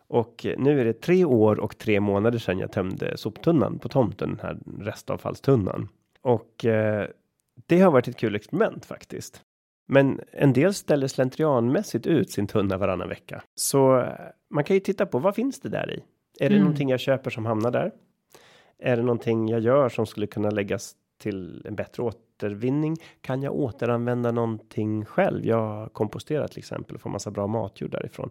Och 0.08 0.46
nu 0.58 0.82
är 0.82 0.86
det 0.86 1.02
tre 1.02 1.26
år 1.26 1.60
och 1.60 1.78
tre 1.78 2.00
månader 2.00 2.40
sedan 2.40 2.60
jag 2.60 2.72
tömde 2.72 3.18
soptunnan 3.18 3.80
på 3.80 3.90
tomten, 3.90 4.30
den 4.30 4.40
här 4.40 4.58
restavfallstunnan. 4.80 5.90
Och 6.22 6.66
eh, 6.66 7.08
det 7.66 7.80
har 7.80 7.92
varit 7.92 8.08
ett 8.08 8.18
kul 8.18 8.36
experiment 8.36 8.86
faktiskt. 8.86 9.42
Men 9.86 10.20
en 10.32 10.54
del 10.54 10.74
ställer 10.74 11.08
slentrianmässigt 11.08 12.08
ut 12.08 12.32
sin 12.32 12.48
tunna 12.48 12.78
varannan 12.78 13.10
vecka. 13.10 13.44
Så 13.56 14.00
eh, 14.00 14.08
man 14.50 14.64
kan 14.64 14.76
ju 14.76 14.80
titta 14.80 15.06
på 15.06 15.20
vad 15.20 15.36
finns 15.36 15.60
det 15.60 15.70
där 15.70 15.92
i? 15.92 16.04
Är 16.40 16.50
det 16.50 16.56
mm. 16.56 16.64
någonting 16.64 16.90
jag 16.90 17.00
köper 17.00 17.30
som 17.30 17.46
hamnar 17.46 17.72
där? 17.72 17.92
Är 18.80 18.98
det 18.98 19.04
någonting 19.04 19.48
jag 19.48 19.60
gör 19.60 19.90
som 19.90 20.06
skulle 20.06 20.28
kunna 20.28 20.50
läggas 20.50 20.96
till 21.18 21.66
en 21.66 21.76
bättre 21.76 22.04
återvinning? 22.04 22.98
Kan 23.22 23.42
jag 23.42 23.56
återanvända 23.56 24.32
någonting 24.32 25.06
själv? 25.06 25.46
Jag 25.46 25.94
komposterar 25.94 26.48
till 26.48 26.60
exempel 26.60 26.96
och 26.96 27.02
får 27.02 27.10
massa 27.10 27.32
bra 27.32 27.48
matjord 27.48 27.92
därifrån. 27.92 28.30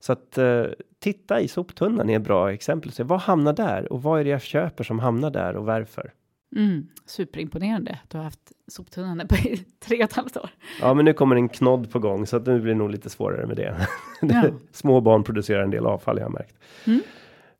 Så 0.00 0.12
att 0.12 0.38
uh, 0.38 0.66
titta 0.98 1.40
i 1.40 1.48
soptunnan 1.48 2.10
är 2.10 2.16
ett 2.16 2.22
bra 2.22 2.52
exempel. 2.52 2.92
Så 2.92 3.04
vad 3.04 3.20
hamnar 3.20 3.52
där 3.52 3.92
och 3.92 4.02
vad 4.02 4.20
är 4.20 4.24
det 4.24 4.30
jag 4.30 4.42
köper 4.42 4.84
som 4.84 4.98
hamnar 4.98 5.30
där 5.30 5.56
och 5.56 5.64
varför? 5.64 6.12
Mm, 6.56 6.88
superimponerande. 7.06 7.98
Du 8.08 8.16
har 8.16 8.24
haft 8.24 8.52
soptunnan 8.68 9.28
på 9.28 9.36
tre 9.80 9.96
och 9.96 10.04
ett 10.04 10.12
halvt 10.12 10.36
år. 10.36 10.50
Ja, 10.80 10.94
men 10.94 11.04
nu 11.04 11.12
kommer 11.12 11.36
en 11.36 11.48
knodd 11.48 11.90
på 11.90 11.98
gång 11.98 12.26
så 12.26 12.36
att 12.36 12.46
nu 12.46 12.60
blir 12.60 12.72
det 12.72 12.78
nog 12.78 12.90
lite 12.90 13.10
svårare 13.10 13.46
med 13.46 13.56
det. 13.56 13.86
Ja. 14.20 14.44
Små 14.72 15.00
barn 15.00 15.24
producerar 15.24 15.62
en 15.62 15.70
del 15.70 15.86
avfall 15.86 16.18
jag 16.18 16.24
har 16.24 16.30
märkt. 16.30 16.54
Mm. 16.86 17.00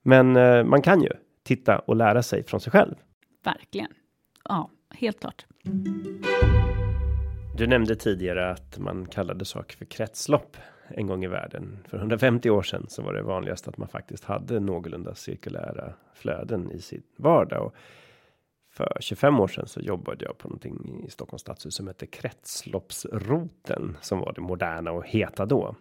Men 0.03 0.37
uh, 0.37 0.65
man 0.65 0.83
kan 0.83 1.03
ju 1.03 1.11
titta 1.43 1.79
och 1.79 1.97
lära 1.97 2.23
sig 2.23 2.43
från 2.43 2.61
sig 2.61 2.73
själv. 2.73 2.95
Verkligen. 3.45 3.91
Ja, 4.45 4.71
helt 4.91 5.21
klart. 5.21 5.47
Du 7.57 7.67
nämnde 7.67 7.97
tidigare 7.97 8.51
att 8.51 8.79
man 8.79 9.07
kallade 9.07 9.45
saker 9.45 9.77
för 9.77 9.85
kretslopp 9.85 10.57
en 10.89 11.07
gång 11.07 11.25
i 11.25 11.29
världen. 11.29 11.79
För 11.89 11.99
150 11.99 12.51
år 12.51 12.63
sedan 12.63 12.87
så 12.89 13.03
var 13.03 13.13
det 13.13 13.23
vanligast 13.23 13.69
att 13.69 13.79
man 13.79 13.89
faktiskt 13.89 14.25
hade 14.25 14.61
någorlunda 14.61 15.15
cirkulära 15.15 15.93
flöden 16.15 16.71
i 16.73 16.81
sin 16.81 17.03
vardag. 17.17 17.67
Och 17.67 17.75
för 18.77 18.97
25 19.01 19.41
år 19.41 19.49
sedan 19.49 19.67
så 19.67 19.81
jobbade 19.81 20.25
jag 20.25 20.39
på 20.39 20.49
någonting 20.49 21.05
i 21.07 21.11
Stockholms 21.11 21.41
stadshus 21.41 21.75
som 21.75 21.87
hette 21.87 22.07
kretsloppsroten 22.07 23.97
som 24.01 24.19
var 24.19 24.33
det 24.33 24.41
moderna 24.41 24.93
och 24.93 25.07
heta 25.07 25.47
då. 25.47 25.77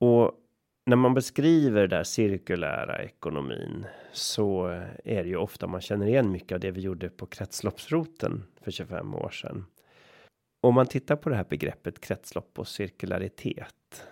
Och 0.00 0.32
när 0.86 0.96
man 0.96 1.14
beskriver 1.14 1.86
där 1.86 2.04
cirkulära 2.04 3.02
ekonomin 3.02 3.86
så 4.12 4.66
är 5.04 5.22
det 5.22 5.28
ju 5.28 5.36
ofta 5.36 5.66
man 5.66 5.80
känner 5.80 6.06
igen 6.06 6.30
mycket 6.30 6.52
av 6.52 6.60
det 6.60 6.70
vi 6.70 6.80
gjorde 6.80 7.08
på 7.08 7.26
kretsloppsroten 7.26 8.44
för 8.62 8.70
25 8.70 9.14
år 9.14 9.30
sedan. 9.30 9.64
Om 10.60 10.74
man 10.74 10.86
tittar 10.86 11.16
på 11.16 11.28
det 11.28 11.36
här 11.36 11.46
begreppet 11.48 12.00
kretslopp 12.00 12.58
och 12.58 12.68
cirkularitet. 12.68 14.06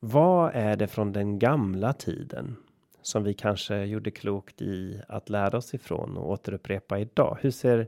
Vad 0.00 0.50
är 0.54 0.76
det 0.76 0.86
från 0.86 1.12
den 1.12 1.38
gamla 1.38 1.92
tiden 1.92 2.56
som 3.08 3.24
vi 3.24 3.34
kanske 3.34 3.84
gjorde 3.84 4.10
klokt 4.10 4.62
i 4.62 5.00
att 5.08 5.28
lära 5.28 5.58
oss 5.58 5.74
ifrån 5.74 6.16
och 6.16 6.30
återupprepa 6.30 6.98
idag? 6.98 7.38
Hur 7.40 7.50
ser 7.50 7.86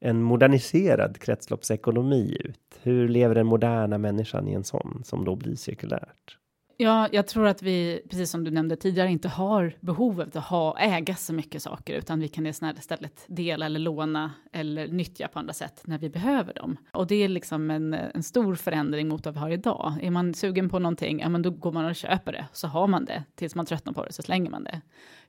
en 0.00 0.22
moderniserad 0.22 1.18
kretsloppsekonomi 1.18 2.36
ut? 2.40 2.78
Hur 2.82 3.08
lever 3.08 3.34
den 3.34 3.46
moderna 3.46 3.98
människan 3.98 4.48
i 4.48 4.52
en 4.52 4.64
sån 4.64 5.02
som 5.04 5.24
då 5.24 5.36
blir 5.36 5.56
cirkulärt? 5.56 6.38
Ja, 6.82 7.08
jag 7.12 7.26
tror 7.26 7.46
att 7.46 7.62
vi, 7.62 8.02
precis 8.10 8.30
som 8.30 8.44
du 8.44 8.50
nämnde 8.50 8.76
tidigare, 8.76 9.10
inte 9.10 9.28
har 9.28 9.74
behovet 9.80 10.36
att 10.36 10.44
ha, 10.44 10.78
äga 10.78 11.14
så 11.14 11.34
mycket 11.34 11.62
saker, 11.62 11.94
utan 11.94 12.20
vi 12.20 12.28
kan 12.28 12.46
istället 12.46 13.24
dela 13.26 13.66
eller 13.66 13.80
låna 13.80 14.32
eller 14.52 14.88
nyttja 14.88 15.28
på 15.28 15.38
andra 15.38 15.52
sätt 15.52 15.82
när 15.84 15.98
vi 15.98 16.10
behöver 16.10 16.54
dem. 16.54 16.76
Och 16.92 17.06
det 17.06 17.14
är 17.14 17.28
liksom 17.28 17.70
en, 17.70 17.94
en 17.94 18.22
stor 18.22 18.54
förändring 18.54 19.08
mot 19.08 19.24
vad 19.26 19.34
vi 19.34 19.40
har 19.40 19.50
idag. 19.50 19.98
Är 20.02 20.10
man 20.10 20.34
sugen 20.34 20.68
på 20.68 20.78
någonting, 20.78 21.20
ja 21.20 21.28
men 21.28 21.42
då 21.42 21.50
går 21.50 21.72
man 21.72 21.84
och 21.84 21.96
köper 21.96 22.32
det, 22.32 22.46
så 22.52 22.68
har 22.68 22.86
man 22.86 23.04
det. 23.04 23.24
Tills 23.34 23.54
man 23.54 23.66
tröttnar 23.66 23.92
på 23.92 24.04
det 24.04 24.12
så 24.12 24.22
slänger 24.22 24.50
man 24.50 24.64
det. 24.64 24.80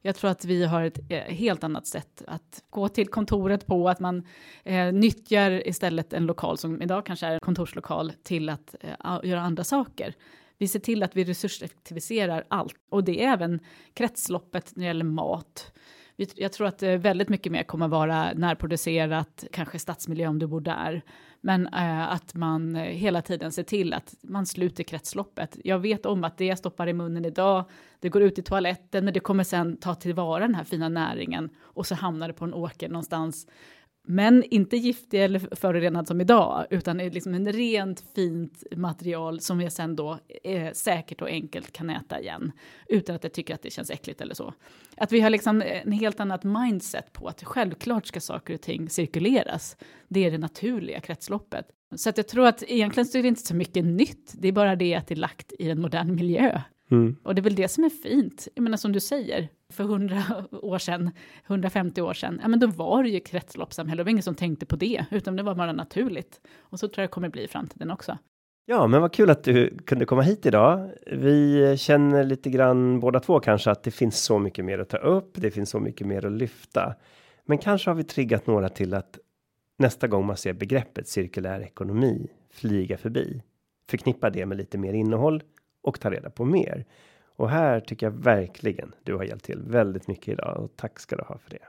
Jag 0.01 0.15
tror 0.15 0.29
att 0.29 0.45
vi 0.45 0.65
har 0.65 0.83
ett 0.83 0.99
eh, 1.09 1.17
helt 1.17 1.63
annat 1.63 1.87
sätt 1.87 2.23
att 2.27 2.63
gå 2.69 2.87
till 2.87 3.07
kontoret 3.07 3.65
på, 3.65 3.89
att 3.89 3.99
man 3.99 4.27
eh, 4.63 4.93
nyttjar 4.93 5.67
istället 5.67 6.13
en 6.13 6.25
lokal 6.25 6.57
som 6.57 6.81
idag 6.81 7.05
kanske 7.05 7.27
är 7.27 7.33
en 7.33 7.39
kontorslokal 7.39 8.11
till 8.23 8.49
att 8.49 8.75
eh, 8.81 9.19
göra 9.23 9.41
andra 9.41 9.63
saker. 9.63 10.15
Vi 10.57 10.67
ser 10.67 10.79
till 10.79 11.03
att 11.03 11.15
vi 11.15 11.23
resurseffektiviserar 11.23 12.43
allt 12.47 12.75
och 12.89 13.03
det 13.03 13.23
är 13.23 13.33
även 13.33 13.59
kretsloppet 13.93 14.75
när 14.75 14.83
det 14.83 14.87
gäller 14.87 15.05
mat. 15.05 15.71
Jag 16.15 16.53
tror 16.53 16.67
att 16.67 16.83
eh, 16.83 16.91
väldigt 16.91 17.29
mycket 17.29 17.51
mer 17.51 17.63
kommer 17.63 17.87
vara 17.87 18.33
närproducerat, 18.33 19.43
kanske 19.51 19.79
stadsmiljö 19.79 20.27
om 20.27 20.39
du 20.39 20.47
bor 20.47 20.61
där. 20.61 21.01
Men 21.41 21.67
eh, 21.67 22.11
att 22.13 22.33
man 22.33 22.75
eh, 22.75 22.83
hela 22.83 23.21
tiden 23.21 23.51
ser 23.51 23.63
till 23.63 23.93
att 23.93 24.15
man 24.21 24.45
sluter 24.45 24.83
kretsloppet. 24.83 25.57
Jag 25.63 25.79
vet 25.79 26.05
om 26.05 26.23
att 26.23 26.37
det 26.37 26.45
jag 26.45 26.57
stoppar 26.57 26.87
i 26.87 26.93
munnen 26.93 27.25
idag, 27.25 27.65
det 27.99 28.09
går 28.09 28.21
ut 28.21 28.39
i 28.39 28.41
toaletten, 28.41 29.05
men 29.05 29.13
det 29.13 29.19
kommer 29.19 29.43
sen 29.43 29.77
ta 29.77 29.95
tillvara 29.95 30.39
den 30.39 30.55
här 30.55 30.63
fina 30.63 30.89
näringen 30.89 31.49
och 31.61 31.87
så 31.87 31.95
hamnar 31.95 32.27
det 32.27 32.33
på 32.33 32.45
en 32.45 32.53
åker 32.53 32.89
någonstans 32.89 33.47
men 34.07 34.43
inte 34.43 34.77
giftig 34.77 35.23
eller 35.23 35.55
förorenad 35.55 36.07
som 36.07 36.21
idag, 36.21 36.65
utan 36.69 36.97
liksom 36.97 37.33
en 37.33 37.51
rent 37.51 38.03
fint 38.15 38.63
material 38.75 39.39
som 39.39 39.61
jag 39.61 39.71
sen 39.71 39.95
då 39.95 40.19
eh, 40.43 40.71
säkert 40.73 41.21
och 41.21 41.27
enkelt 41.27 41.71
kan 41.71 41.89
äta 41.89 42.19
igen, 42.19 42.51
utan 42.87 43.15
att 43.15 43.23
jag 43.23 43.33
tycker 43.33 43.53
att 43.53 43.61
det 43.61 43.71
känns 43.71 43.89
äckligt 43.89 44.21
eller 44.21 44.35
så. 44.35 44.53
Att 44.97 45.11
vi 45.11 45.19
har 45.19 45.29
liksom 45.29 45.61
en 45.61 45.91
helt 45.91 46.19
annat 46.19 46.43
mindset 46.43 47.13
på 47.13 47.27
att 47.27 47.43
självklart 47.43 48.05
ska 48.05 48.19
saker 48.19 48.53
och 48.53 48.61
ting 48.61 48.89
cirkuleras. 48.89 49.77
Det 50.07 50.25
är 50.25 50.31
det 50.31 50.37
naturliga 50.37 50.99
kretsloppet. 50.99 51.65
Så 51.95 52.09
att 52.09 52.17
jag 52.17 52.27
tror 52.27 52.47
att 52.47 52.63
egentligen 52.67 53.07
så 53.07 53.17
är 53.17 53.21
det 53.21 53.27
inte 53.27 53.47
så 53.47 53.55
mycket 53.55 53.85
nytt, 53.85 54.33
det 54.37 54.47
är 54.47 54.51
bara 54.51 54.75
det 54.75 54.95
att 54.95 55.07
det 55.07 55.13
är 55.13 55.19
lagt 55.19 55.53
i 55.59 55.69
en 55.69 55.81
modern 55.81 56.15
miljö. 56.15 56.61
Mm. 56.91 57.15
Och 57.23 57.35
det 57.35 57.41
är 57.41 57.43
väl 57.43 57.55
det 57.55 57.67
som 57.67 57.83
är 57.83 57.89
fint. 57.89 58.47
Jag 58.55 58.63
menar 58.63 58.77
som 58.77 58.91
du 58.91 58.99
säger, 58.99 59.49
för 59.69 59.83
100 59.83 60.23
år 60.51 60.77
sedan, 60.77 61.11
150 61.47 62.01
år 62.01 62.13
sedan, 62.13 62.39
ja 62.41 62.47
men 62.47 62.59
då 62.59 62.67
var 62.67 63.03
det 63.03 63.09
ju 63.09 63.19
kretsloppssamhälle, 63.19 63.99
det 63.99 64.03
var 64.03 64.11
ingen 64.11 64.23
som 64.23 64.35
tänkte 64.35 64.65
på 64.65 64.75
det, 64.75 65.05
utan 65.11 65.35
det 65.35 65.43
var 65.43 65.55
bara 65.55 65.71
naturligt. 65.71 66.41
Och 66.59 66.79
så 66.79 66.87
tror 66.87 67.01
jag 67.01 67.09
det 67.09 67.11
kommer 67.11 67.29
bli 67.29 67.43
i 67.43 67.47
framtiden 67.47 67.91
också. 67.91 68.17
Ja, 68.65 68.87
men 68.87 69.01
vad 69.01 69.13
kul 69.13 69.29
att 69.29 69.43
du 69.43 69.77
kunde 69.85 70.05
komma 70.05 70.21
hit 70.21 70.45
idag. 70.45 70.89
Vi 71.11 71.75
känner 71.77 72.23
lite 72.23 72.49
grann 72.49 72.99
båda 72.99 73.19
två 73.19 73.39
kanske 73.39 73.71
att 73.71 73.83
det 73.83 73.91
finns 73.91 74.23
så 74.23 74.39
mycket 74.39 74.65
mer 74.65 74.79
att 74.79 74.89
ta 74.89 74.97
upp. 74.97 75.31
Det 75.35 75.51
finns 75.51 75.69
så 75.69 75.79
mycket 75.79 76.07
mer 76.07 76.25
att 76.25 76.31
lyfta. 76.31 76.95
Men 77.45 77.57
kanske 77.57 77.89
har 77.89 77.95
vi 77.95 78.03
triggat 78.03 78.47
några 78.47 78.69
till 78.69 78.93
att 78.93 79.19
nästa 79.77 80.07
gång 80.07 80.25
man 80.25 80.37
ser 80.37 80.53
begreppet 80.53 81.07
cirkulär 81.07 81.61
ekonomi 81.61 82.27
flyga 82.51 82.97
förbi. 82.97 83.43
Förknippa 83.89 84.29
det 84.29 84.45
med 84.45 84.57
lite 84.57 84.77
mer 84.77 84.93
innehåll 84.93 85.43
och 85.83 85.99
ta 85.99 86.11
reda 86.11 86.29
på 86.29 86.45
mer. 86.45 86.85
Och 87.35 87.49
här 87.49 87.79
tycker 87.79 88.05
jag 88.05 88.11
verkligen 88.11 88.95
du 89.03 89.15
har 89.15 89.23
hjälpt 89.23 89.45
till 89.45 89.61
väldigt 89.61 90.07
mycket 90.07 90.27
idag 90.27 90.57
och 90.57 90.71
tack 90.75 90.99
ska 90.99 91.15
du 91.15 91.23
ha 91.23 91.37
för 91.37 91.49
det. 91.49 91.59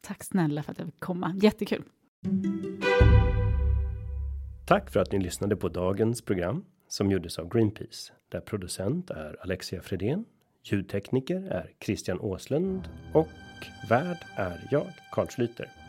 Tack 0.00 0.24
snälla 0.24 0.62
för 0.62 0.72
att 0.72 0.78
jag 0.78 0.86
fick 0.86 1.00
komma. 1.00 1.34
Jättekul. 1.42 1.82
Tack 4.66 4.90
för 4.90 5.00
att 5.00 5.12
ni 5.12 5.18
lyssnade 5.18 5.56
på 5.56 5.68
dagens 5.68 6.22
program 6.22 6.64
som 6.88 7.10
gjordes 7.10 7.38
av 7.38 7.48
Greenpeace 7.48 8.12
där 8.28 8.40
producent 8.40 9.10
är 9.10 9.36
Alexia 9.42 9.82
Fredén. 9.82 10.24
Ljudtekniker 10.64 11.50
är 11.50 11.70
Christian 11.80 12.20
Åslund 12.20 12.88
och 13.14 13.28
värd 13.88 14.18
är 14.36 14.68
jag, 14.70 14.86
Carl 15.12 15.26
Schlyter. 15.26 15.81